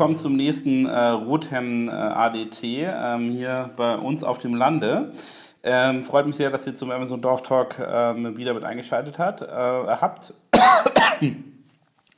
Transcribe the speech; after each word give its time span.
willkommen 0.00 0.16
zum 0.16 0.34
nächsten 0.34 0.86
äh, 0.86 0.98
Rothem 0.98 1.86
äh, 1.86 1.92
ADT 1.92 2.62
ähm, 2.62 3.32
hier 3.32 3.68
bei 3.76 3.96
uns 3.96 4.24
auf 4.24 4.38
dem 4.38 4.54
Lande. 4.54 5.12
Ähm, 5.62 6.04
freut 6.04 6.24
mich 6.24 6.36
sehr, 6.36 6.48
dass 6.48 6.66
ihr 6.66 6.74
zum 6.74 6.90
Amazon 6.90 7.20
Dorf 7.20 7.42
Talk 7.42 7.78
ähm, 7.78 8.34
wieder 8.38 8.54
mit 8.54 8.64
eingeschaltet 8.64 9.18
hat, 9.18 9.42
äh, 9.42 9.44
habt. 9.46 10.32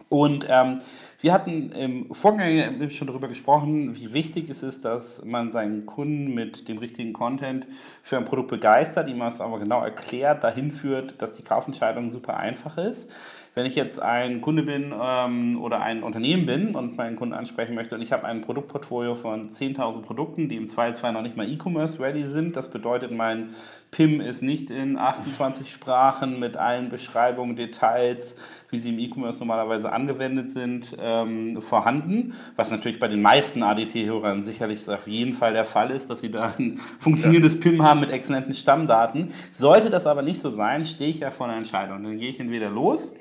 Und 0.08 0.46
ähm, 0.48 0.79
wir 1.22 1.32
hatten 1.32 1.72
im 1.72 2.14
Vorgang 2.14 2.88
schon 2.90 3.08
darüber 3.08 3.26
gesprochen, 3.26 3.96
wie 3.96 4.12
wichtig 4.12 4.48
es 4.48 4.62
ist, 4.62 4.84
dass 4.84 5.24
man 5.24 5.50
seinen 5.50 5.84
Kunden 5.84 6.34
mit 6.34 6.68
dem 6.68 6.78
richtigen 6.78 7.12
Content 7.12 7.66
für 8.04 8.16
ein 8.16 8.26
Produkt 8.26 8.50
begeistert, 8.50 9.08
ihm 9.08 9.20
es 9.22 9.40
aber 9.40 9.58
genau 9.58 9.82
erklärt, 9.82 10.44
dahin 10.44 10.70
führt, 10.70 11.20
dass 11.20 11.32
die 11.32 11.42
Kaufentscheidung 11.42 12.10
super 12.10 12.36
einfach 12.36 12.78
ist. 12.78 13.10
Wenn 13.54 13.66
ich 13.66 13.74
jetzt 13.74 14.00
ein 14.00 14.40
Kunde 14.40 14.62
bin 14.62 14.94
ähm, 14.98 15.60
oder 15.60 15.82
ein 15.82 16.02
Unternehmen 16.02 16.46
bin 16.46 16.74
und 16.74 16.96
meinen 16.96 17.16
Kunden 17.16 17.34
ansprechen 17.34 17.74
möchte 17.74 17.94
und 17.94 18.00
ich 18.00 18.10
habe 18.10 18.24
ein 18.24 18.40
Produktportfolio 18.40 19.14
von 19.14 19.50
10.000 19.50 20.00
Produkten, 20.00 20.48
die 20.48 20.56
im 20.56 20.66
Zweifelsfall 20.66 21.12
noch 21.12 21.20
nicht 21.20 21.36
mal 21.36 21.46
E-Commerce-ready 21.46 22.24
sind, 22.29 22.57
das 22.57 22.70
bedeutet, 22.70 23.10
mein 23.10 23.50
PIM 23.90 24.22
ist 24.22 24.40
nicht 24.40 24.70
in 24.70 24.96
28 24.96 25.70
Sprachen 25.70 26.40
mit 26.40 26.57
allen 26.57 26.88
Beschreibungen, 26.88 27.54
Details, 27.54 28.36
wie 28.70 28.79
sie 28.79 28.88
im 28.88 28.98
E-Commerce 28.98 29.38
normalerweise 29.38 29.93
angewendet 29.93 30.50
sind, 30.50 30.96
ähm, 30.98 31.60
vorhanden, 31.60 32.32
was 32.56 32.70
natürlich 32.70 32.98
bei 32.98 33.08
den 33.08 33.20
meisten 33.20 33.62
ADT-Hörern 33.62 34.44
sicherlich 34.44 34.88
auf 34.88 35.06
jeden 35.06 35.34
Fall 35.34 35.52
der 35.52 35.66
Fall 35.66 35.91
ist, 35.91 36.08
dass 36.08 36.20
sie 36.20 36.30
da 36.30 36.55
ein 36.58 36.80
funktionierendes 37.00 37.56
ja. 37.56 37.60
PIM 37.60 37.82
haben 37.82 38.00
mit 38.00 38.08
exzellenten 38.08 38.55
Stammdaten. 38.55 39.28
Sollte 39.52 39.91
das 39.91 40.06
aber 40.06 40.22
nicht 40.22 40.41
so 40.41 40.48
sein, 40.48 40.86
stehe 40.86 41.10
ich 41.10 41.20
ja 41.20 41.30
vor 41.30 41.48
einer 41.48 41.58
Entscheidung. 41.58 42.02
Dann 42.02 42.16
gehe 42.16 42.30
ich 42.30 42.41
entweder 42.41 42.70
los 42.70 43.14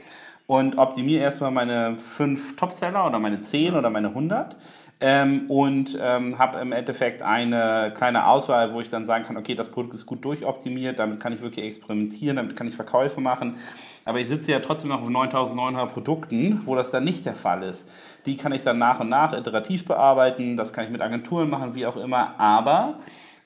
und 0.47 0.77
optimiere 0.77 1.23
erstmal 1.23 1.51
meine 1.51 1.97
fünf 1.97 2.55
Topseller 2.55 3.07
oder 3.07 3.19
meine 3.19 3.39
zehn 3.39 3.73
oder 3.75 3.89
meine 3.89 4.09
100 4.09 4.55
ähm, 4.99 5.49
und 5.49 5.97
ähm, 5.99 6.37
habe 6.37 6.59
im 6.59 6.71
Endeffekt 6.71 7.23
eine 7.23 7.91
kleine 7.95 8.27
Auswahl, 8.27 8.73
wo 8.73 8.81
ich 8.81 8.89
dann 8.89 9.07
sagen 9.07 9.25
kann, 9.25 9.35
okay, 9.35 9.55
das 9.55 9.69
Produkt 9.69 9.95
ist 9.95 10.05
gut 10.05 10.23
durchoptimiert, 10.23 10.99
damit 10.99 11.19
kann 11.19 11.33
ich 11.33 11.41
wirklich 11.41 11.65
experimentieren, 11.65 12.35
damit 12.35 12.55
kann 12.55 12.67
ich 12.67 12.75
Verkäufe 12.75 13.19
machen. 13.19 13.57
Aber 14.05 14.19
ich 14.19 14.27
sitze 14.27 14.51
ja 14.51 14.59
trotzdem 14.59 14.89
noch 14.89 15.01
auf 15.01 15.09
9900 15.09 15.91
Produkten, 15.91 16.61
wo 16.65 16.75
das 16.75 16.91
dann 16.91 17.03
nicht 17.03 17.25
der 17.25 17.35
Fall 17.35 17.63
ist. 17.63 17.89
Die 18.27 18.37
kann 18.37 18.51
ich 18.51 18.61
dann 18.61 18.77
nach 18.77 18.99
und 18.99 19.09
nach 19.09 19.33
iterativ 19.33 19.85
bearbeiten, 19.85 20.55
das 20.55 20.71
kann 20.71 20.85
ich 20.85 20.91
mit 20.91 21.01
Agenturen 21.01 21.49
machen, 21.49 21.73
wie 21.73 21.87
auch 21.87 21.97
immer. 21.97 22.39
Aber 22.39 22.99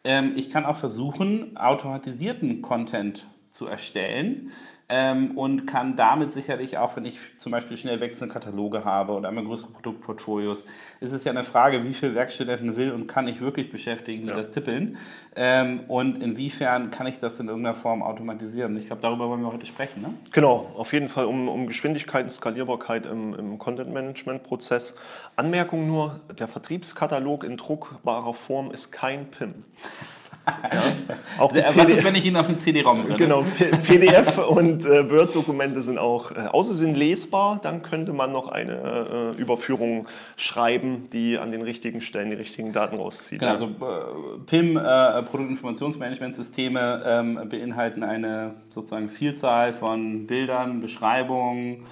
ähm, 0.03 0.33
ich 0.35 0.49
kann 0.49 0.65
auch 0.65 0.77
versuchen, 0.77 1.55
automatisierten 1.55 2.61
Content 2.61 3.25
zu 3.51 3.65
erstellen, 3.65 4.51
ähm, 4.87 5.37
und 5.37 5.65
kann 5.65 5.95
damit 5.95 6.31
sicherlich 6.31 6.77
auch, 6.77 6.95
wenn 6.95 7.05
ich 7.05 7.19
zum 7.37 7.51
Beispiel 7.51 7.75
schnell 7.77 7.99
wechselnde 7.99 8.33
Kataloge 8.33 8.85
habe 8.85 9.13
oder 9.13 9.29
einmal 9.29 9.43
größere 9.45 9.71
Produktportfolios, 9.71 10.65
ist 10.99 11.11
es 11.11 11.23
ja 11.23 11.31
eine 11.31 11.43
Frage, 11.43 11.83
wie 11.83 11.93
viele 11.93 12.13
Werkstudenten 12.13 12.75
will 12.75 12.91
und 12.91 13.07
kann 13.07 13.27
ich 13.27 13.41
wirklich 13.41 13.71
beschäftigen, 13.71 14.23
die 14.23 14.29
ja. 14.29 14.35
das 14.35 14.51
tippeln 14.51 14.97
ähm, 15.35 15.81
und 15.87 16.21
inwiefern 16.21 16.91
kann 16.91 17.07
ich 17.07 17.19
das 17.19 17.39
in 17.39 17.47
irgendeiner 17.47 17.75
Form 17.75 18.03
automatisieren. 18.03 18.77
Ich 18.77 18.87
glaube, 18.87 19.01
darüber 19.01 19.29
wollen 19.29 19.41
wir 19.41 19.51
heute 19.51 19.65
sprechen. 19.65 20.01
Ne? 20.01 20.13
Genau, 20.31 20.71
auf 20.75 20.93
jeden 20.93 21.09
Fall 21.09 21.25
um, 21.25 21.49
um 21.49 21.67
Geschwindigkeit 21.67 22.25
und 22.25 22.31
Skalierbarkeit 22.31 23.05
im, 23.05 23.33
im 23.33 23.57
Content-Management-Prozess. 23.57 24.95
Anmerkung 25.35 25.87
nur, 25.87 26.21
der 26.37 26.47
Vertriebskatalog 26.47 27.43
in 27.43 27.57
druckbarer 27.57 28.33
Form 28.33 28.71
ist 28.71 28.91
kein 28.91 29.31
PIM. 29.31 29.63
Ja. 30.47 30.83
Auch 31.37 31.53
Was 31.53 31.89
ist, 31.89 32.03
wenn 32.03 32.15
ich 32.15 32.25
ihn 32.25 32.37
auf 32.37 32.47
den 32.47 32.57
CD-ROM 32.57 33.03
bringe? 33.03 33.17
Genau, 33.17 33.43
PDF 33.83 34.37
und 34.37 34.85
äh, 34.85 35.09
Word-Dokumente 35.09 35.81
sind 35.81 35.97
auch, 35.97 36.31
äh, 36.31 36.47
außer 36.47 36.73
sind 36.73 36.95
lesbar, 36.95 37.59
dann 37.61 37.81
könnte 37.81 38.13
man 38.13 38.31
noch 38.31 38.47
eine 38.47 39.33
äh, 39.35 39.41
Überführung 39.41 40.07
schreiben, 40.37 41.09
die 41.11 41.37
an 41.37 41.51
den 41.51 41.61
richtigen 41.61 41.99
Stellen 41.99 42.29
die 42.29 42.37
richtigen 42.37 42.71
Daten 42.71 42.97
rauszieht. 42.97 43.39
Genau, 43.39 43.51
also 43.51 43.65
äh, 43.65 44.39
PIM, 44.45 44.77
äh, 44.77 45.23
Produktinformationsmanagementsysteme, 45.23 47.03
ähm, 47.05 47.39
beinhalten 47.49 48.03
eine 48.03 48.55
sozusagen 48.73 49.09
Vielzahl 49.09 49.73
von 49.73 50.27
Bildern, 50.27 50.79
Beschreibungen, 50.79 51.85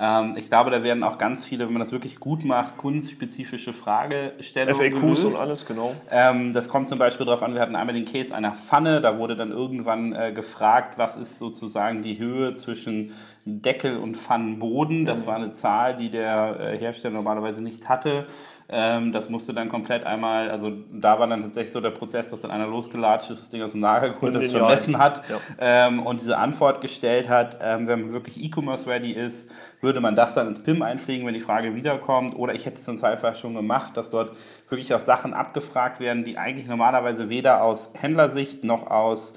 ähm, 0.00 0.34
ich 0.36 0.48
glaube, 0.48 0.70
da 0.70 0.82
werden 0.82 1.02
auch 1.02 1.18
ganz 1.18 1.44
viele, 1.44 1.66
wenn 1.66 1.72
man 1.72 1.80
das 1.80 1.90
wirklich 1.90 2.20
gut 2.20 2.44
macht, 2.44 2.76
kundenspezifische 2.76 3.72
Fragestellungen 3.72 4.92
FAQs 4.92 5.00
gelöst. 5.00 5.24
und 5.24 5.36
alles, 5.36 5.66
genau. 5.66 5.94
Ähm, 6.10 6.52
das 6.52 6.68
kommt 6.68 6.88
zum 6.88 6.98
Beispiel 6.98 7.26
darauf 7.26 7.42
an, 7.42 7.54
wir 7.54 7.60
hatten 7.60 7.74
einmal 7.74 7.94
den 7.94 8.04
Case 8.04 8.34
einer 8.34 8.52
Pfanne, 8.52 9.00
da 9.00 9.18
wurde 9.18 9.34
dann 9.34 9.50
irgendwann 9.50 10.12
äh, 10.12 10.32
gefragt, 10.32 10.98
was 10.98 11.16
ist 11.16 11.38
sozusagen 11.38 12.02
die 12.02 12.18
Höhe 12.18 12.54
zwischen 12.54 13.12
Deckel 13.44 13.98
und 13.98 14.16
Pfannenboden. 14.16 15.04
Das 15.04 15.22
mhm. 15.22 15.26
war 15.26 15.36
eine 15.36 15.52
Zahl, 15.52 15.96
die 15.96 16.10
der 16.10 16.60
äh, 16.60 16.78
Hersteller 16.78 17.14
normalerweise 17.14 17.60
nicht 17.60 17.88
hatte. 17.88 18.26
Ähm, 18.70 19.12
das 19.12 19.30
musste 19.30 19.54
dann 19.54 19.70
komplett 19.70 20.04
einmal, 20.04 20.50
also 20.50 20.70
da 20.92 21.18
war 21.18 21.26
dann 21.26 21.40
tatsächlich 21.42 21.72
so 21.72 21.80
der 21.80 21.90
Prozess, 21.90 22.28
dass 22.28 22.42
dann 22.42 22.50
einer 22.50 22.66
losgelatscht 22.66 23.30
ist, 23.30 23.40
das 23.40 23.48
Ding 23.48 23.62
aus 23.62 23.72
dem 23.72 23.80
Lager 23.80 24.10
geholt, 24.10 24.34
das 24.34 24.50
vermessen 24.50 24.98
hat 24.98 25.22
ja. 25.30 25.38
ähm, 25.58 26.04
und 26.04 26.20
diese 26.20 26.36
Antwort 26.36 26.82
gestellt 26.82 27.30
hat, 27.30 27.58
ähm, 27.62 27.88
wenn 27.88 28.00
man 28.02 28.12
wirklich 28.12 28.42
E-Commerce 28.42 28.86
ready 28.86 29.12
ist, 29.12 29.50
würde 29.80 30.00
man 30.00 30.16
das 30.16 30.34
dann 30.34 30.48
ins 30.48 30.62
PIM 30.62 30.82
einpflegen, 30.82 31.26
wenn 31.26 31.34
die 31.34 31.40
Frage 31.40 31.74
wiederkommt. 31.74 32.34
Oder 32.36 32.54
ich 32.54 32.66
hätte 32.66 32.76
es 32.76 32.84
dann 32.84 32.98
zweifach 32.98 33.34
schon 33.34 33.54
gemacht, 33.54 33.96
dass 33.96 34.10
dort 34.10 34.32
wirklich 34.68 34.92
auch 34.92 34.98
Sachen 34.98 35.32
abgefragt 35.34 36.00
werden, 36.00 36.24
die 36.24 36.36
eigentlich 36.36 36.66
normalerweise 36.66 37.30
weder 37.30 37.62
aus 37.62 37.92
Händlersicht 37.94 38.64
noch 38.64 38.90
aus 38.90 39.34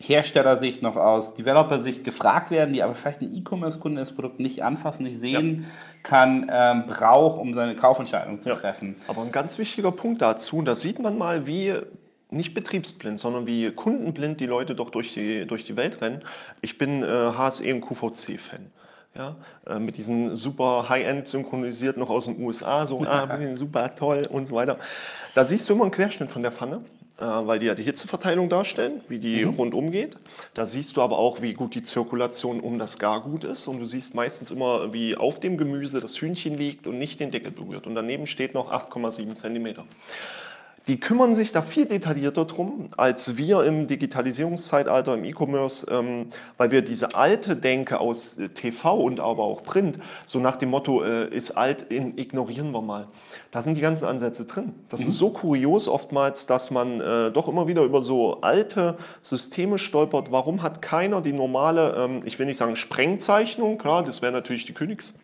Herstellersicht 0.00 0.82
noch 0.82 0.96
aus 0.96 1.34
Developer-Sicht 1.34 2.04
gefragt 2.04 2.50
werden, 2.50 2.72
die 2.72 2.82
aber 2.82 2.94
vielleicht 2.94 3.22
ein 3.22 3.34
E-Commerce-Kunde 3.34 4.00
das 4.00 4.12
Produkt 4.12 4.40
nicht 4.40 4.62
anfassen, 4.62 5.04
nicht 5.04 5.20
sehen 5.20 5.62
ja. 5.62 5.68
kann, 6.02 6.50
ähm, 6.52 6.84
braucht, 6.86 7.38
um 7.38 7.52
seine 7.54 7.76
Kaufentscheidung 7.76 8.40
zu 8.40 8.50
ja. 8.50 8.56
treffen. 8.56 8.96
Aber 9.08 9.22
ein 9.22 9.32
ganz 9.32 9.56
wichtiger 9.56 9.92
Punkt 9.92 10.20
dazu, 10.20 10.58
und 10.58 10.64
da 10.64 10.74
sieht 10.74 10.98
man 10.98 11.16
mal, 11.16 11.46
wie 11.46 11.74
nicht 12.30 12.54
betriebsblind, 12.54 13.20
sondern 13.20 13.46
wie 13.46 13.70
kundenblind 13.70 14.40
die 14.40 14.46
Leute 14.46 14.74
doch 14.74 14.90
durch 14.90 15.14
die, 15.14 15.46
durch 15.46 15.64
die 15.64 15.76
Welt 15.76 16.00
rennen. 16.00 16.22
Ich 16.60 16.76
bin 16.78 17.02
äh, 17.02 17.06
HSE 17.06 17.72
und 17.72 17.80
QVC-Fan. 17.80 18.70
Ja, 19.16 19.36
äh, 19.68 19.78
mit 19.78 19.96
diesen 19.96 20.34
super 20.34 20.88
High-End 20.88 21.28
synchronisiert 21.28 21.96
noch 21.96 22.10
aus 22.10 22.24
den 22.24 22.42
USA, 22.42 22.84
so 22.88 23.00
ah, 23.06 23.28
super 23.54 23.94
toll 23.94 24.28
und 24.28 24.46
so 24.46 24.56
weiter. 24.56 24.76
Da 25.36 25.44
siehst 25.44 25.68
du 25.68 25.74
immer 25.74 25.84
einen 25.84 25.92
Querschnitt 25.92 26.32
von 26.32 26.42
der 26.42 26.50
Pfanne 26.50 26.80
weil 27.18 27.58
die 27.58 27.66
ja 27.66 27.74
die 27.74 27.84
Hitzeverteilung 27.84 28.48
darstellen, 28.48 29.00
wie 29.08 29.18
die 29.18 29.44
mhm. 29.44 29.54
rundum 29.54 29.90
geht. 29.92 30.16
Da 30.54 30.66
siehst 30.66 30.96
du 30.96 31.02
aber 31.02 31.18
auch, 31.18 31.42
wie 31.42 31.54
gut 31.54 31.74
die 31.74 31.82
Zirkulation 31.82 32.60
um 32.60 32.78
das 32.78 32.98
Gargut 32.98 33.44
ist. 33.44 33.68
Und 33.68 33.78
du 33.78 33.86
siehst 33.86 34.14
meistens 34.14 34.50
immer, 34.50 34.92
wie 34.92 35.16
auf 35.16 35.38
dem 35.38 35.56
Gemüse 35.56 36.00
das 36.00 36.20
Hühnchen 36.20 36.58
liegt 36.58 36.86
und 36.86 36.98
nicht 36.98 37.20
den 37.20 37.30
Deckel 37.30 37.52
berührt. 37.52 37.86
Und 37.86 37.94
daneben 37.94 38.26
steht 38.26 38.54
noch 38.54 38.72
8,7 38.72 39.36
Zentimeter. 39.36 39.84
Die 40.86 41.00
kümmern 41.00 41.34
sich 41.34 41.50
da 41.50 41.62
viel 41.62 41.86
detaillierter 41.86 42.44
drum 42.44 42.90
als 42.98 43.38
wir 43.38 43.64
im 43.64 43.86
Digitalisierungszeitalter, 43.86 45.14
im 45.14 45.24
E-Commerce, 45.24 45.86
ähm, 45.90 46.26
weil 46.58 46.70
wir 46.72 46.82
diese 46.82 47.14
alte 47.14 47.56
Denke 47.56 48.00
aus 48.00 48.38
äh, 48.38 48.50
TV 48.50 48.94
und 48.94 49.18
aber 49.18 49.44
auch 49.44 49.62
Print, 49.62 49.98
so 50.26 50.40
nach 50.40 50.56
dem 50.56 50.68
Motto, 50.68 51.02
äh, 51.02 51.34
ist 51.34 51.52
alt, 51.52 51.90
in, 51.90 52.18
ignorieren 52.18 52.70
wir 52.72 52.82
mal. 52.82 53.08
Da 53.50 53.62
sind 53.62 53.76
die 53.76 53.80
ganzen 53.80 54.04
Ansätze 54.04 54.44
drin. 54.44 54.74
Das 54.90 55.00
mhm. 55.00 55.08
ist 55.08 55.14
so 55.16 55.30
kurios 55.30 55.88
oftmals, 55.88 56.44
dass 56.46 56.70
man 56.70 57.00
äh, 57.00 57.30
doch 57.30 57.48
immer 57.48 57.66
wieder 57.66 57.82
über 57.84 58.02
so 58.02 58.42
alte 58.42 58.98
Systeme 59.22 59.78
stolpert. 59.78 60.32
Warum 60.32 60.62
hat 60.62 60.82
keiner 60.82 61.22
die 61.22 61.32
normale, 61.32 61.94
ähm, 61.96 62.22
ich 62.26 62.38
will 62.38 62.44
nicht 62.44 62.58
sagen 62.58 62.76
Sprengzeichnung, 62.76 63.78
klar, 63.78 64.04
das 64.04 64.20
wäre 64.20 64.32
natürlich 64.32 64.66
die 64.66 64.74
Königs 64.74 65.14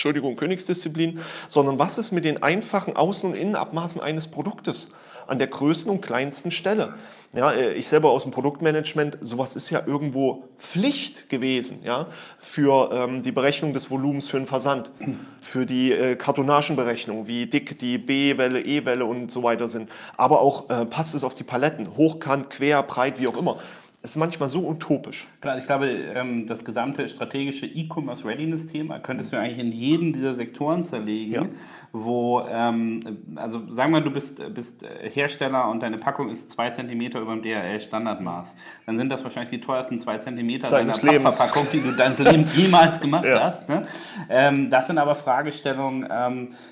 Entschuldigung, 0.00 0.34
Königsdisziplin, 0.34 1.20
sondern 1.46 1.78
was 1.78 1.98
ist 1.98 2.10
mit 2.10 2.24
den 2.24 2.42
einfachen 2.42 2.94
Außen- 2.94 3.26
und 3.26 3.34
Innenabmaßen 3.34 4.00
eines 4.00 4.28
Produktes? 4.28 4.94
an 5.26 5.38
der 5.38 5.46
größten 5.46 5.92
und 5.92 6.00
kleinsten 6.00 6.50
Stelle. 6.50 6.94
Ja, 7.32 7.52
äh, 7.52 7.74
ich 7.74 7.86
selber 7.86 8.10
aus 8.10 8.24
dem 8.24 8.32
Produktmanagement, 8.32 9.18
sowas 9.20 9.54
ist 9.54 9.70
ja 9.70 9.80
irgendwo 9.86 10.48
Pflicht 10.58 11.28
gewesen, 11.28 11.82
ja, 11.84 12.08
für 12.40 12.90
ähm, 12.92 13.22
die 13.22 13.30
Berechnung 13.30 13.72
des 13.72 13.92
Volumens 13.92 14.26
für 14.26 14.38
den 14.38 14.48
Versand, 14.48 14.90
für 15.40 15.66
die 15.66 15.92
äh, 15.92 16.16
Kartonagenberechnung, 16.16 17.28
wie 17.28 17.46
dick 17.46 17.78
die 17.78 17.96
B-Welle, 17.96 18.60
E-Welle 18.60 19.04
und 19.04 19.30
so 19.30 19.44
weiter 19.44 19.68
sind. 19.68 19.88
Aber 20.16 20.40
auch 20.40 20.68
äh, 20.68 20.84
passt 20.84 21.14
es 21.14 21.22
auf 21.22 21.36
die 21.36 21.44
Paletten, 21.44 21.96
hochkant, 21.96 22.50
quer, 22.50 22.82
breit, 22.82 23.20
wie 23.20 23.28
auch 23.28 23.36
immer 23.36 23.60
ist 24.02 24.16
manchmal 24.16 24.48
so 24.48 24.66
utopisch. 24.66 25.28
Klar, 25.42 25.58
ich 25.58 25.66
glaube, 25.66 25.86
ähm, 25.88 26.46
das 26.46 26.64
gesamte 26.64 27.06
strategische 27.06 27.66
E-Commerce 27.66 28.24
Readiness-Thema 28.24 28.98
könntest 28.98 29.30
du 29.30 29.38
eigentlich 29.38 29.58
in 29.58 29.72
jeden 29.72 30.14
dieser 30.14 30.34
Sektoren 30.34 30.82
zerlegen, 30.82 31.32
ja. 31.34 31.42
wo, 31.92 32.40
ähm, 32.48 33.18
also 33.36 33.60
sagen 33.68 33.92
wir, 33.92 34.00
du 34.00 34.10
bist, 34.10 34.42
bist 34.54 34.86
Hersteller 35.02 35.68
und 35.68 35.82
deine 35.82 35.98
Packung 35.98 36.30
ist 36.30 36.50
zwei 36.50 36.70
Zentimeter 36.70 37.20
über 37.20 37.34
dem 37.34 37.42
DHL-Standardmaß. 37.42 38.54
Dann 38.86 38.96
sind 38.96 39.10
das 39.10 39.22
wahrscheinlich 39.22 39.50
die 39.50 39.60
teuersten 39.60 40.00
zwei 40.00 40.16
Zentimeter 40.16 40.70
deiner 40.70 40.96
Packverpackung, 40.96 41.66
die 41.70 41.82
du 41.82 41.92
deines 41.92 42.18
Lebens 42.20 42.56
jemals 42.56 43.00
gemacht 43.00 43.26
ja. 43.26 43.42
hast. 43.42 43.68
Ne? 43.68 43.84
Ähm, 44.30 44.70
das 44.70 44.86
sind 44.86 44.96
aber 44.96 45.14
Fragestellungen, 45.14 46.08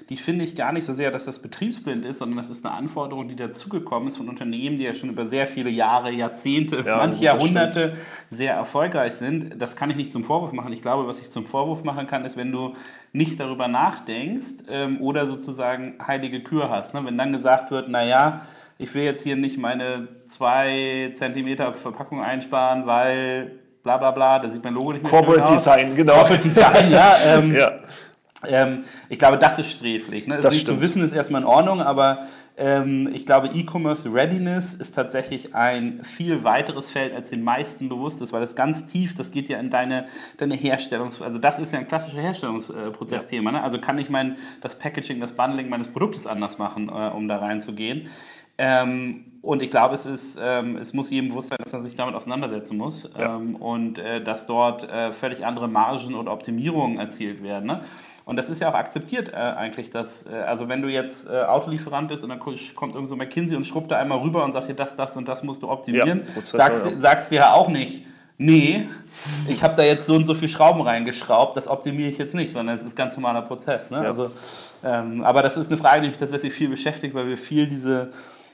die 0.09 0.17
finde 0.17 0.45
ich 0.45 0.57
gar 0.57 0.73
nicht 0.73 0.85
so 0.85 0.95
sehr, 0.95 1.11
dass 1.11 1.25
das 1.25 1.41
betriebsblind 1.41 2.05
ist, 2.07 2.19
sondern 2.19 2.39
das 2.39 2.49
ist 2.49 2.65
eine 2.65 2.75
Anforderung, 2.75 3.29
die 3.29 3.37
dazugekommen 3.37 4.09
ist 4.09 4.17
von 4.17 4.29
Unternehmen, 4.29 4.79
die 4.79 4.85
ja 4.85 4.95
schon 4.95 5.11
über 5.11 5.27
sehr 5.27 5.47
viele 5.47 5.71
Jahre, 5.71 6.11
Jahrzehnte, 6.11 6.85
ja 6.87 7.18
80 7.19 7.25
Jahrhunderte 7.25 7.97
sehr 8.31 8.55
erfolgreich 8.55 9.15
sind. 9.15 9.61
Das 9.61 9.77
kann 9.77 9.91
ich 9.91 9.97
nicht 9.97 10.13
zum 10.13 10.25
Vorwurf 10.25 10.53
machen. 10.53 10.73
Ich 10.73 10.83
glaube, 10.83 11.07
was 11.07 11.21
ich 11.21 11.31
zum 11.31 11.47
Vorwurf 11.47 11.85
machen 11.85 12.07
kann, 12.07 12.25
ist, 12.25 12.37
wenn 12.37 12.53
du 12.53 12.75
nicht 13.13 13.39
darüber 13.41 13.69
nachdenkst 13.69 14.65
ähm, 14.71 15.01
oder 15.01 15.27
sozusagen 15.27 15.95
heilige 16.07 16.43
Kür 16.43 16.71
hast. 16.71 16.95
Ne? 16.95 17.05
Wenn 17.05 17.19
dann 17.19 17.33
gesagt 17.33 17.71
wird, 17.71 17.89
naja, 17.89 18.43
ich 18.79 18.95
will 18.95 19.03
jetzt 19.03 19.23
hier 19.23 19.37
nicht 19.37 19.59
meine 19.59 20.09
zwei 20.27 21.11
Zentimeter 21.15 21.75
Verpackung 21.75 22.23
einsparen, 22.23 22.87
weil 22.87 23.59
bla 23.83 23.97
bla 23.97 24.11
bla, 24.11 24.39
da 24.39 24.49
sieht 24.49 24.63
mein 24.63 24.75
Logo 24.75 24.93
nicht 24.93 25.03
mehr 25.03 25.11
Corporate 25.11 25.53
Design, 25.53 25.97
genau. 25.97 26.15
Corporate 26.15 26.43
Design, 26.43 26.91
ja. 26.91 27.17
Ähm, 27.25 27.55
ja. 27.55 27.71
Ähm, 28.47 28.85
ich 29.09 29.19
glaube, 29.19 29.39
das 29.39 29.59
ist 29.59 29.71
sträflich. 29.71 30.27
Ne? 30.27 30.39
Das 30.39 30.55
nicht 30.55 30.67
zu 30.67 30.81
wissen 30.81 31.03
ist 31.03 31.13
erstmal 31.13 31.43
in 31.43 31.47
Ordnung, 31.47 31.81
aber 31.81 32.27
ähm, 32.57 33.11
ich 33.13 33.27
glaube, 33.27 33.49
E-Commerce 33.49 34.13
Readiness 34.13 34.75
ist 34.75 34.95
tatsächlich 34.95 35.55
ein 35.57 36.05
viel 36.05 36.45
weiteres 36.45 36.89
Feld, 36.89 37.15
als 37.15 37.31
den 37.31 37.43
meisten 37.43 37.89
bewusst 37.89 38.23
ist, 38.23 38.33
weil 38.33 38.41
das 38.41 38.55
ganz 38.55 38.87
tief, 38.87 39.15
das 39.15 39.33
geht 39.33 39.49
ja 39.49 39.59
in 39.59 39.71
deine, 39.71 40.07
deine 40.37 40.55
Herstellungs-, 40.55 41.21
also 41.21 41.39
das 41.39 41.59
ist 41.59 41.73
ja 41.73 41.81
ein 41.81 41.89
klassischer 41.89 42.21
Herstellungsprozessthema. 42.21 43.51
Ja. 43.51 43.59
Ne? 43.59 43.63
Also 43.65 43.81
kann 43.81 43.99
ich 43.99 44.09
mein, 44.09 44.37
das 44.61 44.79
Packaging, 44.79 45.21
das 45.21 45.33
Bundling 45.33 45.69
meines 45.69 45.89
Produktes 45.89 46.27
anders 46.27 46.59
machen, 46.59 46.89
äh, 46.89 47.11
um 47.11 47.27
da 47.27 47.39
reinzugehen. 47.39 48.09
Ähm, 48.61 49.39
und 49.41 49.63
ich 49.63 49.71
glaube, 49.71 49.95
es, 49.95 50.05
ist, 50.05 50.37
ähm, 50.43 50.77
es 50.77 50.93
muss 50.93 51.11
jedem 51.11 51.31
bewusst 51.31 51.51
sein, 51.51 51.59
dass 51.63 51.73
man 51.73 51.83
sich 51.83 51.95
damit 51.95 52.17
auseinandersetzen 52.17 52.77
muss 52.77 53.09
ja. 53.17 53.37
ähm, 53.37 53.55
und 53.55 53.99
äh, 53.99 54.23
dass 54.23 54.47
dort 54.47 54.83
äh, 54.83 55.13
völlig 55.13 55.47
andere 55.47 55.69
Margen 55.69 56.15
und 56.15 56.27
Optimierungen 56.27 56.99
erzielt 56.99 57.43
werden. 57.45 57.67
Ne? 57.67 57.85
Und 58.29 58.37
das 58.37 58.51
ist 58.51 58.61
ja 58.61 58.69
auch 58.69 58.75
akzeptiert 58.75 59.31
äh, 59.33 59.37
eigentlich, 59.37 59.89
dass, 59.89 60.27
äh, 60.27 60.35
also 60.47 60.69
wenn 60.69 60.83
du 60.83 60.89
jetzt 60.89 61.27
äh, 61.31 61.45
Autolieferant 61.45 62.09
bist 62.09 62.23
und 62.23 62.29
dann 62.29 62.39
kommt 62.39 62.95
irgend 62.95 63.09
so 63.09 63.17
McKinsey 63.17 63.57
und 63.57 63.65
schrubbt 63.65 63.91
da 63.91 63.97
einmal 63.97 64.19
rüber 64.19 64.45
und 64.45 64.53
sagt 64.53 64.69
dir, 64.69 64.75
das, 64.75 64.95
das 64.97 65.17
und 65.17 65.27
das 65.27 65.43
musst 65.43 65.63
du 65.63 65.71
optimieren, 65.71 66.25
ja, 66.37 66.43
sagst, 66.45 66.85
ja. 66.85 66.99
sagst 66.99 67.31
dir 67.31 67.37
ja 67.37 67.53
auch 67.55 67.71
nicht, 67.71 68.05
nee, 68.37 68.87
ich 69.49 69.63
habe 69.63 69.77
da 69.77 69.83
jetzt 69.83 70.05
so 70.05 70.15
und 70.15 70.27
so 70.27 70.35
viele 70.35 70.51
Schrauben 70.51 70.83
reingeschraubt, 70.83 71.57
das 71.57 71.69
optimiere 71.69 72.11
ich 72.11 72.19
jetzt 72.19 72.35
nicht, 72.35 72.53
sondern 72.53 72.77
es 72.77 72.85
ist 72.85 72.93
ein 72.93 72.97
ganz 72.97 73.17
normaler 73.17 73.41
Prozess. 73.41 73.91
Ne? 73.91 74.03
Ja. 74.03 74.09
Also, 74.09 74.31
ähm, 74.85 75.25
aber 75.25 75.41
das 75.43 75.57
ist 75.57 75.69
eine 75.69 75.81
Frage, 75.81 76.03
die 76.03 76.09
mich 76.09 76.19
tatsächlich 76.19 76.53
viel 76.53 76.69
beschäftigt, 76.69 77.15
weil 77.15 77.29
wir 77.29 77.39
viel 77.39 77.67
diese 77.67 78.11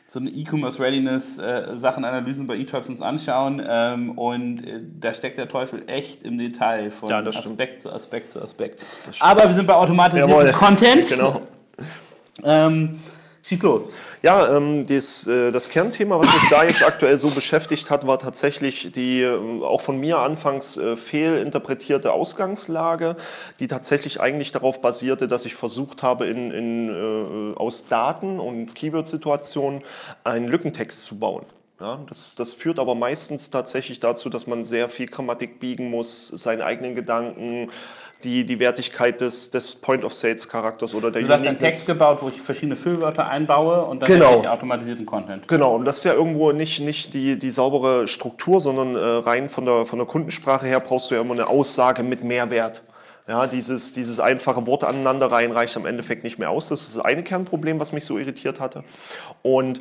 so 0.06 0.20
eine 0.20 0.30
E-Commerce 0.30 0.80
Readiness 0.80 1.38
äh, 1.38 1.74
Sachen, 1.74 2.04
Analysen 2.04 2.46
bei 2.46 2.56
eTribes 2.56 2.88
uns 2.88 3.00
anschauen 3.00 3.62
ähm, 3.66 4.18
und 4.18 4.66
äh, 4.66 4.80
da 5.00 5.14
steckt 5.14 5.38
der 5.38 5.48
Teufel 5.48 5.84
echt 5.86 6.22
im 6.22 6.38
Detail 6.38 6.90
von 6.90 7.08
ja, 7.08 7.20
Aspekt 7.20 7.82
zu 7.82 7.90
Aspekt 7.90 8.30
zu 8.30 8.42
Aspekt. 8.42 8.84
Aber 9.20 9.48
wir 9.48 9.54
sind 9.54 9.66
bei 9.66 9.74
automatisiertem 9.74 10.52
Content. 10.52 11.08
Genau. 11.08 11.40
ähm, 12.42 13.00
schieß 13.44 13.62
los. 13.62 13.88
Ja, 14.22 14.56
ähm, 14.56 14.86
das, 14.86 15.26
äh, 15.26 15.52
das, 15.52 15.68
Kernthema, 15.68 16.18
was 16.18 16.26
mich 16.26 16.50
da 16.50 16.64
jetzt 16.64 16.82
aktuell 16.82 17.16
so 17.18 17.28
beschäftigt 17.30 17.90
hat, 17.90 18.06
war 18.06 18.18
tatsächlich 18.18 18.90
die 18.92 19.20
äh, 19.20 19.62
auch 19.62 19.82
von 19.82 20.00
mir 20.00 20.18
anfangs 20.18 20.76
äh, 20.76 20.96
fehlinterpretierte 20.96 22.12
Ausgangslage, 22.12 23.16
die 23.60 23.68
tatsächlich 23.68 24.20
eigentlich 24.20 24.50
darauf 24.52 24.80
basierte, 24.80 25.28
dass 25.28 25.44
ich 25.44 25.54
versucht 25.54 26.02
habe, 26.02 26.26
in, 26.26 26.50
in, 26.50 26.88
äh, 26.88 27.56
aus 27.56 27.86
Daten 27.86 28.40
und 28.40 28.74
Keyword-Situationen 28.74 29.82
einen 30.24 30.48
Lückentext 30.48 31.02
zu 31.02 31.18
bauen. 31.18 31.44
Ja, 31.80 32.00
das, 32.08 32.36
das, 32.36 32.52
führt 32.52 32.78
aber 32.78 32.94
meistens 32.94 33.50
tatsächlich 33.50 33.98
dazu, 33.98 34.30
dass 34.30 34.46
man 34.46 34.64
sehr 34.64 34.88
viel 34.88 35.06
Grammatik 35.06 35.58
biegen 35.58 35.90
muss, 35.90 36.28
seine 36.28 36.64
eigenen 36.64 36.94
Gedanken, 36.94 37.70
die, 38.24 38.44
die 38.44 38.58
Wertigkeit 38.58 39.20
des, 39.20 39.50
des 39.50 39.74
Point-of-Sales-Charakters 39.76 40.94
oder 40.94 41.10
der 41.10 41.22
Du 41.22 41.28
hast 41.28 41.46
einen 41.46 41.58
Text 41.58 41.86
gebaut, 41.86 42.18
wo 42.22 42.28
ich 42.28 42.40
verschiedene 42.40 42.76
Füllwörter 42.76 43.28
einbaue 43.28 43.84
und 43.84 44.00
dann 44.00 44.08
genau. 44.08 44.40
ich 44.40 44.48
automatisierten 44.48 45.06
Content. 45.06 45.46
Genau, 45.46 45.74
und 45.74 45.84
das 45.84 45.98
ist 45.98 46.04
ja 46.04 46.14
irgendwo 46.14 46.52
nicht, 46.52 46.80
nicht 46.80 47.14
die, 47.14 47.38
die 47.38 47.50
saubere 47.50 48.08
Struktur, 48.08 48.60
sondern 48.60 48.96
äh, 48.96 49.00
rein 49.00 49.48
von 49.48 49.66
der, 49.66 49.86
von 49.86 49.98
der 49.98 50.08
Kundensprache 50.08 50.66
her 50.66 50.80
brauchst 50.80 51.10
du 51.10 51.14
ja 51.14 51.20
immer 51.20 51.34
eine 51.34 51.46
Aussage 51.46 52.02
mit 52.02 52.24
Mehrwert. 52.24 52.82
Ja, 53.26 53.46
dieses, 53.46 53.94
dieses 53.94 54.20
einfache 54.20 54.66
Wort 54.66 54.84
aneinanderreihen 54.84 55.52
reicht 55.52 55.76
am 55.76 55.86
Endeffekt 55.86 56.24
nicht 56.24 56.38
mehr 56.38 56.50
aus. 56.50 56.68
Das 56.68 56.82
ist 56.82 56.96
das 56.96 57.04
eine 57.04 57.22
Kernproblem, 57.22 57.80
was 57.80 57.92
mich 57.92 58.04
so 58.04 58.18
irritiert 58.18 58.60
hatte. 58.60 58.84
Und 59.42 59.80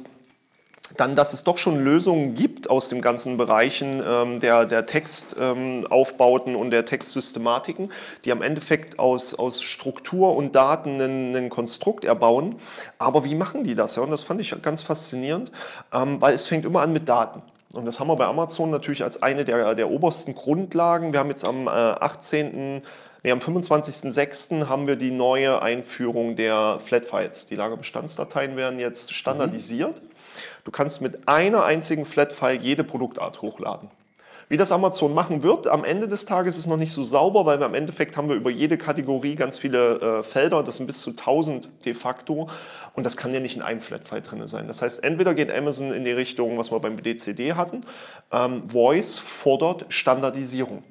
dann, 0.97 1.15
dass 1.15 1.33
es 1.33 1.43
doch 1.43 1.57
schon 1.57 1.83
Lösungen 1.83 2.35
gibt 2.35 2.69
aus 2.69 2.89
den 2.89 3.01
ganzen 3.01 3.37
Bereichen 3.37 4.01
ähm, 4.05 4.39
der, 4.39 4.65
der 4.65 4.85
Textaufbauten 4.85 6.53
ähm, 6.53 6.59
und 6.59 6.71
der 6.71 6.85
Textsystematiken, 6.85 7.91
die 8.25 8.31
am 8.31 8.41
Endeffekt 8.41 8.99
aus, 8.99 9.33
aus 9.33 9.61
Struktur 9.61 10.35
und 10.35 10.55
Daten 10.55 11.01
ein, 11.01 11.49
Konstrukt 11.49 12.05
erbauen. 12.05 12.55
Aber 12.97 13.23
wie 13.23 13.35
machen 13.35 13.63
die 13.63 13.75
das? 13.75 13.95
Ja? 13.95 14.03
Und 14.03 14.11
das 14.11 14.21
fand 14.21 14.39
ich 14.41 14.55
ganz 14.61 14.81
faszinierend, 14.81 15.51
ähm, 15.91 16.21
weil 16.21 16.33
es 16.33 16.47
fängt 16.47 16.65
immer 16.65 16.81
an 16.81 16.93
mit 16.93 17.09
Daten. 17.09 17.41
Und 17.71 17.85
das 17.85 17.99
haben 17.99 18.07
wir 18.07 18.15
bei 18.15 18.25
Amazon 18.25 18.69
natürlich 18.69 19.03
als 19.03 19.23
eine 19.23 19.45
der, 19.45 19.73
der 19.73 19.89
obersten 19.89 20.35
Grundlagen. 20.35 21.11
Wir 21.11 21.19
haben 21.19 21.29
jetzt 21.29 21.45
am 21.45 21.67
äh, 21.67 21.71
18. 21.71 22.83
Nee, 23.23 23.31
am 23.31 23.39
25.06. 23.39 24.67
haben 24.67 24.85
wir 24.85 24.95
die 24.95 25.09
neue 25.09 25.61
Einführung 25.61 26.35
der 26.35 26.79
Flatfiles. 26.85 27.47
Die 27.47 27.55
Lagerbestandsdateien 27.55 28.55
werden 28.57 28.79
jetzt 28.79 29.13
standardisiert. 29.13 29.95
Mhm. 30.03 30.12
Du 30.63 30.71
kannst 30.71 31.01
mit 31.01 31.27
einer 31.27 31.63
einzigen 31.63 32.05
Flat-File 32.05 32.61
jede 32.61 32.83
Produktart 32.83 33.41
hochladen. 33.41 33.89
Wie 34.49 34.57
das 34.57 34.71
Amazon 34.71 35.13
machen 35.13 35.41
wird, 35.41 35.67
am 35.67 35.83
Ende 35.83 36.07
des 36.07 36.25
Tages 36.25 36.57
ist 36.57 36.67
noch 36.67 36.77
nicht 36.77 36.93
so 36.93 37.03
sauber, 37.03 37.45
weil 37.45 37.59
wir 37.59 37.65
im 37.65 37.73
Endeffekt 37.73 38.17
haben 38.17 38.29
wir 38.29 38.35
über 38.35 38.49
jede 38.49 38.77
Kategorie 38.77 39.35
ganz 39.35 39.57
viele 39.57 39.99
äh, 39.99 40.23
Felder, 40.23 40.63
das 40.63 40.77
sind 40.77 40.85
bis 40.85 41.01
zu 41.01 41.11
1000 41.11 41.69
de 41.85 41.93
facto 41.93 42.49
und 42.93 43.03
das 43.03 43.17
kann 43.17 43.33
ja 43.33 43.39
nicht 43.39 43.55
in 43.55 43.61
einem 43.61 43.81
Flat-File 43.81 44.21
drin 44.21 44.47
sein. 44.47 44.67
Das 44.67 44.81
heißt, 44.81 45.03
entweder 45.03 45.33
geht 45.33 45.51
Amazon 45.51 45.91
in 45.93 46.05
die 46.05 46.11
Richtung, 46.11 46.57
was 46.57 46.71
wir 46.71 46.79
beim 46.79 47.01
DCD 47.01 47.53
hatten, 47.53 47.85
ähm, 48.31 48.69
Voice 48.69 49.17
fordert 49.17 49.85
Standardisierung. 49.89 50.83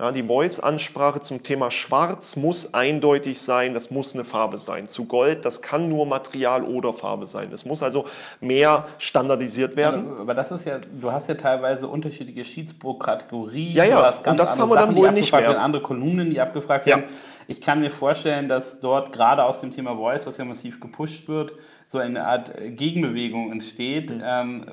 Ja, 0.00 0.12
die 0.12 0.22
Voice-Ansprache 0.22 1.22
zum 1.22 1.42
Thema 1.42 1.72
Schwarz 1.72 2.36
muss 2.36 2.72
eindeutig 2.72 3.40
sein, 3.40 3.74
das 3.74 3.90
muss 3.90 4.14
eine 4.14 4.24
Farbe 4.24 4.56
sein. 4.56 4.86
Zu 4.86 5.06
Gold, 5.06 5.44
das 5.44 5.60
kann 5.60 5.88
nur 5.88 6.06
Material 6.06 6.62
oder 6.62 6.92
Farbe 6.92 7.26
sein. 7.26 7.50
Es 7.52 7.64
muss 7.64 7.82
also 7.82 8.04
mehr 8.40 8.86
standardisiert 8.98 9.74
werden. 9.74 10.06
aber 10.20 10.34
das 10.34 10.52
ist 10.52 10.66
ja, 10.66 10.78
du 10.78 11.10
hast 11.10 11.28
ja 11.28 11.34
teilweise 11.34 11.88
unterschiedliche 11.88 12.44
Sheets 12.44 12.74
pro 12.74 12.94
Kategorie. 12.94 13.72
Ja, 13.72 13.84
ja, 13.84 13.96
und 13.98 14.38
das 14.38 14.56
haben 14.56 14.68
wir 14.68 14.76
Sachen, 14.76 14.94
dann 14.94 14.96
wohl 14.96 15.10
nicht 15.10 15.32
mehr. 15.32 15.40
Werden, 15.40 15.56
andere 15.56 15.82
Kolumnen, 15.82 16.30
die 16.30 16.40
abgefragt 16.40 16.86
werden. 16.86 17.02
Ja. 17.08 17.16
Ich 17.48 17.60
kann 17.60 17.80
mir 17.80 17.90
vorstellen, 17.90 18.48
dass 18.48 18.78
dort 18.78 19.12
gerade 19.12 19.42
aus 19.42 19.60
dem 19.60 19.72
Thema 19.72 19.96
Voice, 19.96 20.24
was 20.26 20.36
ja 20.36 20.44
massiv 20.44 20.78
gepusht 20.78 21.26
wird, 21.26 21.54
so 21.88 21.98
eine 21.98 22.24
Art 22.26 22.52
Gegenbewegung 22.76 23.50
entsteht, 23.50 24.10
mhm. 24.10 24.22
ähm, 24.22 24.64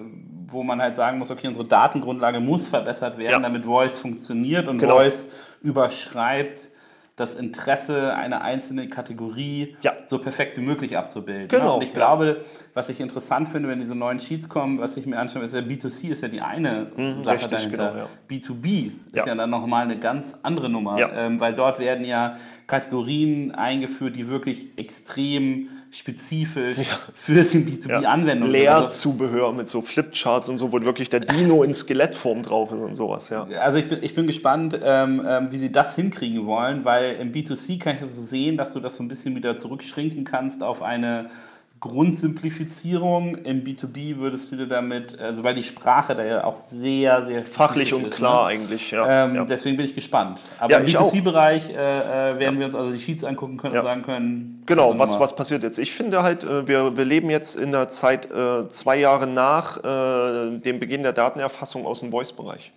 wo 0.47 0.63
man 0.63 0.81
halt 0.81 0.95
sagen 0.95 1.17
muss, 1.17 1.31
okay, 1.31 1.47
unsere 1.47 1.65
Datengrundlage 1.65 2.39
muss 2.39 2.67
verbessert 2.67 3.17
werden, 3.17 3.31
ja. 3.31 3.39
damit 3.39 3.65
Voice 3.65 3.97
funktioniert 3.97 4.67
und 4.67 4.77
genau. 4.77 4.97
Voice 4.97 5.27
überschreibt 5.63 6.69
das 7.15 7.35
Interesse 7.35 8.13
einer 8.13 8.41
einzelnen 8.41 8.89
Kategorie 8.89 9.77
ja. 9.81 9.93
so 10.05 10.19
perfekt 10.19 10.57
wie 10.57 10.61
möglich 10.61 10.97
abzubilden. 10.97 11.47
Genau. 11.47 11.75
Und 11.75 11.83
ich 11.83 11.93
glaube, 11.93 12.43
was 12.73 12.89
ich 12.89 12.99
interessant 12.99 13.47
finde, 13.47 13.69
wenn 13.69 13.79
diese 13.79 13.95
neuen 13.95 14.19
Sheets 14.19 14.49
kommen, 14.49 14.79
was 14.79 14.97
ich 14.97 15.05
mir 15.05 15.17
anschaue, 15.17 15.43
ist 15.43 15.53
ja 15.53 15.61
B2C 15.61 16.09
ist 16.09 16.23
ja 16.23 16.27
die 16.27 16.41
eine 16.41 16.91
mhm, 16.95 17.21
Sache 17.21 17.35
richtig, 17.35 17.51
dahinter. 17.51 17.91
Genau, 17.91 17.97
ja. 17.97 18.09
B2B 18.29 18.87
ist 18.87 19.15
ja, 19.15 19.27
ja 19.27 19.35
dann 19.35 19.49
nochmal 19.49 19.83
eine 19.83 19.97
ganz 19.97 20.37
andere 20.43 20.69
Nummer, 20.69 20.97
ähm, 21.15 21.39
weil 21.39 21.53
dort 21.53 21.79
werden 21.79 22.03
ja 22.03 22.35
Kategorien 22.67 23.55
eingeführt, 23.55 24.17
die 24.17 24.27
wirklich 24.27 24.77
extrem 24.77 25.69
spezifisch 25.95 26.77
ja. 26.77 26.99
für 27.13 27.43
die 27.43 27.59
B2B-Anwendung. 27.59 28.51
Ja. 28.51 28.79
Lehrzubehör 28.79 29.53
mit 29.53 29.69
so 29.69 29.81
Flipcharts 29.81 30.49
und 30.49 30.57
so, 30.57 30.71
wo 30.71 30.81
wirklich 30.81 31.09
der 31.09 31.21
Dino 31.21 31.63
in 31.63 31.73
Skelettform 31.73 32.43
drauf 32.43 32.71
ist 32.71 32.79
und 32.79 32.95
sowas. 32.95 33.29
Ja. 33.29 33.45
Also 33.61 33.77
ich 33.77 33.87
bin, 33.87 34.03
ich 34.03 34.13
bin 34.13 34.27
gespannt, 34.27 34.77
ähm, 34.83 35.25
ähm 35.27 35.47
wie 35.51 35.57
sie 35.57 35.71
das 35.71 35.95
hinkriegen 35.95 36.45
wollen, 36.45 36.83
weil 36.85 37.15
im 37.15 37.31
B2C 37.31 37.79
kann 37.79 37.95
ich 37.95 38.01
das 38.01 38.15
so 38.15 38.23
sehen, 38.23 38.57
dass 38.57 38.73
du 38.73 38.79
das 38.79 38.95
so 38.95 39.03
ein 39.03 39.07
bisschen 39.07 39.35
wieder 39.35 39.57
zurückschrinken 39.57 40.25
kannst 40.25 40.63
auf 40.63 40.81
eine 40.81 41.29
Grundsimplifizierung. 41.79 43.35
Im 43.43 43.63
B2B 43.63 44.17
würdest 44.17 44.51
du 44.51 44.55
dir 44.55 44.67
damit, 44.67 45.19
also 45.19 45.43
weil 45.43 45.55
die 45.55 45.63
Sprache 45.63 46.15
da 46.15 46.23
ja 46.23 46.43
auch 46.43 46.55
sehr, 46.55 47.25
sehr 47.25 47.45
fachlich 47.45 47.93
und 47.93 48.07
ist, 48.07 48.15
klar 48.15 48.43
ne? 48.43 48.49
eigentlich, 48.49 48.91
ja, 48.91 49.25
ähm, 49.25 49.35
ja, 49.35 49.45
Deswegen 49.45 49.77
bin 49.77 49.85
ich 49.85 49.93
gespannt. 49.93 50.39
Aber 50.59 50.71
ja, 50.71 50.79
im 50.79 50.85
B2C-Bereich 50.87 51.69
äh, 51.69 51.73
äh, 51.73 52.39
werden 52.39 52.59
wir 52.59 52.65
uns 52.65 52.75
also 52.75 52.91
die 52.91 52.99
Sheets 52.99 53.23
angucken 53.23 53.57
können 53.57 53.75
und 53.75 53.83
sagen 53.83 54.03
können. 54.03 54.63
Genau, 54.65 54.97
was, 54.97 55.19
was 55.19 55.35
passiert 55.35 55.63
jetzt? 55.63 55.77
Ich 55.77 55.91
finde 55.91 56.23
halt, 56.23 56.43
äh, 56.43 56.67
wir, 56.67 56.97
wir 56.97 57.05
leben 57.05 57.29
jetzt 57.29 57.55
in 57.55 57.71
der 57.71 57.89
Zeit 57.89 58.31
äh, 58.31 58.67
zwei 58.69 58.97
Jahre 58.97 59.27
nach 59.27 59.77
äh, 59.77 60.57
dem 60.57 60.79
Beginn 60.79 61.03
der 61.03 61.13
Datenerfassung 61.13 61.85
aus 61.85 61.99
dem 61.99 62.11
Voice-Bereich. 62.11 62.71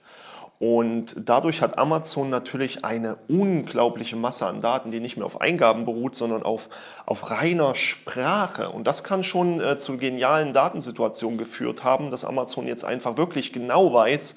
Und 0.59 1.15
dadurch 1.17 1.63
hat 1.63 1.79
Amazon 1.79 2.31
natürlich 2.31 2.85
eine 2.85 3.17
unglaubliche 3.29 4.17
Masse 4.17 4.47
an 4.47 4.61
Daten, 4.61 4.91
die 4.91 4.99
nicht 4.99 5.17
mehr 5.17 5.27
auf 5.27 5.41
Eingaben 5.41 5.85
beruht, 5.85 6.17
sondern 6.17 6.43
auf, 6.43 6.69
auf 7.07 7.31
reiner 7.31 7.77
Sprache. 7.77 8.71
Und 8.71 8.85
das 8.85 9.05
kann 9.05 9.23
schon 9.23 9.61
äh, 9.61 9.79
zu 9.79 9.99
genialen 9.99 10.53
Datensituationen 10.53 11.39
geführt 11.39 11.85
haben, 11.85 12.11
dass 12.11 12.25
Amazon 12.25 12.67
jetzt 12.67 12.85
einfach 12.85 13.17
wirklich 13.17 13.53
genau 13.53 13.93
weiß, 13.93 14.35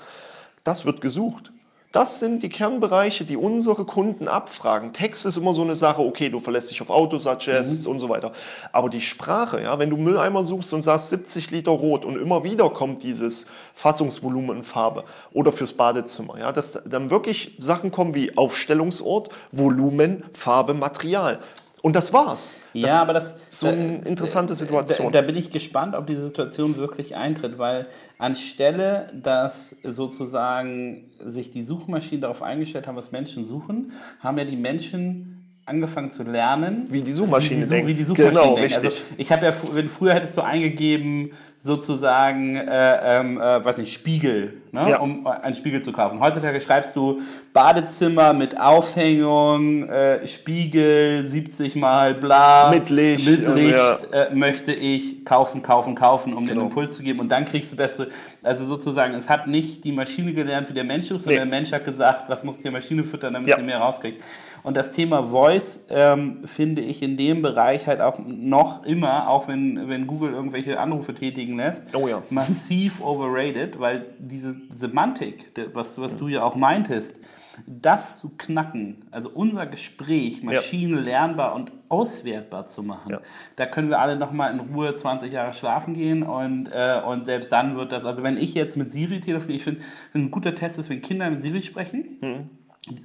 das 0.63 0.85
wird 0.85 1.01
gesucht. 1.01 1.51
Das 1.91 2.21
sind 2.21 2.41
die 2.41 2.47
Kernbereiche, 2.47 3.25
die 3.25 3.35
unsere 3.35 3.83
Kunden 3.83 4.29
abfragen. 4.29 4.93
Text 4.93 5.25
ist 5.25 5.35
immer 5.35 5.53
so 5.53 5.61
eine 5.61 5.75
Sache, 5.75 6.01
okay, 6.01 6.29
du 6.29 6.39
verlässt 6.39 6.71
dich 6.71 6.81
auf 6.81 6.89
Autosuggests 6.89 7.85
mhm. 7.85 7.91
und 7.91 7.99
so 7.99 8.07
weiter. 8.07 8.31
Aber 8.71 8.89
die 8.89 9.01
Sprache, 9.01 9.61
ja, 9.61 9.77
wenn 9.77 9.89
du 9.89 9.97
Mülleimer 9.97 10.45
suchst 10.45 10.71
und 10.73 10.83
sagst 10.83 11.09
70 11.09 11.51
Liter 11.51 11.71
Rot 11.71 12.05
und 12.05 12.15
immer 12.15 12.45
wieder 12.45 12.69
kommt 12.69 13.03
dieses 13.03 13.47
Fassungsvolumen 13.73 14.57
in 14.57 14.63
Farbe 14.63 15.03
oder 15.33 15.51
fürs 15.51 15.73
Badezimmer, 15.73 16.39
ja, 16.39 16.53
dass 16.53 16.81
dann 16.85 17.09
wirklich 17.09 17.55
Sachen 17.57 17.91
kommen 17.91 18.15
wie 18.15 18.37
Aufstellungsort, 18.37 19.29
Volumen, 19.51 20.23
Farbe, 20.33 20.73
Material. 20.73 21.39
Und 21.81 21.97
das 21.97 22.13
war's. 22.13 22.60
Das 22.73 22.91
ja, 22.91 23.01
aber 23.01 23.13
das 23.13 23.33
ist 23.33 23.59
so 23.59 23.67
eine 23.67 23.99
interessante 23.99 24.55
Situation. 24.55 25.11
Da, 25.11 25.21
da, 25.21 25.27
bin 25.27 25.35
ich 25.35 25.51
gespannt, 25.51 25.93
ob 25.95 26.07
diese 26.07 26.23
Situation 26.23 26.77
wirklich 26.77 27.15
eintritt, 27.15 27.57
weil 27.57 27.87
anstelle, 28.17 29.11
dass 29.13 29.75
sozusagen 29.83 31.11
sich 31.19 31.51
die 31.51 31.63
Suchmaschinen 31.63 32.21
darauf 32.21 32.41
eingestellt 32.41 32.87
haben, 32.87 32.95
was 32.95 33.11
Menschen 33.11 33.45
suchen, 33.45 33.91
haben 34.21 34.37
ja 34.37 34.45
die 34.45 34.55
Menschen 34.55 35.41
angefangen 35.65 36.11
zu 36.11 36.23
lernen, 36.23 36.87
wie 36.89 37.01
die 37.01 37.13
Suchmaschine 37.13 37.65
denkt. 37.65 37.87
Wie 37.87 37.93
die 37.93 38.03
Suchmaschine 38.03 38.31
genau, 38.31 38.55
denkt. 38.55 38.73
Also 38.73 38.89
ich 39.17 39.31
habe 39.31 39.45
ja, 39.45 39.53
wenn 39.73 39.89
früher 39.89 40.13
hättest 40.13 40.37
du 40.37 40.41
eingegeben 40.41 41.31
sozusagen, 41.63 42.55
äh, 42.55 43.19
ähm, 43.19 43.37
äh, 43.37 43.63
weiß 43.63 43.77
nicht, 43.77 43.93
Spiegel, 43.93 44.61
ne? 44.71 44.89
ja. 44.89 44.99
um 44.99 45.27
einen 45.27 45.55
Spiegel 45.55 45.81
zu 45.81 45.91
kaufen. 45.91 46.19
Heutzutage 46.19 46.59
schreibst 46.59 46.95
du 46.95 47.21
Badezimmer 47.53 48.33
mit 48.33 48.59
Aufhängung, 48.59 49.87
äh, 49.87 50.25
Spiegel, 50.27 51.27
70 51.27 51.75
mal 51.75 52.15
bla, 52.15 52.71
mit 52.71 52.89
Licht, 52.89 53.25
mit 53.25 53.47
Licht 53.55 53.75
ja. 53.75 53.97
Äh, 54.11 54.33
möchte 54.33 54.73
ich 54.73 55.23
kaufen, 55.23 55.61
kaufen, 55.61 55.93
kaufen, 55.93 56.33
um 56.33 56.47
genau. 56.47 56.61
den 56.61 56.69
Impuls 56.69 56.97
zu 56.97 57.03
geben 57.03 57.19
und 57.19 57.29
dann 57.29 57.45
kriegst 57.45 57.71
du 57.71 57.75
bessere, 57.75 58.07
also 58.41 58.65
sozusagen, 58.65 59.13
es 59.13 59.29
hat 59.29 59.45
nicht 59.45 59.83
die 59.83 59.91
Maschine 59.91 60.33
gelernt, 60.33 60.67
wie 60.67 60.73
der 60.73 60.83
Mensch 60.83 61.11
ist, 61.11 61.25
sondern 61.25 61.43
nee. 61.43 61.51
der 61.51 61.59
Mensch 61.59 61.71
hat 61.71 61.85
gesagt, 61.85 62.27
was 62.27 62.43
muss 62.43 62.57
die 62.57 62.71
Maschine 62.71 63.03
füttern, 63.03 63.33
damit 63.33 63.49
ja. 63.49 63.57
sie 63.57 63.63
mehr 63.63 63.77
rauskriegt. 63.77 64.23
Und 64.63 64.77
das 64.77 64.91
Thema 64.91 65.27
Voice 65.27 65.85
ähm, 65.89 66.41
finde 66.45 66.81
ich 66.81 67.01
in 67.01 67.17
dem 67.17 67.41
Bereich 67.41 67.87
halt 67.87 68.01
auch 68.01 68.19
noch 68.25 68.83
immer, 68.83 69.27
auch 69.27 69.47
wenn, 69.47 69.89
wenn 69.89 70.07
Google 70.07 70.33
irgendwelche 70.33 70.79
Anrufe 70.79 71.13
tätigen, 71.13 71.50
liegen 71.51 71.57
lässt, 71.57 71.95
oh 71.95 72.07
ja. 72.07 72.23
massiv 72.29 73.01
overrated, 73.01 73.79
weil 73.79 74.05
diese 74.19 74.55
Semantik, 74.73 75.51
was, 75.73 75.99
was 75.99 76.17
du 76.17 76.27
ja 76.27 76.43
auch 76.43 76.55
meintest, 76.55 77.19
das 77.67 78.19
zu 78.21 78.31
knacken, 78.37 79.05
also 79.11 79.29
unser 79.29 79.65
Gespräch 79.65 80.41
maschinenlernbar 80.41 81.53
und 81.53 81.71
auswertbar 81.89 82.67
zu 82.67 82.81
machen, 82.81 83.11
ja. 83.11 83.21
da 83.57 83.65
können 83.65 83.89
wir 83.89 83.99
alle 83.99 84.15
nochmal 84.15 84.53
in 84.53 84.59
Ruhe 84.59 84.95
20 84.95 85.31
Jahre 85.31 85.53
schlafen 85.53 85.93
gehen 85.93 86.23
und, 86.23 86.67
äh, 86.67 87.01
und 87.05 87.25
selbst 87.25 87.51
dann 87.51 87.75
wird 87.75 87.91
das, 87.91 88.05
also 88.05 88.23
wenn 88.23 88.37
ich 88.37 88.53
jetzt 88.53 88.77
mit 88.77 88.91
Siri 88.91 89.19
telefoniere, 89.19 89.57
ich 89.57 89.63
finde, 89.63 89.81
ein 90.13 90.31
guter 90.31 90.55
Test 90.55 90.79
ist, 90.79 90.89
wenn 90.89 91.01
Kinder 91.01 91.29
mit 91.29 91.41
Siri 91.41 91.61
sprechen. 91.61 92.17
Mhm. 92.21 92.49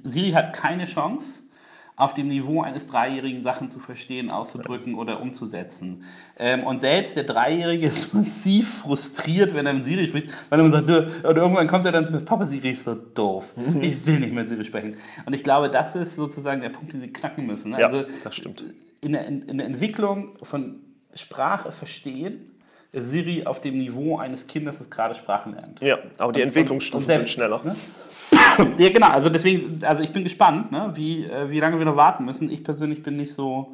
Siri 0.03 0.31
hat 0.31 0.53
keine 0.53 0.85
Chance, 0.85 1.41
auf 1.97 2.13
dem 2.13 2.27
Niveau 2.27 2.61
eines 2.61 2.85
Dreijährigen 2.85 3.41
Sachen 3.41 3.71
zu 3.71 3.79
verstehen, 3.79 4.29
auszudrücken 4.29 4.93
oder 4.93 5.19
umzusetzen. 5.19 6.03
Ähm, 6.37 6.63
und 6.63 6.79
selbst 6.79 7.15
der 7.15 7.23
Dreijährige 7.23 7.87
ist 7.87 8.13
massiv 8.13 8.81
frustriert, 8.81 9.55
wenn 9.55 9.65
er 9.65 9.73
mit 9.73 9.85
Siri 9.85 10.05
spricht, 10.05 10.29
weil 10.49 10.59
er 10.59 10.71
sagt, 10.71 10.89
oder 10.89 11.41
irgendwann 11.41 11.67
kommt 11.67 11.87
er 11.87 11.91
dann 11.91 12.05
zu 12.05 12.11
mir, 12.11 12.19
Papa, 12.19 12.45
Siri 12.45 12.69
ist 12.69 12.85
so 12.85 12.93
doof. 12.93 13.51
Mhm. 13.55 13.81
Ich 13.81 14.05
will 14.05 14.19
nicht 14.19 14.31
mit 14.31 14.47
Siri 14.47 14.63
sprechen. 14.63 14.95
Und 15.25 15.33
ich 15.33 15.43
glaube, 15.43 15.69
das 15.69 15.95
ist 15.95 16.15
sozusagen 16.15 16.61
der 16.61 16.69
Punkt, 16.69 16.93
den 16.93 17.01
sie 17.01 17.11
knacken 17.11 17.47
müssen. 17.47 17.71
Ja, 17.71 17.87
also 17.87 18.05
das 18.23 18.35
stimmt. 18.35 18.63
In 19.01 19.13
der, 19.13 19.25
in 19.27 19.57
der 19.57 19.65
Entwicklung 19.65 20.37
von 20.43 20.75
Sprache 21.15 21.71
verstehen, 21.71 22.51
ist 22.91 23.09
Siri 23.09 23.45
auf 23.45 23.59
dem 23.59 23.77
Niveau 23.77 24.17
eines 24.17 24.45
Kindes, 24.45 24.77
das 24.77 24.89
gerade 24.89 25.15
Sprachen 25.15 25.55
lernt. 25.55 25.81
Ja, 25.81 25.97
aber 26.19 26.31
die 26.31 26.41
Entwicklungsstufen 26.41 27.07
sind 27.07 27.27
schneller. 27.27 27.61
Ne? 27.63 27.75
ja, 28.77 28.89
genau. 28.89 29.07
Also 29.07 29.29
deswegen, 29.29 29.83
also 29.83 30.03
ich 30.03 30.11
bin 30.11 30.23
gespannt, 30.23 30.71
ne, 30.71 30.91
wie, 30.95 31.25
äh, 31.25 31.49
wie 31.49 31.59
lange 31.59 31.77
wir 31.77 31.85
noch 31.85 31.95
warten 31.95 32.25
müssen. 32.25 32.49
Ich 32.51 32.63
persönlich 32.63 33.03
bin 33.03 33.17
nicht 33.17 33.33
so, 33.33 33.73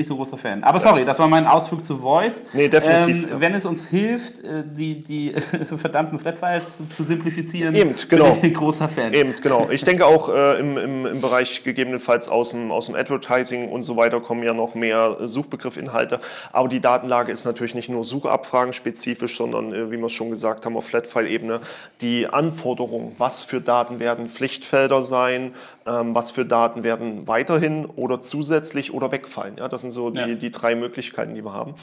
nicht 0.00 0.08
so 0.08 0.16
großer 0.16 0.36
Fan. 0.36 0.64
Aber 0.64 0.80
sorry, 0.80 1.04
das 1.04 1.18
war 1.18 1.28
mein 1.28 1.46
Ausflug 1.46 1.84
zu 1.84 1.98
Voice. 1.98 2.44
Nee, 2.52 2.68
definitiv. 2.68 3.24
Ähm, 3.24 3.30
ja. 3.30 3.40
Wenn 3.40 3.54
es 3.54 3.64
uns 3.64 3.86
hilft, 3.86 4.40
äh, 4.40 4.64
die, 4.64 5.00
die 5.02 5.32
verdammten 5.76 6.18
Flatfiles 6.18 6.78
zu 6.88 7.04
simplifizieren, 7.04 7.74
Eben, 7.74 7.94
genau. 8.08 8.24
bin 8.24 8.36
ich 8.38 8.42
ein 8.44 8.54
großer 8.54 8.88
Fan. 8.88 9.14
Eben, 9.14 9.34
genau. 9.42 9.68
Ich 9.70 9.84
denke 9.84 10.06
auch 10.06 10.28
äh, 10.28 10.58
im, 10.58 10.76
im, 10.76 11.06
im 11.06 11.20
Bereich 11.20 11.62
gegebenenfalls 11.62 12.28
aus 12.28 12.50
dem, 12.50 12.72
aus 12.72 12.86
dem 12.86 12.94
Advertising 12.94 13.68
und 13.68 13.82
so 13.82 13.96
weiter 13.96 14.20
kommen 14.20 14.42
ja 14.42 14.54
noch 14.54 14.74
mehr 14.74 15.16
Suchbegriffinhalte. 15.28 16.20
Aber 16.52 16.68
die 16.68 16.80
Datenlage 16.80 17.30
ist 17.30 17.44
natürlich 17.44 17.74
nicht 17.74 17.88
nur 17.88 18.04
Suchabfragen 18.04 18.72
spezifisch, 18.72 19.36
sondern, 19.36 19.72
äh, 19.72 19.90
wie 19.90 19.98
wir 19.98 20.06
es 20.06 20.12
schon 20.12 20.30
gesagt 20.30 20.64
haben, 20.64 20.76
auf 20.76 20.86
Flatfile-Ebene 20.86 21.60
die 22.00 22.26
Anforderungen, 22.26 23.14
was 23.18 23.44
für 23.44 23.60
Daten 23.60 24.00
werden 24.00 24.28
Pflichtfelder 24.30 25.02
sein, 25.02 25.54
was 25.84 26.30
für 26.30 26.44
Daten 26.44 26.84
werden 26.84 27.26
weiterhin 27.26 27.86
oder 27.86 28.20
zusätzlich 28.20 28.92
oder 28.92 29.10
wegfallen. 29.12 29.56
Ja, 29.56 29.68
das 29.68 29.80
sind 29.82 29.92
so 29.92 30.10
die, 30.10 30.20
ja. 30.20 30.26
die 30.34 30.50
drei 30.50 30.74
Möglichkeiten, 30.74 31.34
die 31.34 31.44
wir 31.44 31.52
haben. 31.52 31.74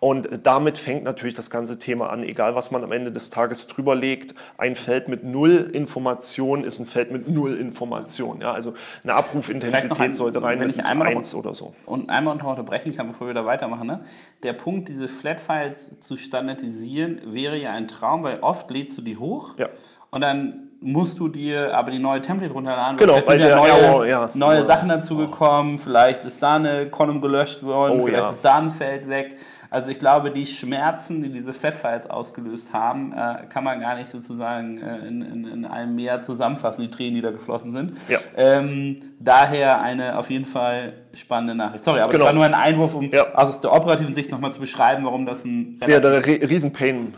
Und 0.00 0.28
damit 0.42 0.78
fängt 0.78 1.04
natürlich 1.04 1.34
das 1.34 1.50
ganze 1.50 1.78
Thema 1.78 2.10
an, 2.10 2.22
egal 2.22 2.54
was 2.54 2.70
man 2.70 2.84
am 2.84 2.92
Ende 2.92 3.12
des 3.12 3.30
Tages 3.30 3.66
drüber 3.66 3.94
legt. 3.94 4.34
Ein 4.58 4.76
Feld 4.76 5.08
mit 5.08 5.24
null 5.24 5.70
Information 5.72 6.64
ist 6.64 6.78
ein 6.78 6.86
Feld 6.86 7.10
mit 7.10 7.28
null 7.28 7.54
Information. 7.54 8.40
Ja, 8.40 8.52
also 8.52 8.74
eine 9.02 9.14
Abrufintensität 9.14 9.98
ein, 9.98 10.14
sollte 10.14 10.42
rein 10.42 10.60
wenn 10.60 10.70
ich 10.70 10.84
einmal 10.84 11.08
1 11.08 11.34
oder 11.34 11.54
so. 11.54 11.74
Und 11.84 12.10
einmal 12.10 12.36
noch 12.36 12.44
unterbrechen 12.44 12.94
kann, 12.94 13.08
bevor 13.08 13.26
wir 13.26 13.34
da 13.34 13.46
weitermachen. 13.46 13.86
Ne? 13.86 14.04
Der 14.42 14.52
Punkt, 14.52 14.88
diese 14.88 15.08
Flatfiles 15.08 15.98
zu 16.00 16.16
standardisieren, 16.16 17.20
wäre 17.32 17.56
ja 17.56 17.72
ein 17.72 17.88
Traum, 17.88 18.22
weil 18.22 18.40
oft 18.40 18.70
lädst 18.70 18.96
du 18.98 19.02
die 19.02 19.16
hoch 19.16 19.54
ja. 19.58 19.68
und 20.10 20.20
dann 20.20 20.65
musst 20.80 21.18
du 21.18 21.28
dir 21.28 21.74
aber 21.74 21.90
die 21.90 21.98
neue 21.98 22.20
Template 22.20 22.52
runterladen. 22.52 22.96
Genau, 22.96 23.14
weil 23.14 23.38
sind 23.38 23.48
ja 23.48 23.56
neue, 23.56 23.70
Error, 23.70 24.06
ja. 24.06 24.30
neue 24.34 24.64
Sachen 24.64 24.88
dazugekommen. 24.88 25.78
Vielleicht 25.78 26.24
ist 26.24 26.42
da 26.42 26.56
eine 26.56 26.88
Column 26.88 27.20
gelöscht 27.20 27.62
worden, 27.62 28.00
oh, 28.00 28.04
vielleicht 28.04 28.24
ja. 28.24 28.30
ist 28.30 28.44
da 28.44 28.58
ein 28.58 28.70
Feld 28.70 29.08
weg. 29.08 29.36
Also 29.70 29.90
ich 29.90 29.98
glaube, 29.98 30.30
die 30.30 30.46
Schmerzen, 30.46 31.22
die 31.22 31.28
diese 31.28 31.52
Fat-Files 31.52 32.08
ausgelöst 32.08 32.72
haben, 32.72 33.12
äh, 33.12 33.46
kann 33.48 33.64
man 33.64 33.80
gar 33.80 33.96
nicht 33.96 34.08
sozusagen 34.08 34.78
äh, 34.78 34.98
in, 35.06 35.22
in, 35.22 35.44
in, 35.44 35.64
einem 35.64 35.96
Meer 35.96 36.20
zusammenfassen, 36.20 36.82
die 36.82 36.90
Tränen, 36.90 37.16
die 37.16 37.20
da 37.20 37.30
geflossen 37.30 37.72
sind. 37.72 37.92
Ja. 38.08 38.18
Ähm, 38.36 38.96
daher 39.18 39.82
eine 39.82 40.18
auf 40.18 40.30
jeden 40.30 40.46
Fall 40.46 40.92
spannende 41.14 41.54
Nachricht. 41.54 41.84
Sorry, 41.84 42.00
aber 42.00 42.12
genau. 42.12 42.24
das 42.24 42.28
war 42.28 42.34
nur 42.34 42.44
ein 42.44 42.54
Einwurf, 42.54 42.94
um 42.94 43.10
ja. 43.10 43.34
aus 43.34 43.60
der 43.60 43.72
operativen 43.72 44.14
Sicht 44.14 44.30
nochmal 44.30 44.52
zu 44.52 44.60
beschreiben, 44.60 45.04
warum 45.04 45.26
das 45.26 45.44
ein... 45.44 45.80
Ja, 45.86 45.98
der 45.98 46.24
Riesenpain 46.24 47.12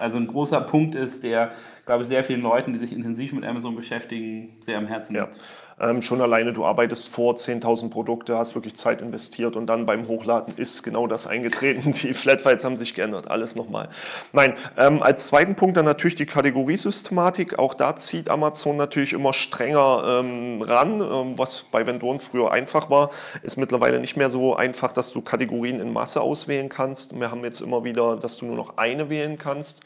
also 0.00 0.18
ein 0.18 0.26
großer 0.26 0.60
Punkt 0.62 0.94
ist, 0.94 1.22
der, 1.22 1.52
glaube 1.86 2.02
ich, 2.02 2.08
sehr 2.08 2.24
vielen 2.24 2.42
Leuten, 2.42 2.72
die 2.72 2.78
sich 2.78 2.92
intensiv 2.92 3.32
mit 3.32 3.44
Amazon 3.44 3.76
beschäftigen, 3.76 4.56
sehr 4.60 4.78
am 4.78 4.86
Herzen 4.86 5.14
liegt. 5.14 5.34
Ja. 5.34 5.42
Ähm, 5.80 6.02
schon 6.02 6.20
alleine, 6.20 6.52
du 6.52 6.64
arbeitest 6.64 7.08
vor 7.08 7.34
10.000 7.36 7.90
Produkte, 7.90 8.36
hast 8.36 8.54
wirklich 8.54 8.74
Zeit 8.74 9.00
investiert 9.00 9.54
und 9.54 9.66
dann 9.66 9.86
beim 9.86 10.08
Hochladen 10.08 10.54
ist 10.56 10.82
genau 10.82 11.06
das 11.06 11.26
eingetreten. 11.26 11.92
Die 12.02 12.14
Flatfiles 12.14 12.64
haben 12.64 12.76
sich 12.76 12.94
geändert, 12.94 13.30
alles 13.30 13.54
nochmal. 13.54 13.88
Nein, 14.32 14.54
ähm, 14.76 15.02
als 15.02 15.26
zweiten 15.26 15.54
Punkt 15.54 15.76
dann 15.76 15.84
natürlich 15.84 16.16
die 16.16 16.26
Kategoriesystematik. 16.26 17.58
Auch 17.58 17.74
da 17.74 17.96
zieht 17.96 18.28
Amazon 18.28 18.76
natürlich 18.76 19.12
immer 19.12 19.32
strenger 19.32 20.20
ähm, 20.20 20.62
ran, 20.62 21.00
ähm, 21.00 21.38
was 21.38 21.62
bei 21.70 21.86
Vendoren 21.86 22.18
früher 22.18 22.50
einfach 22.50 22.90
war, 22.90 23.10
ist 23.42 23.56
mittlerweile 23.56 24.00
nicht 24.00 24.16
mehr 24.16 24.30
so 24.30 24.56
einfach, 24.56 24.92
dass 24.92 25.12
du 25.12 25.20
Kategorien 25.20 25.80
in 25.80 25.92
Masse 25.92 26.20
auswählen 26.20 26.68
kannst. 26.68 27.18
Wir 27.18 27.30
haben 27.30 27.44
jetzt 27.44 27.60
immer 27.60 27.84
wieder, 27.84 28.16
dass 28.16 28.38
du 28.38 28.46
nur 28.46 28.56
noch 28.56 28.78
eine 28.78 29.10
wählen 29.10 29.38
kannst. 29.38 29.80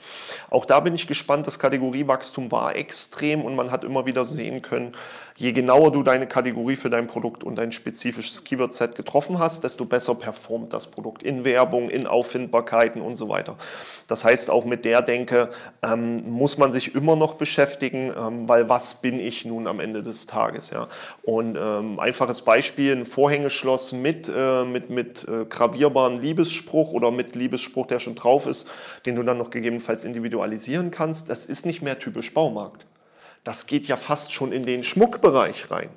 Auch 0.48 0.64
da 0.64 0.80
bin 0.80 0.94
ich 0.94 1.06
gespannt, 1.06 1.46
das 1.46 1.58
Kategoriewachstum 1.58 2.50
war 2.50 2.76
extrem 2.76 3.42
und 3.42 3.56
man 3.56 3.70
hat 3.70 3.84
immer 3.84 4.06
wieder 4.06 4.24
sehen 4.24 4.62
können, 4.62 4.94
je 5.36 5.52
genauer 5.52 5.81
du 5.90 6.02
deine 6.02 6.26
Kategorie 6.26 6.76
für 6.76 6.90
dein 6.90 7.06
Produkt 7.06 7.44
und 7.44 7.56
dein 7.56 7.72
spezifisches 7.72 8.44
Keyword-Set 8.44 8.94
getroffen 8.94 9.38
hast, 9.38 9.64
desto 9.64 9.84
besser 9.84 10.14
performt 10.14 10.72
das 10.72 10.86
Produkt 10.86 11.22
in 11.22 11.44
Werbung, 11.44 11.90
in 11.90 12.06
Auffindbarkeiten 12.06 13.02
und 13.02 13.16
so 13.16 13.28
weiter. 13.28 13.56
Das 14.08 14.24
heißt, 14.24 14.50
auch 14.50 14.64
mit 14.64 14.84
der 14.84 15.02
Denke 15.02 15.50
ähm, 15.82 16.30
muss 16.30 16.58
man 16.58 16.72
sich 16.72 16.94
immer 16.94 17.16
noch 17.16 17.34
beschäftigen, 17.34 18.12
ähm, 18.16 18.48
weil 18.48 18.68
was 18.68 19.00
bin 19.00 19.18
ich 19.18 19.44
nun 19.44 19.66
am 19.66 19.80
Ende 19.80 20.02
des 20.02 20.26
Tages? 20.26 20.70
Ja? 20.70 20.88
Und 21.22 21.56
ähm, 21.60 21.98
einfaches 21.98 22.42
Beispiel, 22.42 22.94
ein 22.94 23.06
Vorhängeschloss 23.06 23.92
mit, 23.92 24.30
äh, 24.34 24.64
mit, 24.64 24.90
mit 24.90 25.26
äh, 25.26 25.46
gravierbaren 25.46 26.20
Liebesspruch 26.20 26.92
oder 26.92 27.10
mit 27.10 27.34
Liebesspruch, 27.34 27.86
der 27.86 27.98
schon 27.98 28.14
drauf 28.14 28.46
ist, 28.46 28.70
den 29.06 29.16
du 29.16 29.22
dann 29.22 29.38
noch 29.38 29.50
gegebenenfalls 29.50 30.04
individualisieren 30.04 30.90
kannst, 30.90 31.30
das 31.30 31.44
ist 31.44 31.66
nicht 31.66 31.82
mehr 31.82 31.98
typisch 31.98 32.34
Baumarkt 32.34 32.86
das 33.44 33.66
geht 33.66 33.86
ja 33.86 33.96
fast 33.96 34.32
schon 34.32 34.52
in 34.52 34.64
den 34.64 34.84
Schmuckbereich 34.84 35.70
rein. 35.70 35.90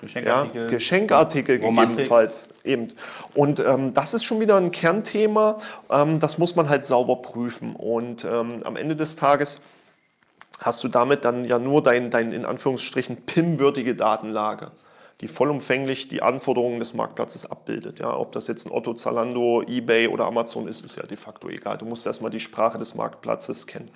Geschenkartikel, 0.00 0.62
ja, 0.62 0.68
Geschenkartikel 0.68 1.58
gegebenenfalls. 1.58 2.48
Eben. 2.64 2.88
Und 3.34 3.60
ähm, 3.60 3.94
das 3.94 4.14
ist 4.14 4.24
schon 4.24 4.40
wieder 4.40 4.56
ein 4.56 4.72
Kernthema. 4.72 5.58
Ähm, 5.90 6.18
das 6.18 6.38
muss 6.38 6.56
man 6.56 6.68
halt 6.68 6.84
sauber 6.84 7.22
prüfen. 7.22 7.76
Und 7.76 8.24
ähm, 8.24 8.62
am 8.64 8.76
Ende 8.76 8.96
des 8.96 9.16
Tages 9.16 9.62
hast 10.58 10.82
du 10.82 10.88
damit 10.88 11.24
dann 11.24 11.44
ja 11.44 11.58
nur 11.58 11.82
dein, 11.82 12.10
dein 12.10 12.32
in 12.32 12.44
Anführungsstrichen 12.44 13.16
PIM-würdige 13.26 13.94
Datenlage. 13.94 14.72
Die 15.22 15.28
vollumfänglich 15.28 16.08
die 16.08 16.20
Anforderungen 16.20 16.80
des 16.80 16.94
Marktplatzes 16.94 17.48
abbildet. 17.48 18.00
Ja, 18.00 18.16
ob 18.16 18.32
das 18.32 18.48
jetzt 18.48 18.66
ein 18.66 18.72
Otto, 18.72 18.92
Zalando, 18.92 19.62
eBay 19.62 20.08
oder 20.08 20.26
Amazon 20.26 20.66
ist, 20.66 20.84
ist 20.84 20.96
ja 20.96 21.04
de 21.04 21.16
facto 21.16 21.48
egal. 21.48 21.78
Du 21.78 21.84
musst 21.84 22.04
erstmal 22.04 22.32
die 22.32 22.40
Sprache 22.40 22.76
des 22.76 22.96
Marktplatzes 22.96 23.68
kennen. 23.68 23.88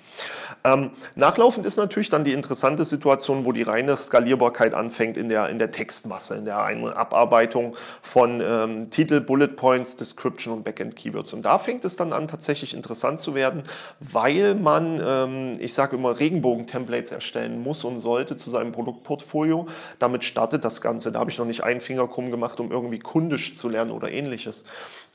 Ähm, 0.63 0.91
nachlaufend 1.15 1.65
ist 1.65 1.75
natürlich 1.75 2.09
dann 2.09 2.23
die 2.23 2.31
interessante 2.31 2.85
Situation, 2.85 3.43
wo 3.43 3.51
die 3.51 3.63
reine 3.63 3.97
Skalierbarkeit 3.97 4.73
anfängt 4.73 5.17
in 5.17 5.27
der, 5.27 5.49
in 5.49 5.59
der 5.59 5.71
Textmasse, 5.71 6.35
in 6.35 6.45
der 6.45 6.57
Abarbeitung 6.57 7.75
von 8.01 8.41
ähm, 8.41 8.89
Titel, 8.89 9.19
Bullet 9.19 9.49
Points, 9.49 9.97
Description 9.97 10.53
und 10.53 10.63
Backend 10.63 10.95
Keywords. 10.95 11.33
Und 11.33 11.41
da 11.41 11.59
fängt 11.59 11.83
es 11.83 11.97
dann 11.97 12.13
an, 12.13 12.29
tatsächlich 12.29 12.73
interessant 12.73 13.19
zu 13.19 13.35
werden, 13.35 13.63
weil 13.99 14.55
man, 14.55 15.01
ähm, 15.05 15.53
ich 15.59 15.73
sage 15.73 15.97
immer, 15.97 16.17
Regenbogen-Templates 16.17 17.11
erstellen 17.11 17.61
muss 17.61 17.83
und 17.83 17.99
sollte 17.99 18.37
zu 18.37 18.49
seinem 18.49 18.71
Produktportfolio. 18.71 19.67
Damit 19.99 20.23
startet 20.23 20.63
das 20.63 20.79
Ganze 20.79 21.16
da 21.17 21.21
habe 21.21 21.31
ich 21.31 21.39
noch 21.39 21.47
nicht 21.47 21.63
einen 21.63 21.79
Finger 21.79 22.07
krumm 22.07 22.29
gemacht, 22.29 22.59
um 22.59 22.71
irgendwie 22.71 22.99
kundisch 22.99 23.55
zu 23.55 23.69
lernen 23.69 23.89
oder 23.89 24.11
ähnliches. 24.11 24.65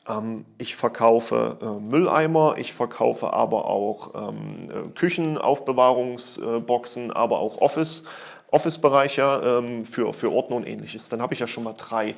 Ähm, 0.08 0.44
ich 0.58 0.74
verkaufe 0.74 1.58
äh, 1.62 1.70
Mülleimer, 1.80 2.56
ich 2.58 2.72
verkaufe 2.72 3.32
aber 3.32 3.66
auch 3.66 4.30
ähm, 4.30 4.68
äh, 4.68 4.88
Küchenaufbewahrungsboxen, 4.98 7.12
aber 7.12 7.38
auch 7.38 7.58
Office, 7.58 8.02
Office-Bereiche 8.50 9.42
ähm, 9.44 9.84
für, 9.84 10.12
für 10.12 10.32
Ordner 10.32 10.56
und 10.56 10.66
ähnliches. 10.66 11.08
Dann 11.08 11.22
habe 11.22 11.34
ich 11.34 11.40
ja 11.40 11.46
schon 11.46 11.62
mal 11.62 11.76
drei 11.78 12.08
äh, 12.08 12.14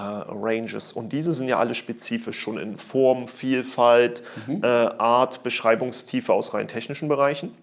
Ranges. 0.00 0.92
Und 0.92 1.10
diese 1.10 1.34
sind 1.34 1.48
ja 1.48 1.58
alle 1.58 1.74
spezifisch 1.74 2.40
schon 2.40 2.56
in 2.56 2.78
Form, 2.78 3.28
Vielfalt, 3.28 4.22
mhm. 4.46 4.64
äh, 4.64 4.66
Art, 4.66 5.42
Beschreibungstiefe 5.42 6.32
aus 6.32 6.54
rein 6.54 6.68
technischen 6.68 7.10
Bereichen. 7.10 7.54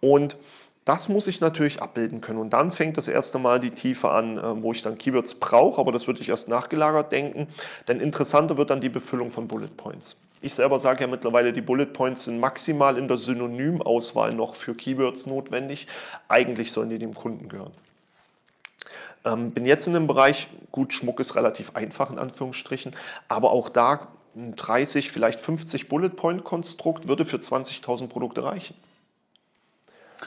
Und 0.00 0.36
das 0.84 1.08
muss 1.08 1.26
ich 1.26 1.40
natürlich 1.40 1.80
abbilden 1.80 2.20
können. 2.20 2.38
Und 2.38 2.50
dann 2.50 2.70
fängt 2.70 2.96
das 2.96 3.08
erste 3.08 3.38
Mal 3.38 3.60
die 3.60 3.70
Tiefe 3.70 4.10
an, 4.10 4.38
äh, 4.38 4.62
wo 4.62 4.72
ich 4.72 4.82
dann 4.82 4.98
Keywords 4.98 5.34
brauche, 5.34 5.80
aber 5.80 5.92
das 5.92 6.06
würde 6.06 6.20
ich 6.20 6.28
erst 6.28 6.48
nachgelagert 6.48 7.12
denken. 7.12 7.48
Denn 7.88 8.00
interessanter 8.00 8.56
wird 8.56 8.70
dann 8.70 8.80
die 8.80 8.88
Befüllung 8.88 9.30
von 9.30 9.46
Bullet 9.48 9.76
Points. 9.76 10.16
Ich 10.40 10.54
selber 10.54 10.80
sage 10.80 11.02
ja 11.02 11.06
mittlerweile, 11.06 11.52
die 11.52 11.60
Bullet 11.60 11.86
Points 11.86 12.24
sind 12.24 12.40
maximal 12.40 12.98
in 12.98 13.06
der 13.06 13.16
Synonymauswahl 13.16 14.34
noch 14.34 14.56
für 14.56 14.74
Keywords 14.74 15.26
notwendig. 15.26 15.86
Eigentlich 16.28 16.72
sollen 16.72 16.90
die 16.90 16.98
dem 16.98 17.14
Kunden 17.14 17.48
gehören. 17.48 17.72
Ähm, 19.24 19.52
bin 19.52 19.66
jetzt 19.66 19.86
in 19.86 19.92
dem 19.92 20.08
Bereich, 20.08 20.48
gut, 20.72 20.92
Schmuck 20.92 21.20
ist 21.20 21.36
relativ 21.36 21.76
einfach 21.76 22.10
in 22.10 22.18
Anführungsstrichen, 22.18 22.96
aber 23.28 23.52
auch 23.52 23.68
da 23.68 24.08
30, 24.34 25.12
vielleicht 25.12 25.40
50 25.40 25.88
Bullet 25.88 26.08
Point 26.08 26.42
Konstrukt 26.42 27.06
würde 27.06 27.24
für 27.24 27.36
20.000 27.36 28.08
Produkte 28.08 28.42
reichen. 28.42 28.74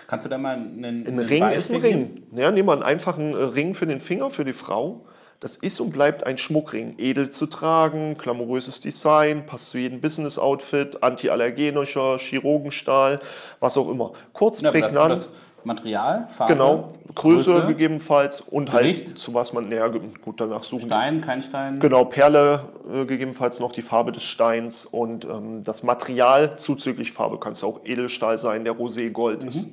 Kannst 0.08 0.26
du 0.26 0.30
da 0.30 0.38
mal 0.38 0.56
einen, 0.56 1.06
ein 1.08 1.20
Ring 1.20 1.40
Beispiel 1.42 1.58
ist 1.58 1.72
ein 1.72 1.82
Ring. 1.82 2.24
Ja, 2.36 2.52
nehmen 2.52 2.68
wir 2.68 2.74
einen 2.74 2.84
einfachen 2.84 3.34
äh, 3.34 3.38
Ring 3.38 3.76
für 3.76 3.88
den 3.88 4.00
Finger, 4.00 4.30
für 4.30 4.46
die 4.46 4.54
Frau. 4.54 5.06
Das 5.40 5.58
ist 5.58 5.80
und 5.80 5.92
bleibt 5.92 6.26
ein 6.26 6.38
Schmuckring. 6.38 6.96
Edel 6.98 7.30
zu 7.30 7.46
tragen, 7.46 8.18
glamouröses 8.18 8.80
Design, 8.80 9.46
passt 9.46 9.70
zu 9.70 9.78
jedem 9.78 10.00
Business-Outfit, 10.00 11.04
antiallergenischer, 11.04 12.18
Chirurgenstahl, 12.20 13.20
was 13.60 13.78
auch 13.78 13.90
immer. 13.90 14.14
Kurz, 14.34 14.62
ja, 14.62 14.72
prägnant. 14.72 15.12
Das, 15.12 15.20
das 15.22 15.30
Material, 15.66 16.28
Farbe, 16.30 16.54
genau, 16.54 16.94
Größe, 17.16 17.52
Größe 17.52 17.68
gegebenenfalls 17.68 18.42
und 18.42 18.72
halt 18.72 18.84
Gewicht. 18.84 19.08
halt 19.08 19.20
zu 19.20 19.34
was 19.34 19.54
man 19.54 19.70
näher 19.70 19.90
gut 19.90 20.40
danach 20.40 20.64
suchen. 20.64 20.88
Stein, 20.88 21.22
kein 21.22 21.42
Stein. 21.42 21.80
Genau, 21.80 22.06
Perle 22.06 22.62
äh, 22.92 23.06
gegebenenfalls 23.06 23.60
noch 23.60 23.72
die 23.72 23.82
Farbe 23.82 24.12
des 24.12 24.24
Steins 24.24 24.86
und 24.86 25.26
ähm, 25.26 25.64
das 25.64 25.84
Material 25.84 26.58
zuzüglich 26.58 27.12
Farbe 27.12 27.40
kann 27.40 27.54
es 27.54 27.64
auch 27.64 27.82
Edelstahl 27.84 28.38
sein, 28.38 28.64
der 28.64 28.74
Rosé 28.74 29.12
Gold 29.12 29.44
mhm. 29.44 29.50
ist. 29.50 29.68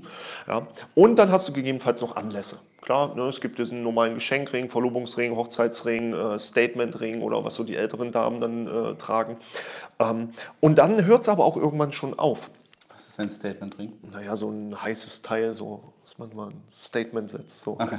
Ja. 0.48 0.66
Und 0.94 1.16
dann 1.16 1.30
hast 1.30 1.48
du 1.48 1.52
gegebenenfalls 1.52 2.00
noch 2.00 2.16
Anlässe. 2.16 2.58
Klar, 2.80 3.14
ne, 3.14 3.22
es 3.22 3.40
gibt 3.40 3.60
diesen 3.60 3.84
normalen 3.84 4.14
Geschenkring, 4.14 4.68
Verlobungsring, 4.68 5.36
Hochzeitsring, 5.36 6.14
äh, 6.14 6.38
Statementring 6.38 7.22
oder 7.22 7.44
was 7.44 7.54
so 7.54 7.62
die 7.62 7.76
älteren 7.76 8.10
Damen 8.10 8.40
dann 8.40 8.66
äh, 8.66 8.94
tragen. 8.96 9.36
Ähm, 10.00 10.30
und 10.60 10.78
dann 10.78 11.04
hört 11.04 11.22
es 11.22 11.28
aber 11.28 11.44
auch 11.44 11.56
irgendwann 11.56 11.92
schon 11.92 12.18
auf 12.18 12.50
ist 13.12 13.20
ein 13.20 13.30
Statement 13.30 13.76
drin? 13.76 13.92
Naja, 14.10 14.34
so 14.36 14.50
ein 14.50 14.80
heißes 14.80 15.22
Teil, 15.22 15.52
so, 15.52 15.91
dass 16.02 16.18
man 16.18 16.34
mal 16.34 16.48
ein 16.48 16.62
Statement 16.72 17.30
setzt. 17.30 17.62
So. 17.62 17.72
Okay. 17.78 17.96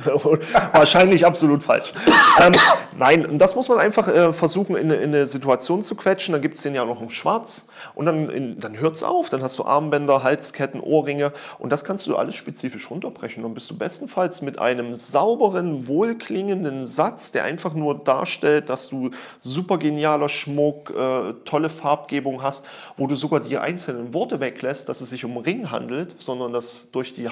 Wahrscheinlich 0.74 1.26
absolut 1.26 1.64
falsch. 1.64 1.94
ähm, 2.42 2.52
nein, 2.98 3.26
und 3.26 3.40
das 3.40 3.56
muss 3.56 3.70
man 3.70 3.80
einfach 3.80 4.10
äh, 4.10 4.34
versuchen, 4.34 4.76
in, 4.76 4.92
in, 4.92 5.02
eine 5.10 5.26
Situation 5.26 5.84
zu 5.84 5.96
quetschen. 5.96 6.34
Dann 6.34 6.42
gibt 6.42 6.56
es 6.56 6.64
den 6.64 6.76
ja 6.76 6.84
noch 6.84 7.02
in 7.02 7.10
schwarz 7.10 7.70
und 7.96 8.06
dann, 8.06 8.60
dann 8.60 8.78
hört 8.78 8.96
es 8.96 9.04
auf. 9.04 9.30
Dann 9.30 9.42
hast 9.42 9.58
du 9.58 9.64
Armbänder, 9.64 10.22
Halsketten, 10.22 10.82
Ohrringe 10.82 11.32
und 11.60 11.72
das 11.72 11.86
kannst 11.86 12.06
du 12.06 12.18
alles 12.18 12.36
spezifisch 12.36 12.90
runterbrechen. 12.90 13.42
Dann 13.42 13.54
bist 13.54 13.70
du 13.70 13.78
bestenfalls 13.78 14.42
mit 14.42 14.60
einem 14.60 14.94
sauberen, 14.96 15.88
wohlklingenden 15.88 16.86
Satz, 16.86 17.32
der 17.32 17.46
einfach 17.46 17.74
nur 17.74 18.04
darstellt, 18.04 18.68
dass 18.68 18.90
du 18.90 19.12
super 19.40 19.78
genialer 19.78 20.28
Schmuck, 20.28 20.90
äh, 20.90 21.34
tolle 21.46 21.70
Farbgebung 21.70 22.44
hast, 22.44 22.66
wo 22.98 23.08
du 23.08 23.16
sogar 23.16 23.40
die 23.40 23.58
einzelnen 23.58 24.14
Worte 24.14 24.42
weglässt, 24.42 24.90
dass 24.90 25.00
es 25.00 25.10
sich 25.10 25.24
um 25.24 25.38
Ring 25.38 25.72
handelt, 25.72 26.16
sondern 26.20 26.52
dass 26.52 26.92
durch 26.92 27.14
die 27.14 27.30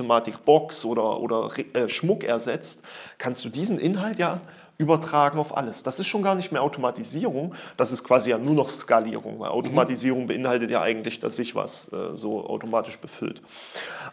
Hauptsystematik 0.00 0.44
Box 0.44 0.84
oder, 0.84 1.20
oder 1.20 1.50
äh, 1.74 1.88
Schmuck 1.88 2.24
ersetzt, 2.24 2.82
kannst 3.18 3.44
du 3.44 3.48
diesen 3.48 3.78
Inhalt 3.78 4.18
ja 4.18 4.40
übertragen 4.78 5.38
auf 5.38 5.54
alles. 5.54 5.82
Das 5.82 5.98
ist 5.98 6.06
schon 6.06 6.22
gar 6.22 6.34
nicht 6.34 6.52
mehr 6.52 6.62
Automatisierung, 6.62 7.54
das 7.76 7.92
ist 7.92 8.02
quasi 8.02 8.30
ja 8.30 8.38
nur 8.38 8.54
noch 8.54 8.70
Skalierung, 8.70 9.38
weil 9.38 9.50
Automatisierung 9.50 10.22
mhm. 10.22 10.28
beinhaltet 10.28 10.70
ja 10.70 10.80
eigentlich, 10.80 11.20
dass 11.20 11.36
sich 11.36 11.54
was 11.54 11.92
äh, 11.92 12.16
so 12.16 12.46
automatisch 12.46 12.98
befüllt. 12.98 13.42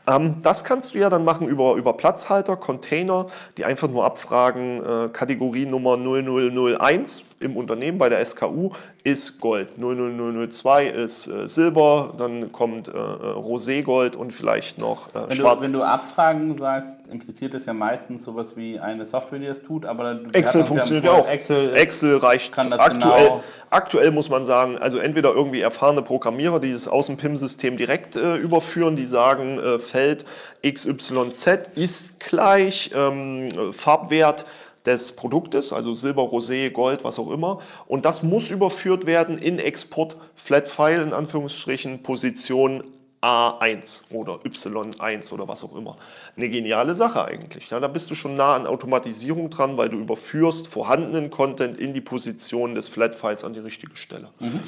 Ähm, 0.06 0.42
das 0.42 0.66
kannst 0.66 0.94
du 0.94 1.00
ja 1.00 1.10
dann 1.10 1.24
machen 1.24 1.48
über, 1.48 1.76
über 1.76 1.94
Platzhalter, 1.94 2.58
Container, 2.58 3.28
die 3.58 3.64
einfach 3.64 3.88
nur 3.88 4.04
abfragen, 4.04 4.84
äh, 4.84 5.10
Kategorie 5.10 5.66
Nummer 5.66 5.96
0001 5.96 7.24
im 7.40 7.56
Unternehmen 7.56 7.98
bei 7.98 8.10
der 8.10 8.26
SKU 8.26 8.72
ist 9.08 9.40
Gold. 9.40 9.78
00002 9.78 10.88
ist 10.88 11.28
äh, 11.28 11.48
Silber, 11.48 12.14
dann 12.18 12.52
kommt 12.52 12.90
äh, 12.90 12.92
äh 12.92 12.94
Roségold 12.94 14.18
und 14.18 14.34
vielleicht 14.34 14.78
noch 14.78 15.08
äh, 15.16 15.30
wenn 15.30 15.38
Schwarz. 15.38 15.60
Du, 15.60 15.64
wenn 15.64 15.74
du 15.74 15.84
Abfragen 15.84 16.58
sagst, 16.58 17.08
impliziert 17.08 17.54
das 17.54 17.66
ja 17.66 17.74
meistens 17.74 18.26
sowas 18.26 18.58
wie 18.58 18.78
eine 18.78 19.06
Software, 19.06 19.40
die 19.40 19.48
das 19.48 19.64
tut, 19.64 19.86
aber 19.86 20.20
Excel 20.34 20.66
funktioniert 20.66 21.06
ja 21.06 21.12
auch. 21.14 21.28
Excel, 21.28 21.74
Excel 21.74 22.18
reicht 22.18 22.52
kann 22.52 22.70
das 22.70 22.82
aktuell. 22.82 23.00
Genau 23.00 23.44
aktuell 23.70 24.12
muss 24.12 24.30
man 24.30 24.46
sagen, 24.46 24.78
also 24.78 24.98
entweder 24.98 25.34
irgendwie 25.34 25.62
erfahrene 25.62 26.02
Programmierer, 26.02 26.60
die 26.60 26.72
das 26.72 26.88
aus 26.88 27.08
dem 27.08 27.18
PIM-System 27.18 27.78
direkt 27.78 28.16
äh, 28.16 28.36
überführen, 28.36 28.96
die 28.96 29.06
sagen, 29.06 29.60
äh, 29.60 29.80
Feld 29.80 30.26
XYZ 30.66 31.70
ist 31.76 32.20
gleich 32.20 32.92
ähm, 32.96 33.50
Farbwert 33.72 34.46
des 34.88 35.16
Produktes, 35.16 35.74
also 35.74 35.94
Silber, 35.94 36.24
Rosé, 36.24 36.72
Gold, 36.72 37.04
was 37.04 37.20
auch 37.20 37.30
immer. 37.30 37.60
Und 37.88 38.06
das 38.06 38.24
muss 38.24 38.50
überführt 38.50 39.06
werden 39.06 39.38
in 39.38 39.60
Export 39.60 40.16
Flat 40.36 40.66
File, 40.66 41.02
in 41.02 41.14
Anführungsstrichen, 41.14 42.02
Position 42.02 42.84
A1 43.22 44.04
oder 44.14 44.36
Y1 44.46 45.34
oder 45.34 45.48
was 45.48 45.64
auch 45.64 45.76
immer. 45.76 45.98
Eine 46.38 46.50
geniale 46.50 46.96
Sache 46.96 47.26
eigentlich. 47.26 47.70
Ja, 47.70 47.80
da 47.80 47.88
bist 47.88 48.10
du 48.10 48.16
schon 48.16 48.38
nah 48.38 48.56
an 48.56 48.66
Automatisierung 48.66 49.50
dran, 49.50 49.76
weil 49.76 49.90
du 49.90 49.98
überführst 49.98 50.68
vorhandenen 50.68 51.32
Content 51.32 51.78
in 51.78 51.94
die 51.94 52.02
Position 52.02 52.74
des 52.74 52.88
Flat 52.88 53.16
Files 53.16 53.44
an 53.44 53.54
die 53.54 53.60
richtige 53.60 53.98
Stelle. 53.98 54.30
Mhm. 54.40 54.62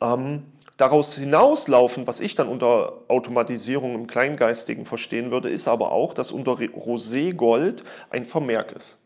Ähm, 0.00 0.42
daraus 0.76 1.14
hinauslaufen, 1.14 2.06
was 2.08 2.18
ich 2.18 2.34
dann 2.34 2.48
unter 2.48 2.94
Automatisierung 3.06 3.94
im 3.94 4.06
Kleingeistigen 4.08 4.86
verstehen 4.86 5.30
würde, 5.30 5.50
ist 5.50 5.68
aber 5.68 5.92
auch, 5.92 6.14
dass 6.14 6.32
unter 6.32 6.52
Rosé 6.52 7.34
Gold 7.34 7.84
ein 8.10 8.24
Vermerk 8.24 8.72
ist 8.72 9.01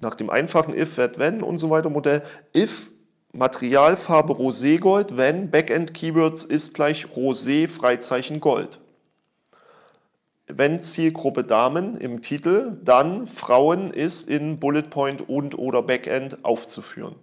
nach 0.00 0.14
dem 0.14 0.30
einfachen 0.30 0.74
if, 0.76 0.96
that, 0.96 1.18
when 1.18 1.42
und 1.42 1.58
so 1.58 1.70
weiter 1.70 1.90
Modell, 1.90 2.22
if 2.54 2.90
Materialfarbe 3.32 4.32
Roségold, 4.32 5.16
wenn 5.16 5.50
Backend 5.50 5.92
Keywords 5.92 6.42
ist 6.44 6.72
gleich 6.74 7.06
Rosé 7.06 7.68
Freizeichen 7.68 8.40
Gold. 8.40 8.80
Wenn 10.46 10.80
Zielgruppe 10.80 11.44
Damen 11.44 11.96
im 11.96 12.22
Titel, 12.22 12.78
dann 12.82 13.26
Frauen 13.26 13.90
ist 13.90 14.30
in 14.30 14.58
Bullet 14.58 14.84
Point 14.84 15.28
und 15.28 15.58
oder 15.58 15.82
Backend 15.82 16.44
aufzuführen. 16.44 17.16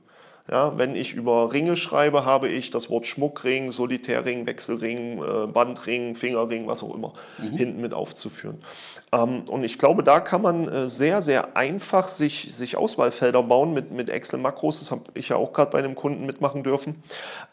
Ja, 0.51 0.77
wenn 0.77 0.93
ich 0.97 1.13
über 1.13 1.53
Ringe 1.53 1.77
schreibe, 1.77 2.25
habe 2.25 2.49
ich 2.49 2.69
das 2.69 2.89
Wort 2.89 3.08
Schmuckring, 3.08 3.71
Solitärring, 3.71 4.45
Wechselring, 4.45 5.23
äh, 5.23 5.47
Bandring, 5.47 6.15
Fingerring, 6.15 6.67
was 6.67 6.84
auch 6.84 6.93
immer, 6.93 7.13
mhm. 7.38 7.51
hinten 7.56 7.79
mit 7.79 7.93
aufzuführen. 7.93 8.62
Ähm, 9.13 9.43
und 9.49 9.63
ich 9.63 9.79
glaube, 9.79 10.03
da 10.03 10.19
kann 10.19 10.41
man 10.41 10.67
äh, 10.67 10.88
sehr, 10.89 11.21
sehr 11.21 11.56
einfach 11.56 12.10
sich, 12.10 12.53
sich 12.53 12.75
Auswahlfelder 12.75 13.41
bauen 13.41 13.73
mit, 13.73 13.91
mit 13.91 14.10
Excel-Makros. 14.10 14.79
Das 14.79 14.91
habe 14.91 15.03
ich 15.13 15.29
ja 15.29 15.38
auch 15.38 15.53
gerade 15.53 15.71
bei 15.71 15.79
einem 15.79 15.95
Kunden 15.95 16.25
mitmachen 16.25 16.62
dürfen. 16.62 17.01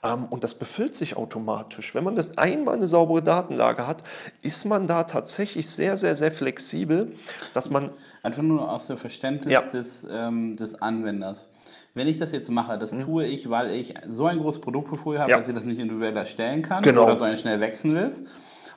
Ähm, 0.02 0.24
und 0.24 0.42
das 0.42 0.56
befüllt 0.56 0.96
sich 0.96 1.16
automatisch. 1.16 1.94
Wenn 1.94 2.02
man 2.02 2.16
das 2.16 2.38
einmal 2.38 2.74
eine 2.74 2.88
saubere 2.88 3.22
Datenlage 3.22 3.86
hat, 3.86 4.02
ist 4.42 4.64
man 4.64 4.88
da 4.88 5.04
tatsächlich 5.04 5.70
sehr, 5.70 5.96
sehr, 5.96 6.16
sehr 6.16 6.32
flexibel, 6.32 7.12
dass 7.54 7.70
man. 7.70 7.90
Einfach 8.24 8.42
nur 8.42 8.68
aus 8.68 8.88
dem 8.88 8.98
Verständnis 8.98 9.52
ja. 9.52 9.62
des, 9.62 10.04
ähm, 10.10 10.56
des 10.56 10.82
Anwenders 10.82 11.48
wenn 11.94 12.08
ich 12.08 12.18
das 12.18 12.32
jetzt 12.32 12.50
mache, 12.50 12.78
das 12.78 12.92
mhm. 12.92 13.04
tue 13.04 13.26
ich, 13.26 13.50
weil 13.50 13.74
ich 13.74 13.94
so 14.08 14.26
ein 14.26 14.38
großes 14.38 14.60
Produktportfolio 14.60 15.20
habe, 15.20 15.30
ja. 15.30 15.36
dass 15.36 15.48
ich 15.48 15.54
das 15.54 15.64
nicht 15.64 15.78
individuell 15.80 16.16
erstellen 16.16 16.62
kann 16.62 16.82
genau. 16.82 17.04
oder 17.04 17.18
so 17.18 17.36
schnell 17.36 17.60
wechseln 17.60 17.94
will. 17.94 18.10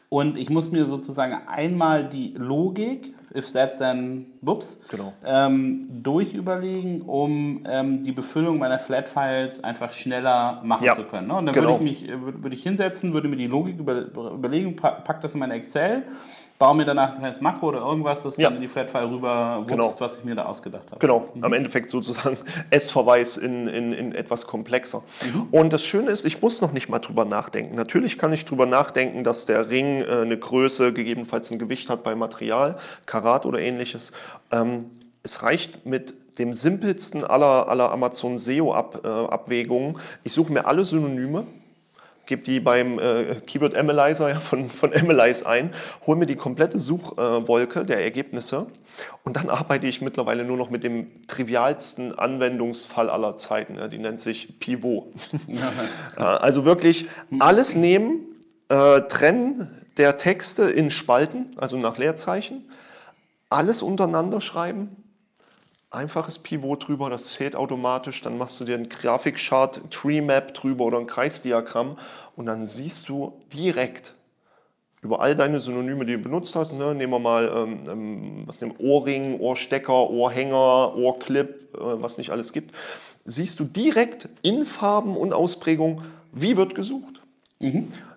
Und 0.10 0.38
ich 0.38 0.52
muss 0.52 0.72
mir 0.72 0.86
sozusagen 0.86 1.40
einmal 1.48 2.08
die 2.08 2.36
Logik, 2.38 3.16
if 3.36 3.52
that 3.54 3.80
then, 3.80 4.28
whoops, 4.42 4.80
Genau. 4.92 5.12
ähm, 5.26 5.88
durchüberlegen, 6.04 7.02
um 7.02 7.64
ähm, 7.68 8.04
die 8.04 8.12
Befüllung 8.12 8.60
meiner 8.60 8.78
Flat-Files 8.78 9.64
einfach 9.64 9.92
schneller 9.92 10.62
machen 10.64 10.86
Ja, 10.86 10.94
zu 10.94 11.04
können. 11.06 11.30
Ne? 11.30 11.34
Und 11.36 11.48
dann 11.48 11.56
genau. 11.56 11.80
würde 11.80 11.86
ich 11.86 12.02
mich 12.02 12.10
äh, 12.10 12.22
würde 12.22 12.44
würde 12.44 12.56
ich 12.56 12.62
hinsetzen, 12.62 13.14
würde 13.14 13.28
mir 13.28 13.38
die 13.38 13.48
Logik 13.48 13.80
über, 13.80 14.02
überlegen, 14.02 14.76
pa- 14.76 14.92
pack 14.92 15.22
das 15.22 15.34
in 15.34 15.40
mein 15.40 15.50
Excel, 15.50 16.04
baue 16.60 16.76
mir 16.76 16.86
danach 16.86 17.12
ein 17.14 17.18
kleines 17.20 17.42
Makro 17.42 17.68
oder 17.70 17.80
irgendwas, 17.80 18.24
das 18.24 18.38
Ja. 18.38 18.48
dann 18.48 18.56
in 18.58 18.62
die 18.62 18.68
Flat-File 18.68 19.08
rüber 19.10 19.58
wupst, 19.60 19.70
Genau. 19.70 19.96
was 20.00 20.18
ich 20.18 20.24
mir 20.24 20.36
da 20.36 20.46
ausgedacht 20.46 20.84
habe. 20.92 21.00
Genau, 21.00 21.28
am 21.42 21.52
Endeffekt 21.54 21.90
sozusagen 21.90 22.38
S-Verweis 22.70 23.38
in, 23.38 23.68
in, 23.68 23.92
in 23.92 24.16
etwas 24.16 24.48
komplexer. 24.48 25.04
Und 25.52 25.74
das 25.74 25.84
Schöne 25.84 26.12
ist, 26.12 26.26
ich 26.26 26.42
muss 26.42 26.62
noch 26.62 26.72
nicht 26.72 26.88
mal 26.90 27.00
drüber 27.00 27.26
nachdenken. 27.26 27.76
Natürlich 27.76 28.18
kann 28.18 28.32
ich 28.32 28.46
drüber 28.46 28.66
nachdenken, 28.66 29.24
dass 29.24 29.46
der 29.46 29.70
Ring 29.70 30.02
äh, 30.02 30.22
eine 30.22 30.38
Größe, 30.38 30.94
gegebenenfalls 30.94 31.52
ein 31.52 31.60
Gewicht 31.60 31.90
hat 31.90 32.04
bei 32.04 32.16
Material, 32.16 32.78
Karat 33.06 33.46
oder 33.46 33.60
ähnliches. 33.60 34.12
Ähm, 34.52 34.86
es 35.24 35.44
reicht 35.44 35.86
mit 35.86 36.14
dem 36.40 36.54
simpelsten 36.54 37.24
aller, 37.24 37.68
aller 37.68 37.92
Amazon 37.92 38.38
SEO-Abwägungen. 38.38 39.98
ich 40.24 40.34
suche 40.34 40.52
mir 40.52 40.66
alle 40.66 40.84
Synonyme, 40.86 41.46
gebe 42.26 42.42
die 42.42 42.60
beim 42.60 43.00
äh, 43.00 43.36
Keyword 43.46 43.76
Analyzer 43.76 44.30
ja, 44.30 44.40
von, 44.40 44.70
von 44.70 44.94
Analyze 44.94 45.46
ein, 45.46 45.72
hole 46.06 46.18
mir 46.18 46.26
die 46.26 46.36
komplette 46.36 46.80
Suchwolke 46.80 47.82
äh, 47.82 47.86
der 47.86 48.04
Ergebnisse 48.04 48.68
und 49.24 49.36
dann 49.36 49.50
arbeite 49.50 49.88
ich 49.88 50.02
mittlerweile 50.02 50.44
nur 50.44 50.58
noch 50.58 50.70
mit 50.70 50.84
dem 50.84 51.28
trivialsten 51.28 52.18
Anwendungsfall 52.18 53.10
aller 53.10 53.38
Zeiten. 53.38 53.76
Ja, 53.76 53.88
die 53.88 53.98
nennt 53.98 54.20
sich 54.20 54.60
Pivot. 54.60 55.08
Also 56.16 56.66
wirklich 56.66 57.08
alles 57.40 57.76
nehmen, 57.76 58.22
äh, 58.70 59.02
trennen 59.02 59.82
der 59.98 60.18
Texte 60.18 60.64
in 60.64 60.92
Spalten, 60.92 61.54
also 61.58 61.78
nach 61.78 61.98
Leerzeichen, 61.98 62.70
alles 63.50 63.82
untereinander 63.82 64.42
schreiben, 64.42 65.03
einfaches 65.94 66.40
Pivot 66.40 66.88
drüber, 66.88 67.10
das 67.10 67.28
zählt 67.34 67.56
automatisch, 67.56 68.22
dann 68.22 68.38
machst 68.38 68.60
du 68.60 68.66
dir 68.66 68.76
einen 68.76 68.90
Grafikchart, 68.90 69.92
Tree 69.92 70.22
Map 70.22 70.54
drüber 70.54 70.86
oder 70.86 71.00
ein 71.00 71.08
Kreisdiagramm 71.08 71.98
und 72.36 72.48
dann 72.48 72.66
siehst 72.66 73.10
du 73.10 73.34
direkt 73.54 74.14
über 75.02 75.20
all 75.20 75.36
deine 75.36 75.60
Synonyme, 75.60 76.06
die 76.06 76.14
du 76.14 76.20
benutzt 76.20 76.56
hast, 76.56 76.72
ne, 76.72 76.96
nehmen 76.96 77.12
wir 77.12 77.20
mal 77.20 77.52
ähm, 77.56 77.80
ähm, 77.90 78.44
was 78.46 78.62
nehmen, 78.62 78.76
Ohrring, 78.80 79.40
Ohrstecker, 79.40 80.10
Ohrhänger, 80.10 80.96
Ohrclip, 80.96 81.76
äh, 81.76 82.02
was 82.02 82.18
nicht 82.18 82.32
alles 82.32 82.54
gibt, 82.54 82.74
siehst 83.26 83.60
du 83.60 83.66
direkt 83.66 84.30
in 84.42 84.66
Farben 84.66 85.16
und 85.18 85.34
Ausprägung, 85.34 86.04
wie 86.32 86.58
wird 86.58 86.74
gesucht. 86.74 87.22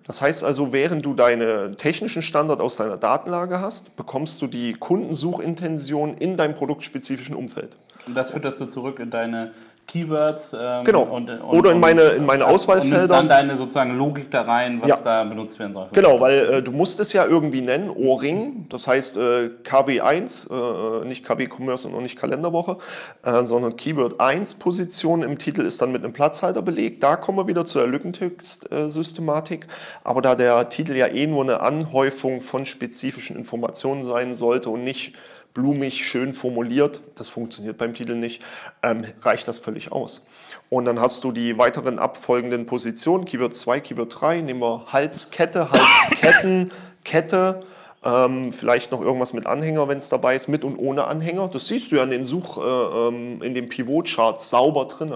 Das 0.07 0.21
heißt 0.21 0.45
also, 0.45 0.71
während 0.71 1.05
du 1.05 1.13
deinen 1.13 1.75
technischen 1.75 2.21
Standard 2.21 2.61
aus 2.61 2.77
deiner 2.77 2.95
Datenlage 2.95 3.59
hast, 3.59 3.97
bekommst 3.97 4.41
du 4.41 4.47
die 4.47 4.73
Kundensuchintention 4.73 6.15
in 6.15 6.37
deinem 6.37 6.55
produktspezifischen 6.55 7.35
Umfeld. 7.35 7.75
Und 8.07 8.15
das 8.15 8.31
führst 8.31 8.61
du 8.61 8.65
zurück 8.67 8.99
in 8.99 9.11
deine 9.11 9.51
Keywords. 9.87 10.53
Ähm, 10.53 10.83
Genau. 10.85 11.03
Und, 11.03 11.29
und, 11.29 11.41
Oder 11.41 11.71
in 11.71 11.79
meine- 11.79 12.01
in 12.01 12.25
meine 12.25 12.45
Und 12.45 12.51
Auswahlfelder. 12.53 12.97
nimmst 12.97 13.09
dann 13.09 13.29
deine 13.29 13.57
sozusagen 13.57 13.97
Logik 13.97 14.29
da 14.29 14.41
rein, 14.41 14.79
was 14.81 14.89
Ja. 14.89 14.97
da 15.03 15.23
benutzt 15.23 15.57
werden 15.59 15.73
soll. 15.73 15.87
Genau, 15.93 16.19
weil 16.19 16.39
äh, 16.55 16.61
du 16.61 16.71
musst 16.71 16.99
es 16.99 17.13
ja 17.13 17.25
irgendwie 17.25 17.61
nennen, 17.61 17.89
Ohrring, 17.89 18.65
das 18.69 18.85
heißt 18.87 19.17
äh, 19.17 19.49
KW1, 19.63 20.49
äh, 20.51 21.05
nicht 21.05 21.23
KW 21.25 21.47
Commerce 21.47 21.87
und 21.87 21.95
auch 21.95 22.01
nicht 22.01 22.17
Kalenderwoche, 22.17 22.77
äh, 23.23 23.43
sondern 23.43 23.75
Keyword 23.77 24.19
1 24.19 24.55
Position 24.55 25.23
im 25.23 25.37
Titel 25.37 25.61
ist 25.61 25.81
dann 25.81 25.91
mit 25.91 26.03
einem 26.03 26.13
Platzhalter 26.13 26.61
belegt. 26.61 27.01
Da 27.01 27.15
kommen 27.15 27.37
wir 27.37 27.47
wieder 27.47 27.65
zur 27.65 27.87
Lückentext-Systematik. 27.87 29.67
Aber 30.03 30.21
da 30.21 30.35
der 30.35 30.69
Titel 30.69 30.95
ja 30.95 31.07
eh 31.07 31.27
nur 31.27 31.43
eine 31.43 31.61
Anhäufung 31.61 32.41
von 32.41 32.65
spezifischen 32.65 33.35
Informationen 33.37 34.03
sein 34.03 34.33
sollte 34.35 34.69
und 34.69 34.83
nicht 34.83 35.13
blumig, 35.57 36.05
schön 36.05 36.35
formuliert, 36.35 37.01
das 37.15 37.29
funktioniert 37.29 37.79
beim 37.79 37.95
Titel 37.95 38.13
nicht, 38.13 38.43
ähm, 38.83 39.05
reicht 39.23 39.47
das 39.47 39.57
völlig 39.57 39.91
aus. 39.91 40.27
Und 40.69 40.85
dann 40.85 41.01
hast 41.01 41.23
du 41.23 41.31
die 41.31 41.57
weiteren 41.57 41.97
abfolgenden 41.97 42.67
Positionen, 42.67 43.25
Keyword 43.25 43.55
2, 43.55 43.79
Keyword 43.79 44.21
3, 44.21 44.41
nehmen 44.41 44.59
wir 44.59 44.85
Halskette, 44.93 45.71
Halsketten, 45.71 46.71
Kette, 47.03 47.63
ähm, 48.03 48.51
vielleicht 48.51 48.91
noch 48.91 49.01
irgendwas 49.01 49.33
mit 49.33 49.47
Anhänger, 49.47 49.87
wenn 49.87 49.97
es 49.97 50.09
dabei 50.09 50.35
ist, 50.35 50.47
mit 50.47 50.63
und 50.63 50.77
ohne 50.77 51.05
Anhänger. 51.05 51.47
Das 51.47 51.65
siehst 51.65 51.91
du 51.91 51.95
ja 51.95 52.03
in 52.03 52.11
den 52.11 52.23
Such, 52.23 52.59
äh, 52.59 53.07
ähm, 53.07 53.41
in 53.41 53.55
den 53.55 53.67
Pivot-Charts 53.67 54.51
sauber 54.51 54.85
drin. 54.85 55.15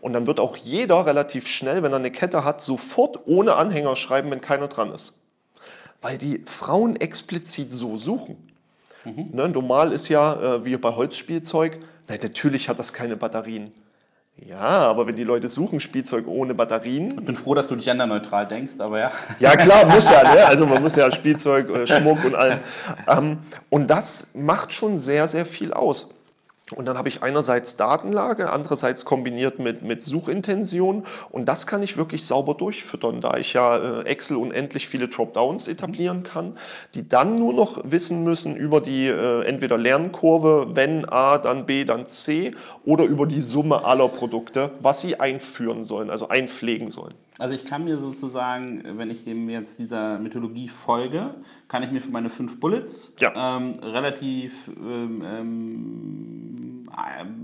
Und 0.00 0.12
dann 0.14 0.26
wird 0.26 0.40
auch 0.40 0.56
jeder 0.56 1.06
relativ 1.06 1.46
schnell, 1.46 1.84
wenn 1.84 1.92
er 1.92 1.98
eine 1.98 2.10
Kette 2.10 2.42
hat, 2.42 2.60
sofort 2.60 3.20
ohne 3.26 3.54
Anhänger 3.54 3.94
schreiben, 3.94 4.32
wenn 4.32 4.40
keiner 4.40 4.66
dran 4.66 4.92
ist. 4.92 5.12
Weil 6.02 6.18
die 6.18 6.42
Frauen 6.44 6.96
explizit 6.96 7.70
so 7.70 7.96
suchen. 7.96 8.55
Ne, 9.32 9.48
normal 9.48 9.92
ist 9.92 10.08
ja, 10.08 10.56
äh, 10.56 10.64
wie 10.64 10.76
bei 10.76 10.94
Holzspielzeug, 10.94 11.78
na, 12.08 12.16
natürlich 12.20 12.68
hat 12.68 12.78
das 12.78 12.92
keine 12.92 13.16
Batterien. 13.16 13.72
Ja, 14.36 14.58
aber 14.58 15.06
wenn 15.06 15.16
die 15.16 15.24
Leute 15.24 15.48
suchen 15.48 15.80
Spielzeug 15.80 16.26
ohne 16.26 16.52
Batterien, 16.52 17.08
Ich 17.08 17.24
bin 17.24 17.36
froh, 17.36 17.54
dass 17.54 17.68
du 17.68 17.76
genderneutral 17.76 18.46
denkst, 18.46 18.74
aber 18.80 18.98
ja. 18.98 19.10
ja 19.38 19.56
klar, 19.56 19.86
muss 19.94 20.10
ja, 20.10 20.22
ne? 20.22 20.44
also 20.44 20.66
man 20.66 20.82
muss 20.82 20.94
ja 20.94 21.10
Spielzeug, 21.10 21.70
äh, 21.70 21.86
Schmuck 21.86 22.22
und 22.22 22.34
allem. 22.34 22.58
Ähm, 23.08 23.38
und 23.70 23.88
das 23.88 24.34
macht 24.34 24.74
schon 24.74 24.98
sehr, 24.98 25.26
sehr 25.28 25.46
viel 25.46 25.72
aus. 25.72 26.15
Und 26.74 26.86
dann 26.86 26.98
habe 26.98 27.08
ich 27.08 27.22
einerseits 27.22 27.76
Datenlage, 27.76 28.50
andererseits 28.50 29.04
kombiniert 29.04 29.60
mit, 29.60 29.82
mit 29.82 30.02
Suchintention. 30.02 31.04
Und 31.30 31.46
das 31.48 31.68
kann 31.68 31.80
ich 31.80 31.96
wirklich 31.96 32.26
sauber 32.26 32.54
durchfüttern, 32.54 33.20
da 33.20 33.36
ich 33.36 33.52
ja 33.52 34.00
äh, 34.00 34.02
Excel 34.02 34.36
unendlich 34.36 34.88
viele 34.88 35.06
Dropdowns 35.06 35.68
etablieren 35.68 36.24
kann, 36.24 36.58
die 36.94 37.08
dann 37.08 37.38
nur 37.38 37.52
noch 37.52 37.80
wissen 37.84 38.24
müssen 38.24 38.56
über 38.56 38.80
die 38.80 39.06
äh, 39.06 39.44
entweder 39.44 39.78
Lernkurve, 39.78 40.70
wenn 40.74 41.08
A, 41.08 41.38
dann 41.38 41.66
B, 41.66 41.84
dann 41.84 42.08
C 42.08 42.52
oder 42.86 43.04
über 43.04 43.26
die 43.26 43.42
Summe 43.42 43.84
aller 43.84 44.08
Produkte, 44.08 44.70
was 44.80 45.00
sie 45.02 45.20
einführen 45.20 45.84
sollen, 45.84 46.08
also 46.08 46.28
einpflegen 46.28 46.90
sollen. 46.90 47.14
Also 47.38 47.54
ich 47.54 47.64
kann 47.66 47.84
mir 47.84 47.98
sozusagen, 47.98 48.82
wenn 48.96 49.10
ich 49.10 49.24
dem 49.24 49.50
jetzt 49.50 49.78
dieser 49.78 50.18
Mythologie 50.18 50.68
folge, 50.68 51.34
kann 51.68 51.82
ich 51.82 51.90
mir 51.90 52.00
für 52.00 52.10
meine 52.10 52.30
fünf 52.30 52.58
Bullets 52.60 53.14
Ja. 53.20 53.56
ähm, 53.58 53.74
relativ, 53.82 54.70
ähm, 54.78 55.22
ähm, 55.26 56.72
äh, 56.72 56.75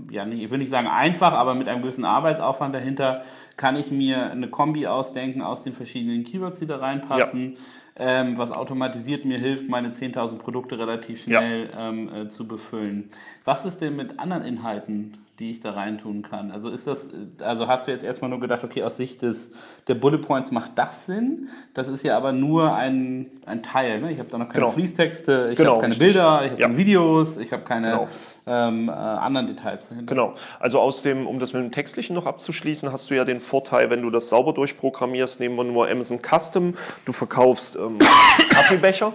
ja, 0.09 0.25
nicht, 0.25 0.41
ich 0.43 0.49
will 0.51 0.57
nicht 0.59 0.71
sagen 0.71 0.87
einfach, 0.87 1.33
aber 1.33 1.55
mit 1.55 1.67
einem 1.67 1.81
gewissen 1.81 2.05
Arbeitsaufwand 2.05 2.73
dahinter, 2.75 3.21
kann 3.57 3.75
ich 3.75 3.91
mir 3.91 4.31
eine 4.31 4.47
Kombi 4.49 4.87
ausdenken 4.87 5.41
aus 5.41 5.63
den 5.63 5.73
verschiedenen 5.73 6.23
Keywords, 6.23 6.59
die 6.59 6.65
da 6.67 6.77
reinpassen. 6.77 7.57
Ähm, 7.95 8.39
was 8.39 8.51
automatisiert 8.51 9.23
mir 9.23 9.37
hilft, 9.37 9.69
meine 9.69 9.89
10.000 9.89 10.37
Produkte 10.39 10.79
relativ 10.79 11.27
Ja. 11.27 11.37
schnell 11.37 11.69
ähm, 11.77 12.09
äh, 12.11 12.27
zu 12.27 12.47
befüllen. 12.47 13.09
Was 13.45 13.65
ist 13.65 13.81
denn 13.81 13.95
mit 13.95 14.19
anderen 14.19 14.43
Inhalten, 14.43 15.19
die 15.37 15.51
ich 15.51 15.59
da 15.59 15.71
reintun 15.73 16.23
kann? 16.23 16.49
Also 16.49 16.69
ist 16.69 16.87
das, 16.87 17.05
äh, 17.05 17.43
also 17.43 17.67
hast 17.67 17.85
du 17.85 17.91
jetzt 17.91 18.03
erstmal 18.03 18.31
nur 18.31 18.39
gedacht, 18.39 18.63
okay, 18.63 18.81
aus 18.81 18.97
Sicht 18.97 19.21
des, 19.21 19.51
der 19.87 19.93
Bullet 19.93 20.17
Points 20.17 20.49
macht 20.49 20.71
das 20.73 21.05
Sinn? 21.05 21.49
Das 21.75 21.87
ist 21.87 22.01
ja 22.01 22.17
aber 22.17 22.31
nur 22.31 22.73
ein, 22.73 23.27
ein 23.45 23.61
Teil. 23.61 24.01
Ne? 24.01 24.11
Ich 24.11 24.17
habe 24.17 24.29
da 24.29 24.39
noch 24.39 24.47
keine 24.49 24.61
Genau. 24.65 24.71
Fließtexte, 24.71 25.49
ich 25.51 25.57
Genau, 25.57 25.73
habe 25.73 25.81
keine 25.81 25.91
richtig. 25.93 26.07
Bilder, 26.07 26.45
ich 26.45 26.51
habe 26.53 26.61
Ja. 26.61 26.67
keine 26.67 26.77
Videos, 26.79 27.37
ich 27.37 27.53
habe 27.53 27.61
keine 27.63 27.87
Genau. 27.91 28.07
Ähm, 28.45 28.89
äh, 28.89 28.91
anderen 28.91 29.47
Details 29.47 29.89
dahinter. 29.89 30.13
Genau. 30.13 30.35
Also 30.59 30.79
aus 30.79 31.01
dem, 31.01 31.27
um 31.27 31.39
das 31.39 31.53
mit 31.53 31.63
dem 31.63 31.71
Textlichen 31.71 32.15
noch 32.15 32.25
abzuschließen, 32.25 32.91
hast 32.91 33.09
du 33.09 33.15
ja 33.15 33.25
den 33.25 33.39
Vorteil, 33.39 33.89
wenn 33.89 34.01
du 34.01 34.09
das 34.09 34.29
sauber 34.29 34.53
durchprogrammierst, 34.53 35.39
nehmen 35.39 35.55
wir 35.55 35.63
nur 35.63 35.89
Amazon 35.89 36.19
Custom, 36.21 36.75
du 37.05 37.13
verkaufst 37.13 37.75
ähm, 37.75 37.99
Kaffeebecher 38.49 39.13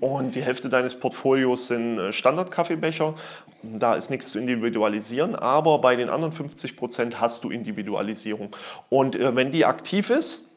und 0.00 0.34
die 0.34 0.42
Hälfte 0.42 0.68
deines 0.68 0.98
Portfolios 0.98 1.68
sind 1.68 1.98
äh, 1.98 2.12
Standard-Kaffeebecher. 2.12 3.14
Da 3.62 3.94
ist 3.94 4.10
nichts 4.10 4.30
zu 4.30 4.38
individualisieren, 4.38 5.34
aber 5.34 5.80
bei 5.80 5.96
den 5.96 6.10
anderen 6.10 6.32
50 6.32 6.76
Prozent 6.76 7.20
hast 7.20 7.42
du 7.42 7.50
Individualisierung. 7.50 8.54
Und 8.88 9.16
äh, 9.16 9.34
wenn 9.34 9.50
die 9.50 9.64
aktiv 9.64 10.10
ist, 10.10 10.47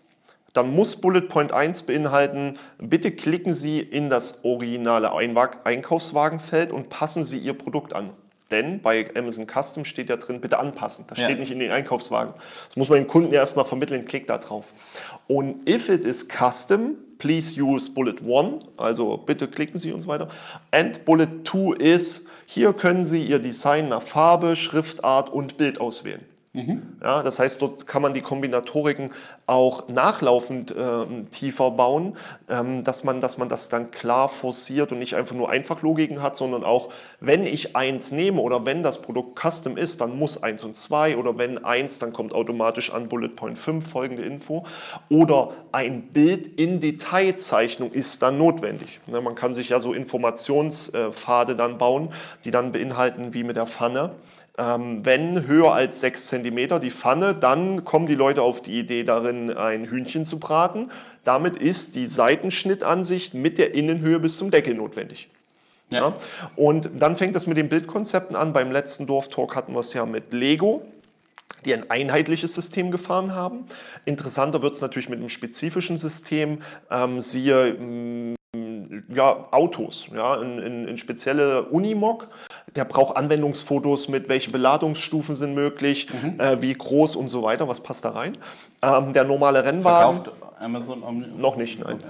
dann 0.53 0.73
muss 0.73 0.99
Bullet 0.99 1.21
Point 1.21 1.51
1 1.51 1.83
beinhalten, 1.83 2.59
bitte 2.77 3.11
klicken 3.11 3.53
Sie 3.53 3.79
in 3.79 4.09
das 4.09 4.43
originale 4.43 5.11
Einkaufswagenfeld 5.13 6.71
und 6.71 6.89
passen 6.89 7.23
Sie 7.23 7.37
Ihr 7.37 7.53
Produkt 7.53 7.93
an. 7.93 8.11
Denn 8.51 8.81
bei 8.81 9.07
Amazon 9.15 9.47
Custom 9.47 9.85
steht 9.85 10.09
ja 10.09 10.17
drin, 10.17 10.41
bitte 10.41 10.59
anpassen. 10.59 11.05
Das 11.07 11.17
Ja. 11.17 11.25
steht 11.25 11.39
nicht 11.39 11.51
in 11.51 11.59
den 11.59 11.71
Einkaufswagen. 11.71 12.33
Das 12.67 12.75
muss 12.75 12.89
man 12.89 12.97
dem 12.99 13.07
Kunden 13.07 13.33
ja 13.33 13.39
erstmal 13.39 13.63
vermitteln, 13.65 14.05
klick 14.05 14.27
da 14.27 14.37
drauf. 14.37 14.65
Und 15.27 15.69
if 15.69 15.87
it 15.87 16.03
is 16.03 16.27
custom, 16.27 16.95
please 17.17 17.59
use 17.61 17.89
Bullet 17.89 18.15
1, 18.21 18.65
also 18.75 19.15
bitte 19.15 19.47
klicken 19.47 19.77
Sie 19.77 19.93
und 19.93 20.01
so 20.01 20.07
weiter. 20.07 20.27
And 20.71 21.05
Bullet 21.05 21.29
2 21.45 21.77
ist, 21.77 22.29
hier 22.45 22.73
können 22.73 23.05
Sie 23.05 23.25
Ihr 23.25 23.39
Design 23.39 23.87
nach 23.87 24.01
Farbe, 24.01 24.57
Schriftart 24.57 25.29
und 25.29 25.55
Bild 25.55 25.79
auswählen. 25.79 26.25
Ja, 27.01 27.23
das 27.23 27.39
heißt, 27.39 27.61
dort 27.61 27.87
kann 27.87 28.01
man 28.03 28.13
die 28.13 28.21
Kombinatoriken 28.21 29.11
auch 29.47 29.87
nachlaufend 29.87 30.75
ähm, 30.77 31.31
tiefer 31.31 31.71
bauen, 31.71 32.15
ähm, 32.47 32.83
dass, 32.83 33.03
man, 33.03 33.21
dass 33.21 33.39
man 33.39 33.49
das 33.49 33.69
dann 33.69 33.89
klar 33.89 34.29
forciert 34.29 34.91
und 34.91 34.99
nicht 34.99 35.15
einfach 35.15 35.35
nur 35.35 35.49
Einfachlogiken 35.49 36.21
hat, 36.21 36.35
sondern 36.37 36.63
auch 36.63 36.89
wenn 37.21 37.47
ich 37.47 37.75
eins 37.75 38.11
nehme 38.11 38.39
oder 38.41 38.65
wenn 38.65 38.83
das 38.83 39.01
Produkt 39.01 39.39
Custom 39.39 39.77
ist, 39.77 40.01
dann 40.01 40.19
muss 40.19 40.43
eins 40.43 40.63
und 40.63 40.75
zwei 40.77 41.17
oder 41.17 41.37
wenn 41.39 41.63
eins, 41.65 41.97
dann 41.99 42.13
kommt 42.13 42.33
automatisch 42.33 42.93
an 42.93 43.09
Bullet 43.09 43.29
Point 43.29 43.57
5 43.57 43.89
folgende 43.89 44.23
Info 44.23 44.65
oder 45.09 45.51
ein 45.71 46.03
Bild 46.13 46.47
in 46.59 46.79
Detailzeichnung 46.81 47.91
ist 47.93 48.21
dann 48.21 48.37
notwendig. 48.37 48.99
Ne, 49.07 49.21
man 49.21 49.35
kann 49.35 49.55
sich 49.55 49.69
ja 49.69 49.79
so 49.79 49.93
Informationspfade 49.93 51.55
dann 51.55 51.77
bauen, 51.79 52.13
die 52.45 52.51
dann 52.51 52.71
beinhalten 52.73 53.33
wie 53.33 53.43
mit 53.43 53.55
der 53.55 53.67
Pfanne 53.67 54.11
ähm, 54.57 55.05
wenn 55.05 55.47
höher 55.47 55.73
als 55.73 56.01
6 56.01 56.27
cm 56.27 56.79
die 56.81 56.91
Pfanne, 56.91 57.35
dann 57.35 57.83
kommen 57.83 58.07
die 58.07 58.15
Leute 58.15 58.41
auf 58.41 58.61
die 58.61 58.79
Idee 58.79 59.03
darin, 59.03 59.55
ein 59.55 59.85
Hühnchen 59.85 60.25
zu 60.25 60.39
braten. 60.39 60.91
Damit 61.23 61.57
ist 61.57 61.95
die 61.95 62.05
Seitenschnittansicht 62.05 63.33
mit 63.33 63.57
der 63.57 63.73
Innenhöhe 63.75 64.19
bis 64.19 64.37
zum 64.37 64.51
Deckel 64.51 64.73
notwendig. 64.73 65.29
Ja. 65.89 65.99
ja. 65.99 66.15
Und 66.55 66.89
dann 66.97 67.15
fängt 67.15 67.35
es 67.35 67.47
mit 67.47 67.57
den 67.57 67.69
Bildkonzepten 67.69 68.35
an. 68.35 68.53
Beim 68.53 68.71
letzten 68.71 69.07
Dorftalk 69.07 69.55
hatten 69.55 69.73
wir 69.73 69.79
es 69.79 69.93
ja 69.93 70.05
mit 70.05 70.33
Lego 70.33 70.83
die 71.65 71.73
ein 71.73 71.89
einheitliches 71.89 72.55
System 72.55 72.91
gefahren 72.91 73.33
haben. 73.33 73.65
Interessanter 74.05 74.61
wird 74.61 74.75
es 74.75 74.81
natürlich 74.81 75.09
mit 75.09 75.19
einem 75.19 75.29
spezifischen 75.29 75.97
System, 75.97 76.61
ähm, 76.89 77.19
siehe 77.19 77.73
mm, 77.73 78.35
ja, 79.13 79.47
Autos, 79.51 80.07
ja, 80.13 80.41
in, 80.41 80.59
in, 80.59 80.87
in 80.87 80.97
spezielle 80.97 81.63
Unimog. 81.63 82.27
Der 82.75 82.85
braucht 82.85 83.17
Anwendungsfotos 83.17 84.07
mit, 84.07 84.29
welche 84.29 84.51
Beladungsstufen 84.51 85.35
sind 85.35 85.53
möglich, 85.53 86.07
mhm. 86.09 86.39
äh, 86.39 86.61
wie 86.61 86.73
groß 86.73 87.15
und 87.15 87.29
so 87.29 87.43
weiter, 87.43 87.67
was 87.67 87.81
passt 87.81 88.05
da 88.05 88.11
rein. 88.11 88.37
Ähm, 88.81 89.13
der 89.13 89.25
normale 89.25 89.63
Rennwagen. 89.65 90.23
Verkauft 90.23 90.51
Amazon 90.61 91.03
Omni 91.03 91.27
Noch 91.35 91.55
nicht, 91.55 91.79
nein. 91.79 92.03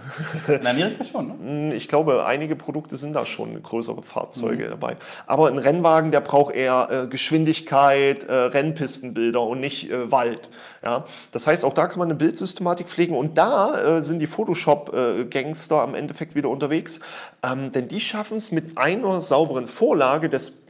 In 0.47 0.67
Amerika 0.67 1.03
schon, 1.03 1.27
ne? 1.27 1.35
Hm, 1.41 1.71
ich 1.71 1.87
glaube, 1.87 2.25
einige 2.25 2.55
Produkte 2.55 2.97
sind 2.97 3.13
da 3.13 3.25
schon 3.25 3.61
größere 3.63 4.01
Fahrzeuge 4.01 4.65
mhm. 4.65 4.69
dabei. 4.69 4.97
Aber 5.25 5.47
ein 5.47 5.57
Rennwagen, 5.57 6.11
der 6.11 6.19
braucht 6.19 6.53
eher 6.53 6.89
äh, 6.91 7.07
Geschwindigkeit, 7.07 8.25
äh, 8.25 8.33
Rennpistenbilder 8.33 9.41
und 9.41 9.61
nicht 9.61 9.89
äh, 9.89 10.11
Wald. 10.11 10.49
Ja? 10.83 11.05
Das 11.31 11.47
heißt, 11.47 11.63
auch 11.63 11.73
da 11.73 11.87
kann 11.87 11.99
man 11.99 12.09
eine 12.09 12.15
Bildsystematik 12.15 12.89
pflegen 12.89 13.15
und 13.15 13.37
da 13.37 13.97
äh, 13.97 14.01
sind 14.01 14.19
die 14.19 14.27
Photoshop-Gangster 14.27 15.81
am 15.81 15.95
Endeffekt 15.95 16.35
wieder 16.35 16.49
unterwegs, 16.49 16.99
ähm, 17.43 17.71
denn 17.71 17.87
die 17.87 18.01
schaffen 18.01 18.37
es 18.37 18.51
mit 18.51 18.77
einer 18.77 19.21
sauberen 19.21 19.67
Vorlage 19.67 20.29
des 20.29 20.61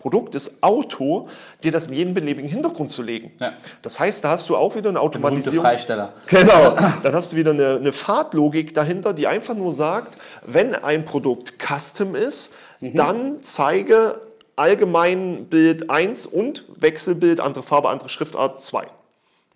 Produkt, 0.00 0.34
das 0.34 0.62
Auto, 0.62 1.28
dir 1.62 1.72
das 1.72 1.88
in 1.88 1.92
jeden 1.92 2.14
beliebigen 2.14 2.48
Hintergrund 2.48 2.90
zu 2.90 3.02
legen. 3.02 3.32
Ja. 3.38 3.52
Das 3.82 4.00
heißt, 4.00 4.24
da 4.24 4.30
hast 4.30 4.48
du 4.48 4.56
auch 4.56 4.74
wieder 4.74 4.88
eine 4.88 4.98
Automatisierung. 4.98 5.60
Freisteller. 5.60 6.14
Genau. 6.26 6.76
Dann 7.02 7.12
hast 7.12 7.32
du 7.32 7.36
wieder 7.36 7.50
eine, 7.50 7.76
eine 7.76 7.92
Fahrtlogik 7.92 8.72
dahinter, 8.72 9.12
die 9.12 9.26
einfach 9.26 9.54
nur 9.54 9.72
sagt, 9.72 10.16
wenn 10.46 10.74
ein 10.74 11.04
Produkt 11.04 11.54
Custom 11.58 12.14
ist, 12.14 12.54
mhm. 12.80 12.94
dann 12.94 13.42
zeige 13.42 14.22
allgemein 14.56 15.46
Bild 15.46 15.90
1 15.90 16.26
und 16.26 16.64
Wechselbild, 16.76 17.40
andere 17.40 17.62
Farbe, 17.62 17.90
andere 17.90 18.08
Schriftart 18.08 18.62
2. 18.62 18.86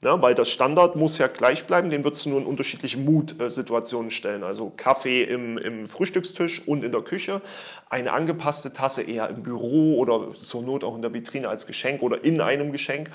Ja, 0.04 0.20
weil 0.20 0.34
das 0.34 0.50
Standard 0.50 0.96
muss 0.96 1.16
ja 1.16 1.28
gleich 1.28 1.64
bleiben, 1.64 1.88
den 1.88 2.04
würdest 2.04 2.26
du 2.26 2.28
nur 2.28 2.38
in 2.38 2.44
unterschiedliche 2.44 2.98
Mood-Situationen 2.98 4.10
stellen. 4.10 4.44
Also 4.44 4.70
Kaffee 4.76 5.22
im, 5.22 5.56
im 5.56 5.88
Frühstückstisch 5.88 6.60
und 6.68 6.84
in 6.84 6.92
der 6.92 7.00
Küche, 7.00 7.40
eine 7.88 8.12
angepasste 8.12 8.74
Tasse 8.74 9.00
eher 9.00 9.30
im 9.30 9.42
Büro 9.42 9.96
oder 9.96 10.34
zur 10.34 10.60
Not 10.60 10.84
auch 10.84 10.94
in 10.94 11.00
der 11.00 11.14
Vitrine 11.14 11.48
als 11.48 11.66
Geschenk 11.66 12.02
oder 12.02 12.22
in 12.22 12.42
einem 12.42 12.70
Geschenk. 12.70 13.10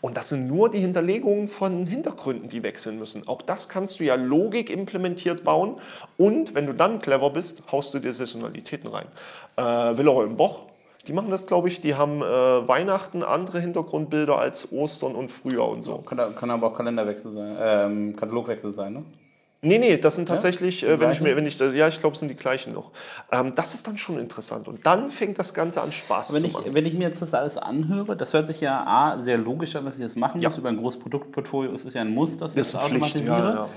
Und 0.00 0.16
das 0.16 0.30
sind 0.30 0.46
nur 0.46 0.70
die 0.70 0.78
Hinterlegungen 0.78 1.46
von 1.46 1.86
Hintergründen, 1.86 2.48
die 2.48 2.62
wechseln 2.62 2.98
müssen. 2.98 3.28
Auch 3.28 3.42
das 3.42 3.68
kannst 3.68 4.00
du 4.00 4.04
ja 4.04 4.14
Logik 4.14 4.70
implementiert 4.70 5.44
bauen 5.44 5.76
und 6.16 6.54
wenn 6.54 6.64
du 6.64 6.72
dann 6.72 7.02
clever 7.02 7.28
bist, 7.28 7.64
haust 7.70 7.92
du 7.92 7.98
dir 7.98 8.14
Saisonalitäten 8.14 8.88
rein. 8.88 9.08
Äh, 9.56 9.98
Willeroy 9.98 10.26
Boch 10.28 10.69
die 11.10 11.16
machen 11.16 11.32
das, 11.32 11.44
glaube 11.48 11.66
ich, 11.66 11.80
die 11.80 11.96
haben 11.96 12.22
äh, 12.22 12.24
Weihnachten 12.68 13.24
andere 13.24 13.58
Hintergrundbilder 13.58 14.38
als 14.38 14.72
Ostern 14.72 15.16
und 15.16 15.32
Frühjahr 15.32 15.68
und 15.68 15.82
so. 15.82 15.98
Kann, 15.98 16.36
kann 16.36 16.50
aber 16.52 16.68
auch 16.68 16.76
Kalenderwechsel 16.76 17.32
sein, 17.32 17.56
ähm, 17.58 18.14
Katalogwechsel 18.14 18.70
sein, 18.70 18.92
ne? 18.92 19.02
Nee, 19.62 19.78
nee, 19.78 19.98
das 19.98 20.16
sind 20.16 20.26
tatsächlich, 20.26 20.80
ja, 20.80 20.88
äh, 20.88 21.00
wenn 21.00 21.10
ich 21.10 21.20
mir, 21.20 21.36
wenn 21.36 21.44
ich 21.44 21.58
ja, 21.58 21.86
ich 21.86 22.00
glaube, 22.00 22.14
es 22.14 22.20
sind 22.20 22.30
die 22.30 22.36
gleichen 22.36 22.72
noch. 22.72 22.92
Ähm, 23.30 23.52
das 23.54 23.74
ist 23.74 23.86
dann 23.86 23.98
schon 23.98 24.18
interessant 24.18 24.68
und 24.68 24.86
dann 24.86 25.10
fängt 25.10 25.38
das 25.38 25.52
Ganze 25.52 25.82
an 25.82 25.92
Spaß 25.92 26.32
wenn 26.32 26.40
zu 26.40 26.46
ich, 26.46 26.52
machen. 26.54 26.74
Wenn 26.74 26.86
ich 26.86 26.94
mir 26.94 27.08
jetzt 27.08 27.20
das 27.20 27.34
alles 27.34 27.58
anhöre, 27.58 28.16
das 28.16 28.32
hört 28.32 28.46
sich 28.46 28.62
ja 28.62 28.82
A, 28.86 29.18
sehr 29.18 29.36
logisch 29.36 29.76
an, 29.76 29.84
dass 29.84 29.96
ich 29.96 30.02
das 30.02 30.16
machen 30.16 30.40
ja. 30.40 30.48
muss. 30.48 30.56
Über 30.56 30.70
ein 30.70 30.78
großes 30.78 31.00
Produktportfolio 31.00 31.72
ist 31.72 31.84
es 31.84 31.92
ja 31.92 32.00
ein 32.00 32.14
Muss, 32.14 32.38
dass 32.38 32.52
ich 32.52 32.56
das, 32.56 32.72
das 32.72 32.82
automatisiere. 32.82 33.28
Ja, 33.28 33.54
ja. 33.54 33.68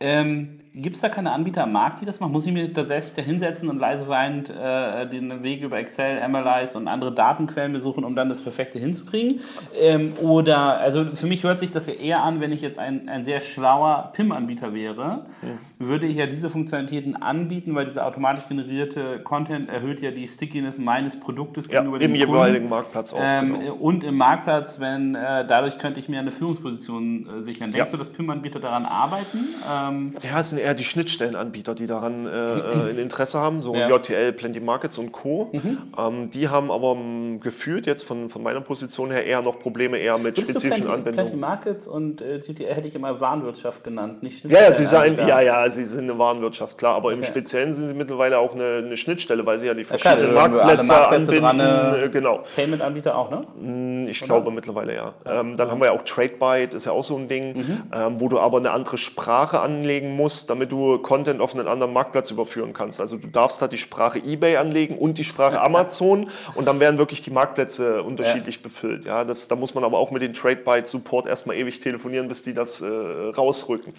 Ähm, 0.00 0.58
Gibt 0.72 0.96
es 0.96 1.00
da 1.00 1.08
keine 1.08 1.32
Anbieter 1.32 1.62
am 1.62 1.72
Markt, 1.72 2.02
die 2.02 2.04
das 2.04 2.20
machen? 2.20 2.32
Muss 2.32 2.44
ich 2.44 2.52
mir 2.52 2.70
tatsächlich 2.70 3.14
da 3.14 3.22
hinsetzen 3.22 3.70
und 3.70 3.78
leise 3.78 4.08
weinend 4.08 4.50
äh, 4.50 5.08
den 5.08 5.42
Weg 5.42 5.62
über 5.62 5.78
Excel, 5.78 6.26
MLIs 6.28 6.76
und 6.76 6.86
andere 6.86 7.14
Datenquellen 7.14 7.72
besuchen, 7.72 8.04
um 8.04 8.14
dann 8.14 8.28
das 8.28 8.42
Perfekte 8.42 8.78
hinzukriegen? 8.78 9.40
Ähm, 9.74 10.12
oder, 10.20 10.78
also 10.78 11.06
für 11.14 11.26
mich 11.26 11.44
hört 11.44 11.60
sich 11.60 11.70
das 11.70 11.86
ja 11.86 11.94
eher 11.94 12.22
an, 12.22 12.42
wenn 12.42 12.52
ich 12.52 12.60
jetzt 12.60 12.78
ein, 12.78 13.08
ein 13.08 13.24
sehr 13.24 13.40
schlauer 13.40 14.10
PIM-Anbieter 14.12 14.74
wäre, 14.74 15.25
mhm. 15.42 15.86
würde 15.86 16.06
ich 16.06 16.16
ja 16.16 16.26
diese 16.26 16.50
Funktionalitäten 16.50 17.16
anbieten, 17.16 17.74
weil 17.74 17.86
dieser 17.86 18.06
automatisch 18.06 18.46
generierte 18.48 19.20
Content 19.20 19.68
erhöht 19.68 20.00
ja 20.00 20.10
die 20.10 20.26
Stickiness 20.28 20.78
meines 20.78 21.18
Produktes 21.18 21.66
ja, 21.66 21.80
gegenüber 21.80 21.98
dem 21.98 22.10
Im 22.10 22.16
jeweiligen 22.16 22.68
Marktplatz 22.68 23.12
auch. 23.12 23.18
Ähm, 23.20 23.60
genau. 23.60 23.74
Und 23.74 24.04
im 24.04 24.16
Marktplatz, 24.16 24.80
wenn 24.80 25.14
äh, 25.14 25.46
dadurch 25.46 25.78
könnte 25.78 26.00
ich 26.00 26.08
mir 26.08 26.20
eine 26.20 26.32
Führungsposition 26.32 27.40
äh, 27.40 27.42
sichern. 27.42 27.72
Denkst 27.72 27.90
ja. 27.90 27.92
du, 27.92 27.98
dass 27.98 28.10
PIM-Anbieter 28.10 28.60
daran 28.60 28.86
arbeiten? 28.86 29.46
Ähm, 29.70 30.14
ja, 30.22 30.40
es 30.40 30.50
sind 30.50 30.58
eher 30.58 30.74
die 30.74 30.84
Schnittstellenanbieter, 30.84 31.74
die 31.74 31.86
daran 31.86 32.26
äh, 32.26 32.30
ein 32.90 32.98
Interesse 32.98 33.38
haben, 33.38 33.62
so 33.62 33.74
ja. 33.74 33.88
JTL, 33.88 34.32
Plenty 34.32 34.60
Markets 34.60 34.98
und 34.98 35.12
Co. 35.12 35.50
Mhm. 35.52 35.78
Ähm, 35.98 36.30
die 36.30 36.48
haben 36.48 36.70
aber 36.70 36.92
m, 36.92 37.40
gefühlt 37.40 37.86
jetzt 37.86 38.04
von, 38.04 38.30
von 38.30 38.42
meiner 38.42 38.60
Position 38.60 39.10
her 39.10 39.24
eher 39.24 39.42
noch 39.42 39.58
Probleme 39.58 39.98
eher 39.98 40.18
mit 40.18 40.36
Findest 40.36 40.60
spezifischen 40.60 40.88
Anwendungen. 40.88 41.14
Plenty 41.14 41.36
Markets 41.36 41.88
und 41.88 42.20
äh, 42.20 42.38
JTL 42.38 42.74
hätte 42.74 42.88
ich 42.88 42.94
immer 42.94 43.20
Warenwirtschaft 43.20 43.84
genannt, 43.84 44.22
nicht 44.22 44.44
Ja, 44.44 44.62
ja, 44.62 44.72
sie 44.72 44.86
seien, 44.86 45.15
ja, 45.16 45.40
ja, 45.40 45.70
sie 45.70 45.84
sind 45.84 46.04
eine 46.04 46.18
Warenwirtschaft, 46.18 46.78
klar, 46.78 46.94
aber 46.94 47.08
okay. 47.08 47.16
im 47.16 47.24
Speziellen 47.24 47.74
sind 47.74 47.88
sie 47.88 47.94
mittlerweile 47.94 48.38
auch 48.38 48.54
eine, 48.54 48.82
eine 48.84 48.96
Schnittstelle, 48.96 49.44
weil 49.46 49.60
sie 49.60 49.66
ja 49.66 49.74
die 49.74 49.84
verschiedenen 49.84 50.34
ja, 50.34 50.48
Marktplätze, 50.48 50.86
Marktplätze 50.86 51.32
anbinden. 51.32 51.58
Dran, 51.58 52.02
äh, 52.04 52.08
genau. 52.08 52.42
Payment-Anbieter 52.54 53.16
auch, 53.16 53.30
ne? 53.30 53.42
Hm, 53.58 54.08
ich 54.08 54.22
Oder? 54.22 54.26
glaube 54.26 54.50
mittlerweile 54.50 54.94
ja. 54.94 55.14
Ähm, 55.24 55.56
dann 55.56 55.70
haben 55.70 55.80
wir 55.80 55.86
ja 55.86 55.92
auch 55.92 56.02
TradeByte, 56.02 56.76
ist 56.76 56.86
ja 56.86 56.92
auch 56.92 57.04
so 57.04 57.16
ein 57.16 57.28
Ding, 57.28 57.56
mhm. 57.56 57.82
ähm, 57.94 58.20
wo 58.20 58.28
du 58.28 58.38
aber 58.38 58.58
eine 58.58 58.70
andere 58.70 58.98
Sprache 58.98 59.60
anlegen 59.60 60.16
musst, 60.16 60.50
damit 60.50 60.72
du 60.72 60.98
Content 60.98 61.40
auf 61.40 61.54
einen 61.54 61.68
anderen 61.68 61.92
Marktplatz 61.92 62.30
überführen 62.30 62.72
kannst. 62.72 63.00
Also 63.00 63.16
du 63.16 63.28
darfst 63.28 63.60
da 63.62 63.68
die 63.68 63.78
Sprache 63.78 64.18
eBay 64.18 64.56
anlegen 64.56 64.98
und 64.98 65.18
die 65.18 65.24
Sprache 65.24 65.60
Amazon 65.60 66.30
und 66.54 66.66
dann 66.66 66.80
werden 66.80 66.98
wirklich 66.98 67.22
die 67.22 67.30
Marktplätze 67.30 68.02
unterschiedlich 68.02 68.56
ja. 68.56 68.62
befüllt. 68.62 69.04
Ja, 69.04 69.24
das, 69.24 69.48
da 69.48 69.56
muss 69.56 69.74
man 69.74 69.84
aber 69.84 69.98
auch 69.98 70.10
mit 70.10 70.22
den 70.22 70.34
TradeByte 70.34 70.86
Support 70.86 71.26
erstmal 71.26 71.56
ewig 71.56 71.80
telefonieren, 71.80 72.28
bis 72.28 72.42
die 72.42 72.54
das 72.54 72.80
äh, 72.80 72.86
rausrücken. 72.86 73.94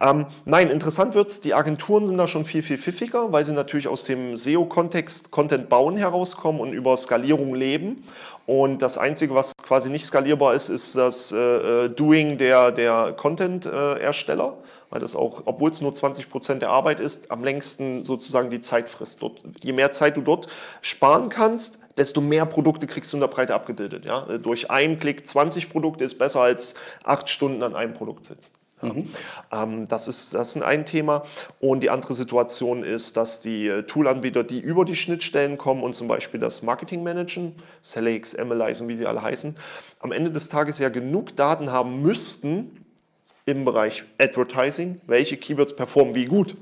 Ähm, 0.00 0.26
nein, 0.44 0.70
interessant 0.70 1.14
wird 1.14 1.28
es, 1.28 1.40
die 1.40 1.54
Agenturen 1.54 2.06
sind 2.06 2.18
da 2.18 2.28
schon 2.28 2.44
viel, 2.44 2.62
viel 2.62 2.78
pfiffiger, 2.78 3.32
weil 3.32 3.44
sie 3.44 3.52
natürlich 3.52 3.88
aus 3.88 4.04
dem 4.04 4.36
SEO-Kontext 4.36 5.30
Content 5.30 5.68
bauen 5.68 5.96
herauskommen 5.96 6.60
und 6.60 6.72
über 6.72 6.96
Skalierung 6.96 7.54
leben. 7.54 8.04
Und 8.46 8.82
das 8.82 8.98
Einzige, 8.98 9.34
was 9.34 9.52
quasi 9.56 9.88
nicht 9.88 10.04
skalierbar 10.04 10.54
ist, 10.54 10.68
ist 10.68 10.96
das 10.96 11.32
äh, 11.32 11.36
äh 11.36 11.88
Doing 11.88 12.36
der, 12.38 12.72
der 12.72 13.14
Content-Ersteller. 13.16 14.56
Äh, 14.58 14.64
weil 14.94 15.00
das 15.00 15.16
auch, 15.16 15.42
obwohl 15.46 15.72
es 15.72 15.80
nur 15.80 15.92
20 15.92 16.30
Prozent 16.30 16.62
der 16.62 16.70
Arbeit 16.70 17.00
ist, 17.00 17.28
am 17.32 17.42
längsten 17.42 18.04
sozusagen 18.04 18.48
die 18.50 18.60
Zeit 18.60 18.88
frisst. 18.88 19.22
Dort, 19.22 19.42
je 19.60 19.72
mehr 19.72 19.90
Zeit 19.90 20.16
du 20.16 20.20
dort 20.20 20.46
sparen 20.82 21.30
kannst, 21.30 21.80
desto 21.96 22.20
mehr 22.20 22.46
Produkte 22.46 22.86
kriegst 22.86 23.12
du 23.12 23.16
in 23.16 23.20
der 23.20 23.26
Breite 23.26 23.54
abgebildet. 23.54 24.04
Ja? 24.04 24.20
Durch 24.38 24.70
einen 24.70 25.00
Klick 25.00 25.26
20 25.26 25.68
Produkte 25.68 26.04
ist 26.04 26.16
besser 26.16 26.42
als 26.42 26.76
acht 27.02 27.28
Stunden 27.28 27.64
an 27.64 27.74
einem 27.74 27.92
Produkt 27.92 28.24
sitzen. 28.24 28.54
Mhm. 28.82 29.08
Ähm, 29.52 29.88
das, 29.88 30.08
ist, 30.08 30.34
das 30.34 30.56
ist 30.56 30.62
ein 30.62 30.84
Thema. 30.84 31.24
Und 31.60 31.80
die 31.80 31.90
andere 31.90 32.14
Situation 32.14 32.82
ist, 32.82 33.16
dass 33.16 33.40
die 33.40 33.68
äh, 33.68 33.82
Toolanbieter, 33.84 34.44
die 34.44 34.60
über 34.60 34.84
die 34.84 34.96
Schnittstellen 34.96 35.58
kommen 35.58 35.82
und 35.82 35.94
zum 35.94 36.08
Beispiel 36.08 36.40
das 36.40 36.62
Marketing 36.62 37.02
managen, 37.02 37.54
Sellex, 37.82 38.36
MLIs 38.36 38.80
und 38.80 38.88
wie 38.88 38.96
sie 38.96 39.06
alle 39.06 39.22
heißen, 39.22 39.56
am 40.00 40.12
Ende 40.12 40.30
des 40.30 40.48
Tages 40.48 40.78
ja 40.78 40.88
genug 40.88 41.36
Daten 41.36 41.70
haben 41.70 42.02
müssten, 42.02 42.84
im 43.46 43.64
Bereich 43.64 44.04
Advertising, 44.18 45.00
welche 45.06 45.36
Keywords 45.36 45.76
performen 45.76 46.14
wie 46.14 46.24
gut. 46.24 46.56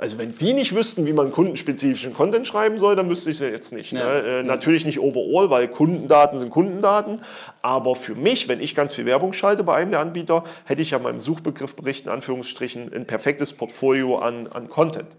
Also 0.00 0.16
wenn 0.16 0.34
die 0.34 0.54
nicht 0.54 0.74
wüssten, 0.74 1.04
wie 1.04 1.12
man 1.12 1.30
kundenspezifischen 1.30 2.14
Content 2.14 2.46
schreiben 2.46 2.78
soll, 2.78 2.96
dann 2.96 3.10
wüsste 3.10 3.30
ich 3.30 3.36
es 3.36 3.42
ja 3.42 3.48
jetzt 3.48 3.70
nicht. 3.74 3.92
Ja. 3.92 4.22
Ne? 4.22 4.38
Äh, 4.38 4.42
natürlich 4.42 4.86
nicht 4.86 4.98
overall, 4.98 5.50
weil 5.50 5.68
Kundendaten 5.68 6.38
sind 6.38 6.48
Kundendaten. 6.48 7.22
Aber 7.60 7.94
für 7.94 8.14
mich, 8.14 8.48
wenn 8.48 8.62
ich 8.62 8.74
ganz 8.74 8.94
viel 8.94 9.04
Werbung 9.04 9.34
schalte 9.34 9.62
bei 9.62 9.74
einem 9.74 9.90
der 9.90 10.00
Anbieter, 10.00 10.44
hätte 10.64 10.80
ich 10.80 10.92
ja 10.92 10.98
meinem 10.98 11.20
Suchbegriffbericht 11.20 12.06
in 12.06 12.12
Anführungsstrichen 12.12 12.90
ein 12.94 13.06
perfektes 13.06 13.52
Portfolio 13.52 14.16
an, 14.16 14.46
an 14.46 14.70
Content. 14.70 15.14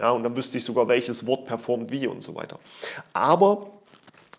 Ja, 0.00 0.10
und 0.10 0.24
dann 0.24 0.36
wüsste 0.36 0.58
ich 0.58 0.64
sogar, 0.64 0.88
welches 0.88 1.28
Wort 1.28 1.46
performt 1.46 1.92
wie 1.92 2.08
und 2.08 2.20
so 2.20 2.34
weiter. 2.34 2.58
Aber 3.12 3.70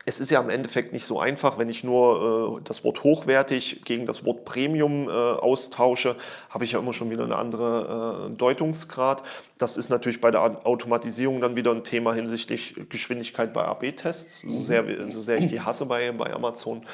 es 0.08 0.20
ist 0.20 0.30
ja 0.30 0.40
im 0.40 0.52
Endeffekt 0.52 0.94
nicht 0.94 1.06
so 1.06 1.20
einfach, 1.20 1.58
wenn 1.58 1.68
ich 1.68 1.84
nur 1.84 2.60
äh, 2.60 2.64
das 2.64 2.84
Wort 2.84 3.04
hochwertig 3.04 3.82
gegen 3.86 4.06
das 4.06 4.24
Wort 4.24 4.46
Premium 4.46 5.10
äh, 5.10 5.12
austausche, 5.12 6.16
habe 6.50 6.64
ich 6.64 6.74
ja 6.74 6.80
immer 6.80 6.94
schon 6.94 7.10
wieder 7.10 7.24
eine 7.24 7.36
andere 7.36 8.30
äh, 8.30 8.38
Deutungsgrad. 8.38 9.24
Das 9.58 9.78
ist 9.78 9.90
natürlich 9.90 10.22
bei 10.22 10.30
der 10.30 10.66
Automatisierung 10.68 11.42
dann 11.42 11.56
wieder 11.56 11.72
ein 11.72 11.84
Thema 11.84 12.14
hinsichtlich 12.14 12.76
Geschwindigkeit 12.90 13.52
bei 13.52 13.64
AB-Tests, 13.66 14.42
so 14.42 14.62
sehr, 14.62 15.08
so 15.08 15.22
sehr 15.22 15.40
ich 15.40 15.48
die 15.48 15.62
hasse 15.62 15.88
bei, 15.88 16.12
bei 16.12 16.32
Amazon. 16.32 16.86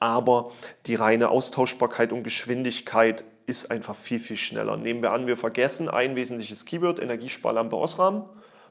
Aber 0.00 0.50
die 0.86 0.96
reine 0.96 1.28
Austauschbarkeit 1.28 2.12
und 2.12 2.24
Geschwindigkeit 2.24 3.24
ist 3.46 3.70
einfach 3.70 3.94
viel, 3.94 4.18
viel 4.18 4.36
schneller. 4.36 4.76
Nehmen 4.76 5.02
wir 5.02 5.12
an, 5.12 5.26
wir 5.26 5.36
vergessen 5.36 5.88
ein 5.88 6.16
wesentliches 6.16 6.64
Keyword, 6.64 6.98
Energiesparlampe 6.98 7.76
Osram 7.76 8.24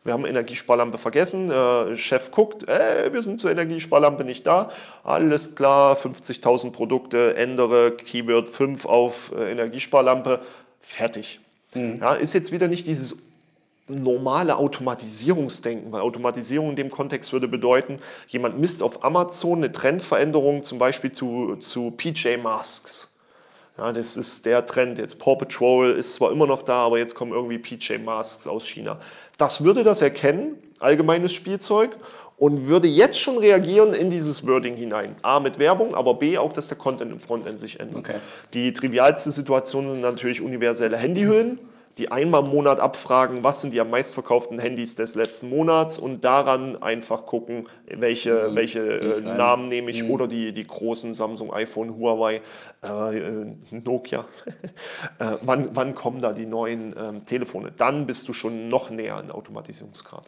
wir 0.08 0.14
haben 0.14 0.26
Energiesparlampe 0.26 0.98
vergessen. 0.98 1.52
Äh, 1.52 1.98
Chef 1.98 2.32
guckt, 2.32 2.68
äh, 2.68 3.12
wir 3.12 3.22
sind 3.22 3.42
zur 3.42 3.52
Energiesparlampe 3.52 4.24
nicht 4.24 4.48
da. 4.48 4.72
Alles 5.04 5.54
klar, 5.54 5.98
50.000 5.98 6.72
Produkte, 6.72 7.36
ändere 7.36 7.92
Keyword 7.92 8.48
5 8.48 8.86
auf 8.86 9.34
äh, 9.38 9.52
Energiesparlampe, 9.52 10.40
fertig. 10.80 11.42
Mhm. 11.74 11.98
Ja, 12.00 12.14
ist 12.14 12.34
jetzt 12.34 12.54
wieder 12.54 12.70
nicht 12.70 12.88
dieses 12.88 13.18
normale 13.90 14.56
Automatisierungsdenken, 14.56 15.92
weil 15.92 16.00
Automatisierung 16.00 16.70
in 16.70 16.76
dem 16.78 16.90
Kontext 16.90 17.34
würde 17.34 17.50
bedeuten, 17.50 18.00
jemand 18.30 18.58
misst 18.58 18.82
auf 18.82 19.04
Amazon 19.04 19.58
eine 19.58 19.74
Trendveränderung 19.74 20.64
zum 20.64 20.80
Beispiel 20.80 21.12
zu, 21.12 21.58
zu 21.58 21.92
PJ 21.92 22.38
Masks. 22.42 23.10
Ja, 23.78 23.92
das 23.92 24.18
ist 24.18 24.46
der 24.46 24.66
Trend. 24.66 24.98
Jetzt 24.98 25.20
Paw 25.20 25.36
Patrol 25.36 25.92
ist 25.92 26.16
zwar 26.16 26.32
immer 26.32 26.48
noch 26.48 26.64
da, 26.64 26.86
aber 26.86 26.98
jetzt 26.98 27.14
kommen 27.14 27.32
irgendwie 27.32 27.60
PJ 27.60 28.00
Masks 28.00 28.48
aus 28.48 28.66
China. 28.66 29.00
Das 29.38 29.64
würde 29.64 29.84
das 29.84 30.02
erkennen, 30.02 30.56
allgemeines 30.80 31.34
Spielzeug, 31.34 31.92
und 32.38 32.68
würde 32.68 32.88
jetzt 32.88 33.20
schon 33.20 33.38
reagieren 33.38 33.94
in 33.94 34.12
dieses 34.12 34.46
Wording 34.46 34.76
hinein. 34.76 35.16
A 35.24 35.40
mit 35.40 35.58
Werbung, 35.58 35.96
aber 35.96 36.14
B 36.14 36.38
auch, 36.38 36.54
dass 36.54 36.68
der 36.68 36.78
Content 36.78 37.12
im 37.12 37.20
Frontend 37.20 37.60
sich 37.60 37.80
ändert. 37.80 37.98
Okay. 37.98 38.20
Die 38.54 38.74
trivialste 38.74 39.32
Situation 39.32 39.90
sind 39.90 40.02
natürlich 40.02 40.42
universelle 40.42 40.98
Handyhüllen 40.98 41.60
die 41.98 42.12
einmal 42.12 42.44
im 42.44 42.50
Monat 42.50 42.80
abfragen, 42.80 43.44
was 43.44 43.62
sind 43.62 43.74
die 43.74 43.82
am 43.82 43.90
meistverkauften 43.90 44.60
Handys 44.60 44.96
des 44.96 45.16
letzten 45.16 45.50
Monats 45.50 45.98
und 45.98 46.24
daran 46.24 46.82
einfach 46.82 47.26
gucken, 47.26 47.68
welche, 47.88 48.50
mhm. 48.50 48.56
welche 48.56 48.80
äh, 48.80 49.22
Namen 49.22 49.70
nehme 49.70 49.92
ich 49.92 50.04
mhm. 50.04 50.12
oder 50.12 50.28
die, 50.28 50.54
die 50.54 50.66
großen 50.66 51.14
Samsung, 51.14 51.54
iPhone, 51.54 51.98
Huawei, 51.98 52.42
äh, 52.84 53.18
äh 53.18 53.46
Nokia. 53.72 54.26
äh, 55.20 55.38
wann, 55.42 55.70
wann 55.74 55.96
kommen 55.96 56.22
da 56.22 56.34
die 56.34 56.46
neuen 56.46 56.96
ähm, 56.98 57.26
Telefone? 57.26 57.72
Dann 57.76 58.06
bist 58.06 58.28
du 58.28 58.34
schon 58.34 58.70
noch 58.70 58.90
näher 58.90 59.16
an 59.16 59.32
Automatisierungsgrad 59.32 60.24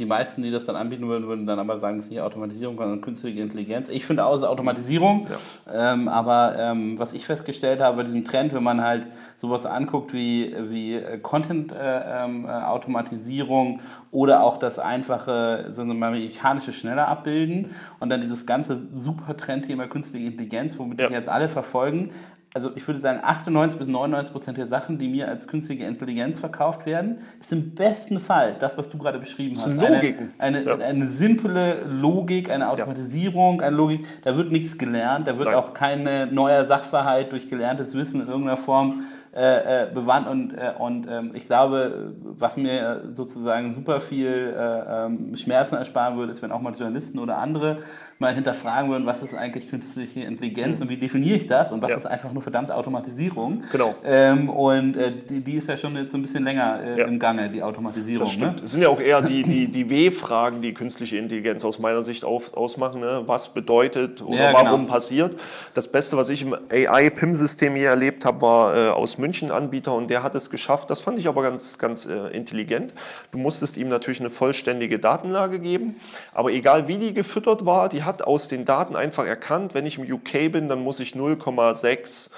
die 0.00 0.06
meisten, 0.06 0.42
die 0.42 0.50
das 0.50 0.64
dann 0.64 0.74
anbieten 0.76 1.06
würden, 1.06 1.28
würden 1.28 1.44
dann 1.46 1.58
aber 1.58 1.78
sagen, 1.78 1.98
es 1.98 2.06
ist 2.06 2.10
nicht 2.10 2.22
Automatisierung, 2.22 2.78
sondern 2.78 3.02
künstliche 3.02 3.40
Intelligenz. 3.40 3.90
Ich 3.90 4.06
finde 4.06 4.24
auch, 4.24 4.34
es 4.34 4.40
ist 4.40 4.46
Automatisierung. 4.46 5.26
Ja. 5.66 5.92
Ähm, 5.92 6.08
aber 6.08 6.56
ähm, 6.58 6.98
was 6.98 7.12
ich 7.12 7.26
festgestellt 7.26 7.82
habe 7.82 7.98
bei 7.98 8.04
diesem 8.04 8.24
Trend, 8.24 8.54
wenn 8.54 8.62
man 8.62 8.82
halt 8.82 9.06
sowas 9.36 9.66
anguckt 9.66 10.14
wie, 10.14 10.56
wie 10.70 10.94
äh, 10.94 11.18
Content-Automatisierung 11.18 13.68
äh, 13.68 13.72
ähm, 13.74 13.80
oder 14.10 14.42
auch 14.42 14.56
das 14.56 14.78
einfache, 14.78 15.66
so 15.70 15.82
ein 15.82 15.98
mechanische 15.98 16.72
schneller 16.72 17.06
abbilden 17.06 17.72
und 18.00 18.08
dann 18.08 18.22
dieses 18.22 18.46
ganze 18.46 18.80
super 18.94 19.36
Trendthema 19.36 19.86
künstliche 19.86 20.24
Intelligenz, 20.26 20.78
womit 20.78 21.00
ja. 21.00 21.10
jetzt 21.10 21.28
alle 21.28 21.50
verfolgen, 21.50 22.12
also 22.52 22.72
ich 22.74 22.86
würde 22.86 23.00
sagen, 23.00 23.20
98 23.22 23.78
bis 23.78 23.86
99 23.86 24.32
Prozent 24.32 24.58
der 24.58 24.66
Sachen, 24.66 24.98
die 24.98 25.08
mir 25.08 25.28
als 25.28 25.46
künstliche 25.46 25.84
Intelligenz 25.84 26.40
verkauft 26.40 26.84
werden, 26.84 27.18
ist 27.38 27.52
im 27.52 27.74
besten 27.74 28.18
Fall 28.18 28.56
das, 28.58 28.76
was 28.76 28.88
du 28.90 28.98
gerade 28.98 29.18
beschrieben 29.18 29.56
hast. 29.56 29.76
Logiken. 29.76 30.32
Eine, 30.38 30.58
eine, 30.58 30.66
ja. 30.66 30.76
eine, 30.76 31.06
simple 31.06 31.84
Logik, 31.84 32.50
eine 32.50 32.68
Automatisierung, 32.68 33.60
eine 33.60 33.76
Logik. 33.76 34.04
Da 34.22 34.36
wird 34.36 34.50
nichts 34.50 34.76
gelernt, 34.78 35.28
da 35.28 35.38
wird 35.38 35.48
Nein. 35.48 35.56
auch 35.56 35.74
kein 35.74 36.34
neuer 36.34 36.64
Sachverhalt 36.64 37.30
durch 37.30 37.48
gelerntes 37.48 37.94
Wissen 37.94 38.20
in 38.20 38.26
irgendeiner 38.26 38.56
Form 38.56 39.04
äh, 39.32 39.84
äh, 39.84 39.86
bewandt 39.94 40.26
und, 40.26 40.54
äh, 40.54 40.72
und 40.76 41.06
ähm, 41.08 41.30
ich 41.34 41.46
glaube, 41.46 42.14
was 42.20 42.56
mir 42.56 43.10
sozusagen 43.12 43.72
super 43.72 44.00
viel 44.00 44.52
äh, 44.58 45.06
ähm, 45.06 45.36
Schmerzen 45.36 45.76
ersparen 45.76 46.16
würde, 46.16 46.32
ist, 46.32 46.42
wenn 46.42 46.50
auch 46.50 46.60
mal 46.60 46.72
Journalisten 46.72 47.20
oder 47.20 47.38
andere 47.38 47.78
mal 48.20 48.34
hinterfragen 48.34 48.90
würden, 48.90 49.06
was 49.06 49.22
ist 49.22 49.34
eigentlich 49.34 49.70
künstliche 49.70 50.20
Intelligenz 50.20 50.78
mhm. 50.78 50.84
und 50.84 50.88
wie 50.90 50.98
definiere 50.98 51.36
ich 51.36 51.46
das 51.46 51.72
und 51.72 51.80
was 51.80 51.90
ja. 51.90 51.96
ist 51.96 52.06
einfach 52.06 52.30
nur 52.32 52.42
verdammte 52.42 52.74
Automatisierung. 52.76 53.64
Genau. 53.72 53.94
Ähm, 54.04 54.50
und 54.50 54.94
äh, 54.94 55.10
die, 55.10 55.40
die, 55.40 55.56
ist 55.56 55.68
ja 55.68 55.78
schon 55.78 55.96
jetzt 55.96 56.12
so 56.12 56.18
ein 56.18 56.22
bisschen 56.22 56.44
länger 56.44 56.80
äh, 56.84 56.98
ja. 56.98 57.06
im 57.06 57.18
Gange, 57.18 57.48
die 57.48 57.62
Automatisierung. 57.62 58.26
Das 58.26 58.34
stimmt. 58.34 58.56
Ne? 58.56 58.62
Es 58.62 58.72
sind 58.72 58.82
ja 58.82 58.90
auch 58.90 59.00
eher 59.00 59.22
die, 59.22 59.42
die, 59.42 59.68
die 59.72 59.88
W-Fragen, 59.88 60.60
die 60.60 60.74
künstliche 60.74 61.16
Intelligenz 61.16 61.64
aus 61.64 61.78
meiner 61.78 62.02
Sicht 62.02 62.22
auf, 62.22 62.52
ausmachen. 62.52 63.00
Ne? 63.00 63.22
Was 63.24 63.54
bedeutet 63.54 64.20
oder 64.20 64.36
ja, 64.36 64.52
warum 64.52 64.82
genau. 64.82 64.92
passiert. 64.92 65.40
Das 65.72 65.90
Beste, 65.90 66.18
was 66.18 66.28
ich 66.28 66.42
im 66.42 66.54
AI-PIM-System 66.70 67.74
hier 67.74 67.88
erlebt 67.88 68.26
habe, 68.26 68.42
war 68.42 68.76
äh, 68.76 68.88
aus 68.90 69.16
München 69.16 69.50
Anbieter 69.50 69.94
und 69.94 70.10
der 70.10 70.22
hat 70.22 70.34
es 70.34 70.50
geschafft. 70.50 70.90
Das 70.90 71.00
fand 71.00 71.18
ich 71.18 71.26
aber 71.26 71.40
ganz, 71.40 71.78
ganz 71.78 72.04
äh, 72.04 72.28
intelligent. 72.36 72.92
Du 73.32 73.38
musstest 73.38 73.78
ihm 73.78 73.88
natürlich 73.88 74.20
eine 74.20 74.28
vollständige 74.28 74.98
Datenlage 74.98 75.58
geben, 75.58 75.96
aber 76.34 76.52
egal 76.52 76.86
wie 76.86 76.98
die 76.98 77.14
gefüttert 77.14 77.64
war, 77.64 77.88
die 77.88 78.02
hat 78.02 78.09
hat 78.10 78.22
aus 78.22 78.48
den 78.48 78.64
Daten 78.64 78.96
einfach 78.96 79.24
erkannt, 79.24 79.74
wenn 79.74 79.86
ich 79.86 79.98
im 79.98 80.12
UK 80.12 80.52
bin, 80.52 80.68
dann 80.68 80.82
muss 80.82 81.00
ich 81.00 81.12
0,6 81.12 82.30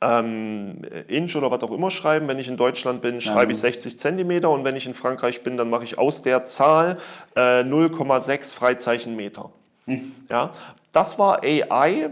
ähm, 0.00 0.82
Inch 1.08 1.36
oder 1.36 1.50
was 1.50 1.62
auch 1.62 1.70
immer 1.70 1.90
schreiben. 1.90 2.28
Wenn 2.28 2.38
ich 2.38 2.48
in 2.48 2.56
Deutschland 2.56 3.02
bin, 3.02 3.20
schreibe 3.20 3.52
ich 3.52 3.58
60 3.58 3.98
Zentimeter 3.98 4.50
und 4.50 4.64
wenn 4.64 4.76
ich 4.76 4.86
in 4.86 4.94
Frankreich 4.94 5.42
bin, 5.42 5.56
dann 5.56 5.70
mache 5.70 5.84
ich 5.84 5.98
aus 5.98 6.22
der 6.22 6.44
Zahl 6.44 6.98
äh, 7.36 7.62
0,6 7.62 8.54
Freizeichenmeter. 8.54 9.50
Hm. 9.86 10.12
Ja, 10.28 10.50
das 10.92 11.18
war 11.18 11.42
AI 11.42 12.10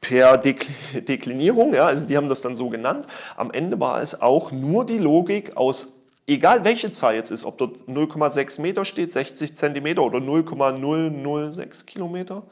per 0.00 0.36
Deklinierung, 0.36 1.74
ja, 1.74 1.86
also 1.86 2.04
die 2.04 2.16
haben 2.16 2.28
das 2.28 2.40
dann 2.40 2.56
so 2.56 2.68
genannt. 2.68 3.06
Am 3.36 3.52
Ende 3.52 3.78
war 3.78 4.02
es 4.02 4.20
auch 4.20 4.50
nur 4.50 4.84
die 4.84 4.98
Logik 4.98 5.56
aus 5.56 6.01
egal 6.26 6.64
welche 6.64 6.92
Zahl 6.92 7.14
jetzt 7.14 7.30
ist, 7.30 7.44
ob 7.44 7.58
dort 7.58 7.76
0,6 7.88 8.60
Meter 8.60 8.84
steht, 8.84 9.10
60 9.10 9.56
Zentimeter 9.56 10.02
oder 10.02 10.20
0,006 10.20 11.86
Kilometer, 11.86 12.42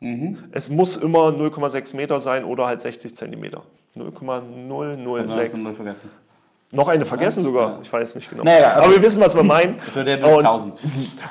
mhm. 0.00 0.44
es 0.52 0.70
muss 0.70 0.96
immer 0.96 1.28
0,6 1.28 1.96
Meter 1.96 2.20
sein 2.20 2.44
oder 2.44 2.66
halt 2.66 2.80
60 2.80 3.16
Zentimeter. 3.16 3.62
0,006. 3.94 5.54
Noch 6.74 6.88
eine 6.88 7.04
vergessen 7.04 7.40
ja, 7.40 7.44
sogar, 7.44 7.68
ja. 7.70 7.78
ich 7.82 7.92
weiß 7.92 8.16
nicht 8.16 8.28
genau. 8.28 8.42
Naja, 8.42 8.72
aber, 8.72 8.86
aber, 8.86 8.94
wir 8.96 9.02
wissen, 9.02 9.20
was 9.20 9.34
wir 9.34 9.42
meinen. 9.44 9.78
Das 9.84 9.94
wird 9.94 10.08
ja 10.08 10.16
durch 10.16 10.38
1000. 10.38 10.74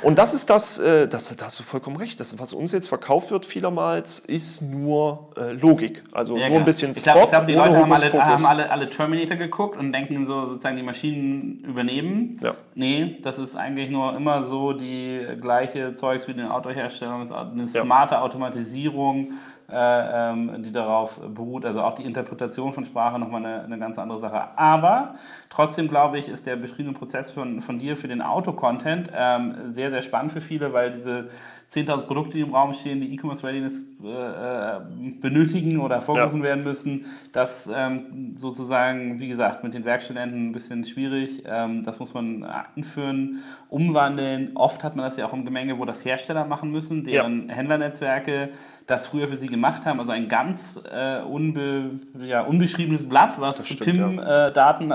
Und 0.02 0.18
das 0.18 0.34
ist 0.34 0.50
das, 0.50 0.80
äh, 0.80 1.08
das, 1.08 1.36
da 1.36 1.46
hast 1.46 1.60
du 1.60 1.64
vollkommen 1.64 1.98
recht, 1.98 2.20
das, 2.20 2.38
was 2.40 2.54
uns 2.54 2.72
jetzt 2.72 2.88
verkauft 2.88 3.32
wird 3.32 3.46
vielermals, 3.46 4.20
ist 4.20 4.62
nur 4.62 5.30
äh, 5.38 5.52
Logik. 5.52 6.04
Also 6.14 6.38
ja, 6.38 6.50
nur 6.50 6.60
ein 6.60 6.66
bisschen 6.66 6.96
Spot. 6.96 7.00
Ich 7.00 7.14
glaube, 7.14 7.30
glaub, 7.30 7.48
die 7.48 7.54
Leute 7.54 7.78
haben, 7.78 7.92
alle, 7.92 8.14
haben 8.14 8.46
alle, 8.46 8.72
alle, 8.72 8.90
Terminator 8.90 9.38
geguckt 9.38 9.78
und 9.78 9.92
denken 9.92 10.26
so, 10.26 10.46
sozusagen 10.46 10.78
die 10.78 10.84
Maschinen 10.84 11.64
übernehmen. 11.68 12.40
Ja. 12.42 12.56
Nee, 12.76 13.18
das 13.22 13.38
ist 13.38 13.56
eigentlich 13.56 13.90
nur 13.90 14.16
immer 14.16 14.44
so 14.44 14.74
die 14.74 15.26
gleiche 15.42 15.96
Zeugs 15.96 16.28
wie 16.28 16.34
den 16.34 16.48
Autoherstellern, 16.48 17.32
eine 17.32 17.68
smarte 17.68 18.22
Automatisierung 18.22 19.34
äh, 19.74 20.32
ähm, 20.32 20.62
die 20.62 20.72
darauf 20.72 21.20
beruht. 21.20 21.66
Also 21.66 21.82
auch 21.82 21.96
die 21.96 22.04
Interpretation 22.04 22.74
von 22.74 22.86
Sprache 22.86 23.18
nochmal 23.18 23.46
eine, 23.46 23.64
eine 23.64 23.80
ganz 23.80 23.98
andere 23.98 24.20
Sache. 24.20 24.58
Aber 24.58 25.16
trotzdem 25.50 25.88
glaube 25.88 26.20
ich, 26.20 26.28
ist 26.28 26.46
der 26.46 26.56
beschriebene 26.56 26.96
Prozess 26.96 27.32
von, 27.32 27.62
von 27.62 27.80
dir 27.80 27.98
für 27.98 28.08
den 28.08 28.22
Auto-Content 28.22 29.12
ähm, 29.16 29.56
sehr, 29.74 29.92
sehr 29.92 30.02
spannend 30.02 30.32
für 30.32 30.42
viele, 30.42 30.74
weil 30.74 30.92
diese 30.92 31.30
10.000 31.74 32.02
Produkte, 32.04 32.38
die 32.38 32.42
im 32.42 32.54
Raum 32.54 32.74
stehen, 32.74 33.02
die 33.02 33.14
E-Commerce 33.16 33.44
Readiness 33.44 33.82
äh, 34.04 34.08
äh, 34.08 34.80
benötigen 35.20 35.80
oder 35.80 35.96
hervorgerufen 35.96 36.40
ja. 36.40 36.46
werden 36.46 36.64
müssen. 36.64 37.06
Das 37.32 37.70
ähm, 37.74 38.36
sozusagen, 38.38 39.20
wie 39.20 39.28
gesagt, 39.28 39.64
mit 39.64 39.74
den 39.74 39.84
Werkstudenten 39.84 40.50
ein 40.50 40.52
bisschen 40.52 40.84
schwierig. 40.84 41.44
Ähm, 41.48 41.84
das 41.84 42.00
muss 42.00 42.14
man 42.14 42.44
anführen, 42.44 43.44
umwandeln. 43.70 44.52
Oft 44.56 44.84
hat 44.84 44.96
man 44.96 45.06
das 45.06 45.18
ja 45.18 45.26
auch 45.26 45.34
im 45.34 45.46
Gemenge, 45.46 45.80
wo 45.80 45.86
das 45.86 46.06
Hersteller 46.06 46.46
machen 46.46 46.70
müssen, 46.70 47.04
deren 47.04 47.50
ja. 47.50 47.56
Händlernetzwerke 47.56 48.50
das 48.86 49.08
früher 49.08 49.28
für 49.28 49.38
sie 49.38 49.48
gemacht 49.48 49.86
haben. 49.86 50.00
Also 50.00 50.12
ein 50.12 50.28
ganz 50.28 50.80
äh, 50.92 51.22
unbe, 51.22 52.00
ja, 52.20 52.42
unbeschriebenes 52.42 53.08
Blatt, 53.08 53.40
was 53.40 53.64
PIM-Daten 53.64 54.94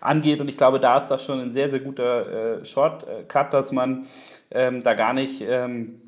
angeht. 0.00 0.40
Und 0.40 0.48
ich 0.48 0.56
glaube, 0.56 0.80
da 0.80 0.98
ist 0.98 1.06
das 1.06 1.24
schon 1.24 1.40
ein 1.40 1.52
sehr, 1.52 1.70
sehr 1.70 1.80
guter 1.80 2.60
äh, 2.60 2.64
Shortcut, 2.64 3.52
dass 3.52 3.72
man 3.72 4.06
ähm, 4.50 4.82
da 4.82 4.94
gar 4.94 5.14
nicht 5.14 5.42
ähm, 5.46 6.00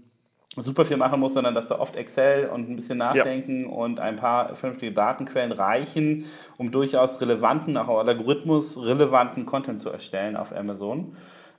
super 0.56 0.84
viel 0.84 0.96
machen 0.96 1.20
muss, 1.20 1.34
sondern 1.34 1.54
dass 1.54 1.66
da 1.66 1.78
oft 1.78 1.96
Excel 1.96 2.48
und 2.48 2.70
ein 2.70 2.76
bisschen 2.76 2.98
Nachdenken 2.98 3.64
ja. 3.64 3.70
und 3.70 4.00
ein 4.00 4.16
paar 4.16 4.54
vernünftige 4.54 4.92
Datenquellen 4.92 5.52
reichen, 5.52 6.24
um 6.56 6.70
durchaus 6.70 7.20
relevanten, 7.20 7.76
auch 7.76 7.88
Algorithmus 8.06 8.82
relevanten 8.82 9.46
Content 9.46 9.80
zu 9.80 9.90
erstellen 9.90 10.36
auf 10.36 10.54
Amazon. 10.54 11.16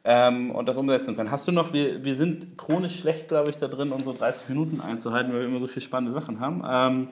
Ähm, 0.10 0.52
und 0.52 0.70
das 0.70 0.78
umsetzen 0.78 1.18
können. 1.18 1.32
Hast 1.32 1.50
du 1.50 1.52
noch, 1.52 1.74
wir, 1.74 2.06
wir 2.06 2.16
sind 2.16 2.58
chronisch 2.58 2.98
schlecht, 2.98 3.28
glaube 3.28 3.50
ich, 3.50 3.58
da 3.58 3.68
drin, 3.68 3.92
unsere 3.92 4.16
30 4.16 4.48
Minuten 4.48 4.80
einzuhalten, 4.80 5.34
weil 5.34 5.42
wir 5.42 5.48
immer 5.48 5.60
so 5.60 5.68
viele 5.68 5.82
spannende 5.82 6.14
Sachen 6.14 6.40
haben. 6.40 6.64
Ähm, 6.66 7.08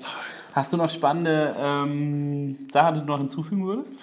hast 0.54 0.72
du 0.72 0.78
noch 0.78 0.90
spannende 0.90 1.54
ähm, 1.60 2.58
Sachen, 2.72 2.94
die 2.94 3.00
du 3.02 3.06
noch 3.06 3.18
hinzufügen 3.18 3.66
würdest? 3.66 3.98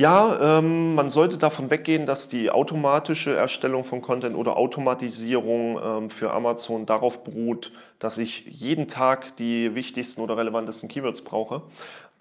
Ja, 0.00 0.58
ähm, 0.58 0.94
man 0.94 1.10
sollte 1.10 1.36
davon 1.36 1.68
weggehen, 1.68 2.06
dass 2.06 2.30
die 2.30 2.50
automatische 2.50 3.36
Erstellung 3.36 3.84
von 3.84 4.00
Content 4.00 4.34
oder 4.34 4.56
Automatisierung 4.56 5.78
ähm, 5.84 6.10
für 6.10 6.32
Amazon 6.32 6.86
darauf 6.86 7.22
beruht, 7.22 7.70
dass 7.98 8.16
ich 8.16 8.46
jeden 8.46 8.88
Tag 8.88 9.36
die 9.36 9.74
wichtigsten 9.74 10.22
oder 10.22 10.38
relevantesten 10.38 10.88
Keywords 10.88 11.20
brauche. 11.20 11.60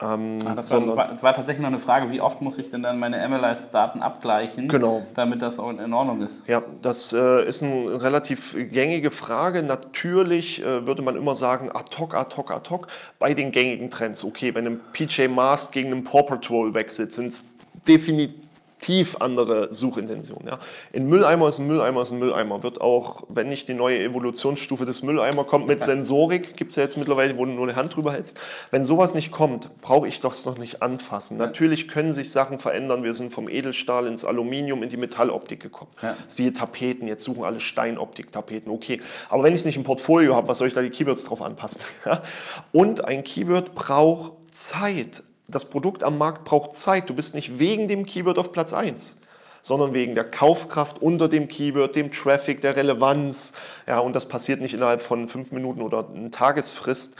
Ähm, 0.02 0.40
ah, 0.46 0.56
das 0.56 0.70
war, 0.72 0.86
war, 0.88 1.22
war, 1.22 1.34
tatsächlich 1.34 1.62
noch 1.62 1.70
eine 1.70 1.80
Frage, 1.80 2.12
wie 2.12 2.20
oft 2.20 2.42
muss 2.42 2.58
ich 2.58 2.70
denn 2.70 2.84
dann 2.84 3.00
meine 3.00 3.26
MLIs-Daten 3.26 4.02
abgleichen, 4.02 4.68
genau. 4.68 5.06
damit 5.16 5.42
das 5.42 5.58
auch 5.58 5.70
in 5.70 5.94
Ordnung 5.94 6.22
ist? 6.22 6.44
Ja, 6.48 6.62
das 6.82 7.14
äh, 7.14 7.48
ist 7.48 7.64
eine 7.64 8.02
relativ 8.02 8.58
gängige 8.72 9.10
Frage. 9.12 9.64
Natürlich 9.64 10.62
äh, 10.62 10.86
würde 10.86 11.02
man 11.02 11.16
immer 11.16 11.36
sagen, 11.36 11.70
ad 11.74 11.98
hoc, 11.98 12.14
ad 12.14 12.36
hoc, 12.36 12.52
ad 12.52 12.70
hoc, 12.70 12.88
bei 13.20 13.34
den 13.34 13.52
gängigen 13.54 13.90
Trends. 13.90 14.26
Okay, 14.26 14.54
wenn 14.54 14.68
ein 14.68 14.82
PJ 14.92 15.30
Mask 15.30 15.72
gegen 15.72 15.94
einen 15.94 16.04
Paw 16.04 16.24
Patrol 16.24 16.74
wechselt, 16.74 17.14
sind 17.14 17.28
es 17.28 17.46
definitiv 17.88 19.18
andere 19.20 19.74
Suchintention. 19.74 20.44
Ja. 20.48 20.60
Ein 20.96 21.08
Mülleimer 21.08 21.50
ist 21.50 21.60
ein 21.60 21.68
Mülleimer 21.68 22.02
ist 22.04 22.12
ein 22.12 22.20
Mülleimer. 22.20 22.64
Wird 22.64 22.80
auch, 22.80 23.24
wenn 23.28 23.50
nicht 23.50 23.68
die 23.68 23.74
neue 23.74 24.00
Evolutionsstufe 24.00 24.86
des 24.86 25.04
Mülleimer 25.04 25.44
kommt 25.44 25.68
mit 25.68 25.82
Sensorik, 25.82 26.56
gibt 26.56 26.72
es 26.72 26.76
ja 26.78 26.84
jetzt 26.84 26.98
mittlerweile, 26.98 27.38
wo 27.38 27.46
du 27.46 27.52
nur 27.52 27.68
eine 27.68 27.76
Hand 27.76 27.96
drüber 27.96 28.14
hältst. 28.14 28.40
Wenn 28.72 28.86
sowas 28.86 29.14
nicht 29.14 29.32
kommt, 29.32 29.70
brauche 29.82 30.08
ich 30.08 30.22
das 30.22 30.46
noch 30.46 30.58
nicht 30.58 30.82
anfassen. 30.82 31.38
Ja. 31.38 31.46
Natürlich 31.46 31.88
können 31.88 32.14
sich 32.14 32.32
Sachen 32.32 32.60
verändern. 32.60 33.04
Wir 33.04 33.14
sind 33.14 33.34
vom 33.34 33.50
Edelstahl 33.50 34.08
ins 34.08 34.24
Aluminium, 34.24 34.82
in 34.82 34.90
die 34.90 34.98
Metalloptik 34.98 35.60
gekommen. 35.60 35.92
Ja. 36.02 36.16
Siehe 36.28 36.54
Tapeten, 36.54 37.08
jetzt 37.08 37.24
suchen 37.24 37.44
alle 37.44 37.60
Steinoptik-Tapeten, 37.60 38.72
okay. 38.72 39.02
Aber 39.30 39.44
wenn 39.44 39.54
ich 39.54 39.60
es 39.60 39.66
nicht 39.66 39.78
im 39.78 39.84
Portfolio 39.84 40.36
habe, 40.36 40.48
was 40.48 40.58
soll 40.58 40.68
ich 40.68 40.74
da 40.74 40.82
die 40.82 40.90
Keywords 40.90 41.26
drauf 41.26 41.42
anpassen? 41.42 41.82
Und 42.72 43.04
ein 43.06 43.24
Keyword 43.24 43.76
braucht 43.76 44.34
Zeit 44.52 45.24
das 45.50 45.66
Produkt 45.66 46.04
am 46.04 46.18
Markt 46.18 46.46
braucht 46.46 46.76
Zeit. 46.76 47.10
Du 47.10 47.14
bist 47.14 47.36
nicht 47.36 47.60
wegen 47.60 47.88
dem 47.88 48.06
Keyword 48.06 48.38
auf 48.38 48.52
Platz 48.52 48.74
1, 48.74 49.20
sondern 49.62 49.94
wegen 49.94 50.16
der 50.16 50.24
Kaufkraft 50.24 51.02
unter 51.02 51.28
dem 51.28 51.48
Keyword, 51.48 51.96
dem 51.96 52.12
Traffic, 52.12 52.62
der 52.62 52.76
Relevanz. 52.76 53.54
Ja, 53.88 54.00
und 54.00 54.14
das 54.14 54.28
passiert 54.28 54.62
nicht 54.62 54.74
innerhalb 54.74 55.02
von 55.02 55.28
fünf 55.28 55.52
Minuten 55.52 55.82
oder 55.82 56.10
einer 56.10 56.32
Tagesfrist. 56.32 57.16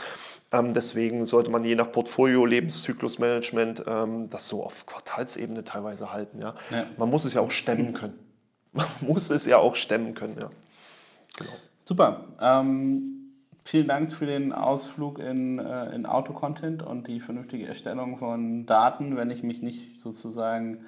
Ähm, 0.52 0.74
deswegen 0.74 1.26
sollte 1.26 1.50
man 1.50 1.64
je 1.64 1.74
nach 1.76 1.92
Portfolio, 1.92 2.44
Lebenszyklusmanagement 2.44 3.84
ähm, 3.86 4.30
das 4.30 4.48
so 4.48 4.64
auf 4.64 4.86
Quartalsebene 4.86 5.64
teilweise 5.64 6.12
halten. 6.12 6.40
Ja? 6.40 6.54
ja? 6.70 6.86
Man 6.96 7.08
muss 7.08 7.24
es 7.24 7.34
ja 7.34 7.40
auch 7.40 7.52
stemmen 7.52 7.94
können. 7.94 8.18
Man 8.72 8.86
muss 9.00 9.30
es 9.30 9.46
ja 9.46 9.58
auch 9.58 9.74
stemmen 9.74 10.14
können. 10.14 10.36
Ja. 10.38 10.50
Genau. 11.36 11.50
Super. 11.84 12.26
Ähm 12.40 13.19
Vielen 13.70 13.86
Dank 13.86 14.12
für 14.12 14.26
den 14.26 14.52
Ausflug 14.52 15.20
in, 15.20 15.60
äh, 15.60 15.94
in 15.94 16.04
Autocontent 16.04 16.82
und 16.82 17.06
die 17.06 17.20
vernünftige 17.20 17.68
Erstellung 17.68 18.18
von 18.18 18.66
Daten, 18.66 19.16
wenn 19.16 19.30
ich 19.30 19.44
mich 19.44 19.62
nicht 19.62 20.00
sozusagen 20.00 20.78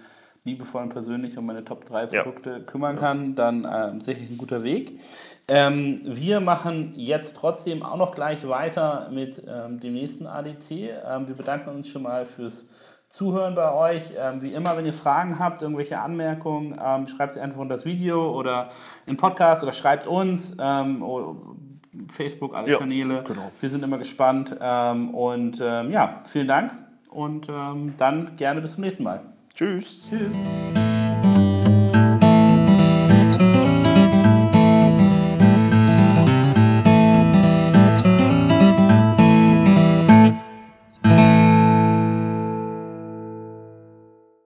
liebevoll 0.43 0.83
und 0.83 0.89
persönlich 0.89 1.39
um 1.39 1.47
meine 1.47 1.65
Top 1.65 1.87
3 1.87 2.07
Produkte 2.07 2.51
ja. 2.51 2.59
kümmern 2.59 2.97
kann, 2.97 3.37
dann 3.37 3.65
äh, 3.65 4.01
sicherlich 4.01 4.31
ein 4.31 4.37
guter 4.37 4.65
Weg. 4.65 4.99
Ähm, 5.47 6.01
wir 6.07 6.41
machen 6.41 6.95
jetzt 6.97 7.37
trotzdem 7.37 7.85
auch 7.85 7.99
noch 7.99 8.17
gleich 8.17 8.49
weiter 8.49 9.11
mit 9.13 9.41
ähm, 9.47 9.79
dem 9.79 9.93
nächsten 9.93 10.27
ADT. 10.27 10.73
Ähm, 10.73 11.29
wir 11.29 11.37
bedanken 11.37 11.71
uns 11.71 11.87
schon 11.87 12.03
mal 12.03 12.27
fürs 12.27 12.69
Zuhören 13.09 13.55
bei 13.55 13.73
euch. 13.73 14.13
Ähm, 14.19 14.43
wie 14.43 14.55
immer, 14.55 14.77
wenn 14.77 14.87
ihr 14.87 14.93
Fragen 14.93 15.39
habt, 15.39 15.63
irgendwelche 15.63 16.01
Anmerkungen, 16.01 16.77
ähm, 16.85 17.07
schreibt 17.07 17.35
sie 17.35 17.41
einfach 17.41 17.61
unter 17.61 17.77
das 17.77 17.85
Video 17.85 18.37
oder 18.37 18.71
im 19.07 19.17
Podcast 19.17 19.63
oder 19.63 19.73
schreibt 19.73 20.09
uns. 20.09 20.57
Facebook, 22.11 22.55
alle 22.55 22.73
ja, 22.73 22.79
Kanäle. 22.79 23.25
Genau. 23.27 23.51
Wir 23.61 23.69
sind 23.69 23.83
immer 23.85 23.99
gespannt. 23.99 24.57
Ähm, 24.61 25.15
und 25.15 25.61
ähm, 25.63 25.91
ja, 25.91 26.23
vielen 26.27 26.49
Dank 26.49 26.73
und 27.11 27.49
ähm, 27.49 27.95
dann 27.99 28.37
gerne 28.37 28.61
bis 28.61 28.73
zum 28.73 28.85
nächsten 28.85 29.03
Mal. 29.05 29.21
Tschüss. 29.55 30.09
Tschüss. 30.09 30.35